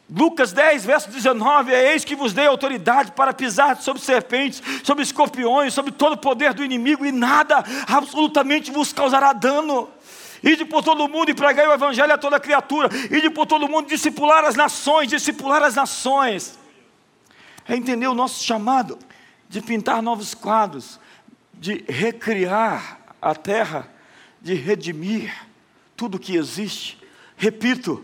Lucas 0.08 0.54
10, 0.54 0.86
verso 0.86 1.10
19, 1.10 1.74
é 1.74 1.94
eis 1.94 2.06
que 2.06 2.16
vos 2.16 2.34
dei 2.34 2.46
autoridade 2.46 3.12
para 3.14 3.34
pisar 3.34 3.78
sobre 3.78 4.02
serpentes, 4.02 4.62
sobre 4.84 5.04
escorpiões, 5.04 5.74
sobre 5.74 5.92
todo 5.92 6.14
o 6.14 6.18
poder 6.18 6.54
do 6.54 6.64
inimigo, 6.64 7.06
e 7.06 7.12
nada 7.12 7.64
absolutamente 7.88 8.72
vos 8.72 8.94
causará 8.94 9.34
dano. 9.34 9.90
Ide 10.44 10.66
por 10.66 10.84
todo 10.84 11.04
o 11.04 11.10
mundo 11.10 11.30
e 11.32 11.34
pregai 11.34 11.68
o 11.68 11.74
evangelho 11.74 12.14
a 12.14 12.18
toda 12.18 12.40
criatura. 12.40 12.90
Ide 13.12 13.30
por 13.32 13.46
todo 13.46 13.66
o 13.66 13.70
mundo 13.70 13.88
discipular 13.88 14.46
as 14.46 14.56
nações, 14.56 15.10
discipular 15.10 15.64
as 15.64 15.76
nações 15.76 16.60
é 17.70 17.76
entender 17.76 18.08
o 18.08 18.16
nosso 18.16 18.44
chamado 18.44 18.98
de 19.48 19.62
pintar 19.62 20.02
novos 20.02 20.34
quadros, 20.34 21.00
de 21.54 21.86
recriar 21.88 23.00
a 23.22 23.36
terra, 23.36 23.88
de 24.42 24.56
redimir 24.56 25.32
tudo 25.96 26.18
que 26.18 26.36
existe. 26.36 26.98
Repito, 27.38 28.04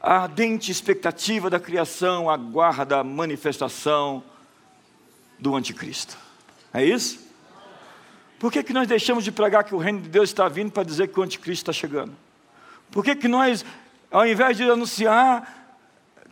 a 0.00 0.18
ardente 0.22 0.70
expectativa 0.70 1.48
da 1.48 1.58
criação 1.58 2.28
aguarda 2.28 3.00
a 3.00 3.04
manifestação 3.04 4.22
do 5.38 5.56
anticristo. 5.56 6.18
É 6.72 6.84
isso? 6.84 7.26
Por 8.38 8.52
que, 8.52 8.62
que 8.62 8.74
nós 8.74 8.86
deixamos 8.86 9.24
de 9.24 9.32
pregar 9.32 9.64
que 9.64 9.74
o 9.74 9.78
reino 9.78 10.02
de 10.02 10.10
Deus 10.10 10.28
está 10.28 10.46
vindo 10.46 10.70
para 10.70 10.82
dizer 10.82 11.08
que 11.08 11.18
o 11.18 11.22
anticristo 11.22 11.70
está 11.70 11.72
chegando? 11.72 12.14
Por 12.90 13.02
que, 13.02 13.16
que 13.16 13.28
nós, 13.28 13.64
ao 14.10 14.26
invés 14.26 14.58
de 14.58 14.64
anunciar 14.64 15.74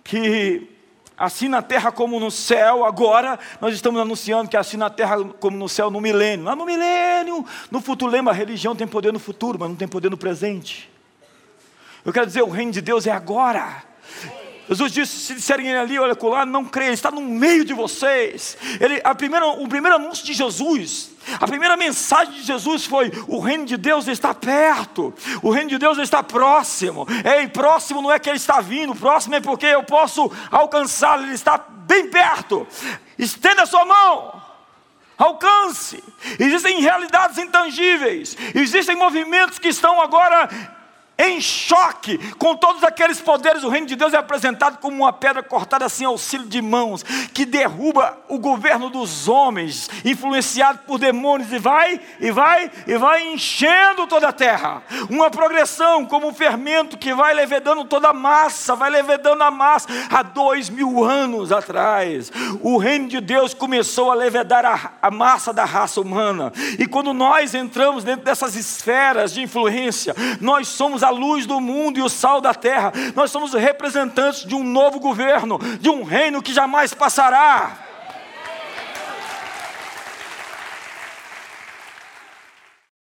que 0.04 0.73
assim 1.16 1.48
na 1.48 1.62
terra 1.62 1.92
como 1.92 2.18
no 2.18 2.30
céu, 2.30 2.84
agora 2.84 3.38
nós 3.60 3.74
estamos 3.74 4.00
anunciando 4.00 4.50
que 4.50 4.56
assim 4.56 4.76
na 4.76 4.90
terra 4.90 5.22
como 5.40 5.56
no 5.56 5.68
céu 5.68 5.90
no 5.90 6.00
milênio. 6.00 6.44
Mas 6.44 6.56
no 6.56 6.66
milênio, 6.66 7.44
no 7.70 7.80
futuro, 7.80 8.10
lembra, 8.10 8.32
a 8.32 8.36
religião 8.36 8.74
tem 8.74 8.86
poder 8.86 9.12
no 9.12 9.18
futuro, 9.18 9.58
mas 9.58 9.68
não 9.68 9.76
tem 9.76 9.88
poder 9.88 10.10
no 10.10 10.16
presente. 10.16 10.90
Eu 12.04 12.12
quero 12.12 12.26
dizer, 12.26 12.42
o 12.42 12.50
reino 12.50 12.72
de 12.72 12.80
Deus 12.80 13.06
é 13.06 13.12
agora. 13.12 13.82
Jesus 14.68 14.92
disse: 14.92 15.18
se 15.18 15.34
disserem 15.34 15.74
ali, 15.74 15.98
olha 15.98 16.16
lá, 16.22 16.46
não 16.46 16.64
creia, 16.64 16.92
está 16.92 17.10
no 17.10 17.20
meio 17.20 17.64
de 17.64 17.74
vocês. 17.74 18.56
Ele, 18.80 19.00
a 19.04 19.14
primeira, 19.14 19.46
o 19.46 19.68
primeiro 19.68 19.96
anúncio 19.96 20.24
de 20.24 20.32
Jesus, 20.32 21.10
a 21.38 21.46
primeira 21.46 21.76
mensagem 21.76 22.34
de 22.34 22.42
Jesus 22.42 22.86
foi: 22.86 23.12
o 23.28 23.40
reino 23.40 23.66
de 23.66 23.76
Deus 23.76 24.08
está 24.08 24.32
perto, 24.32 25.12
o 25.42 25.50
reino 25.50 25.70
de 25.70 25.78
Deus 25.78 25.98
está 25.98 26.22
próximo. 26.22 27.06
Ei, 27.24 27.48
próximo 27.48 28.00
não 28.00 28.10
é 28.10 28.18
que 28.18 28.28
ele 28.28 28.36
está 28.36 28.60
vindo, 28.60 28.94
próximo 28.94 29.34
é 29.34 29.40
porque 29.40 29.66
eu 29.66 29.82
posso 29.82 30.30
alcançá-lo, 30.50 31.24
ele 31.24 31.34
está 31.34 31.58
bem 31.58 32.08
perto. 32.08 32.66
Estenda 33.18 33.62
a 33.62 33.66
sua 33.66 33.84
mão 33.84 34.42
alcance. 35.16 36.02
Existem 36.38 36.80
realidades 36.80 37.38
intangíveis, 37.38 38.36
existem 38.54 38.96
movimentos 38.96 39.58
que 39.58 39.68
estão 39.68 40.00
agora 40.00 40.48
em 41.18 41.40
choque 41.40 42.18
com 42.34 42.56
todos 42.56 42.82
aqueles 42.82 43.20
poderes, 43.20 43.62
o 43.62 43.68
reino 43.68 43.86
de 43.86 43.96
Deus 43.96 44.12
é 44.12 44.16
apresentado 44.16 44.78
como 44.78 44.96
uma 44.96 45.12
pedra 45.12 45.42
cortada 45.42 45.86
ao 45.86 46.10
auxílio 46.10 46.46
de 46.46 46.60
mãos, 46.60 47.04
que 47.32 47.44
derruba 47.44 48.18
o 48.28 48.38
governo 48.38 48.90
dos 48.90 49.28
homens, 49.28 49.88
influenciado 50.04 50.80
por 50.86 50.98
demônios, 50.98 51.52
e 51.52 51.58
vai, 51.58 52.00
e 52.20 52.30
vai, 52.30 52.70
e 52.86 52.96
vai 52.96 53.32
enchendo 53.32 54.06
toda 54.06 54.28
a 54.28 54.32
terra. 54.32 54.82
Uma 55.08 55.30
progressão 55.30 56.04
como 56.04 56.28
um 56.28 56.34
fermento 56.34 56.98
que 56.98 57.14
vai 57.14 57.32
levedando 57.32 57.84
toda 57.84 58.08
a 58.08 58.12
massa, 58.12 58.74
vai 58.74 58.90
levedando 58.90 59.42
a 59.42 59.50
massa. 59.50 59.88
Há 60.10 60.22
dois 60.22 60.68
mil 60.68 61.04
anos 61.04 61.52
atrás, 61.52 62.32
o 62.60 62.76
reino 62.76 63.08
de 63.08 63.20
Deus 63.20 63.54
começou 63.54 64.10
a 64.10 64.14
levedar 64.14 64.64
a, 64.66 64.92
a 65.00 65.10
massa 65.10 65.52
da 65.52 65.64
raça 65.64 66.00
humana, 66.00 66.52
e 66.78 66.86
quando 66.86 67.12
nós 67.12 67.54
entramos 67.54 68.02
dentro 68.02 68.24
dessas 68.24 68.56
esferas 68.56 69.32
de 69.32 69.42
influência, 69.42 70.14
nós 70.40 70.66
somos 70.68 71.03
a 71.04 71.10
luz 71.10 71.46
do 71.46 71.60
mundo 71.60 71.98
e 71.98 72.02
o 72.02 72.08
sal 72.08 72.40
da 72.40 72.54
terra. 72.54 72.92
Nós 73.14 73.30
somos 73.30 73.52
representantes 73.52 74.44
de 74.44 74.54
um 74.54 74.64
novo 74.64 74.98
governo, 74.98 75.58
de 75.80 75.88
um 75.88 76.02
reino 76.02 76.42
que 76.42 76.52
jamais 76.52 76.92
passará. 76.92 77.78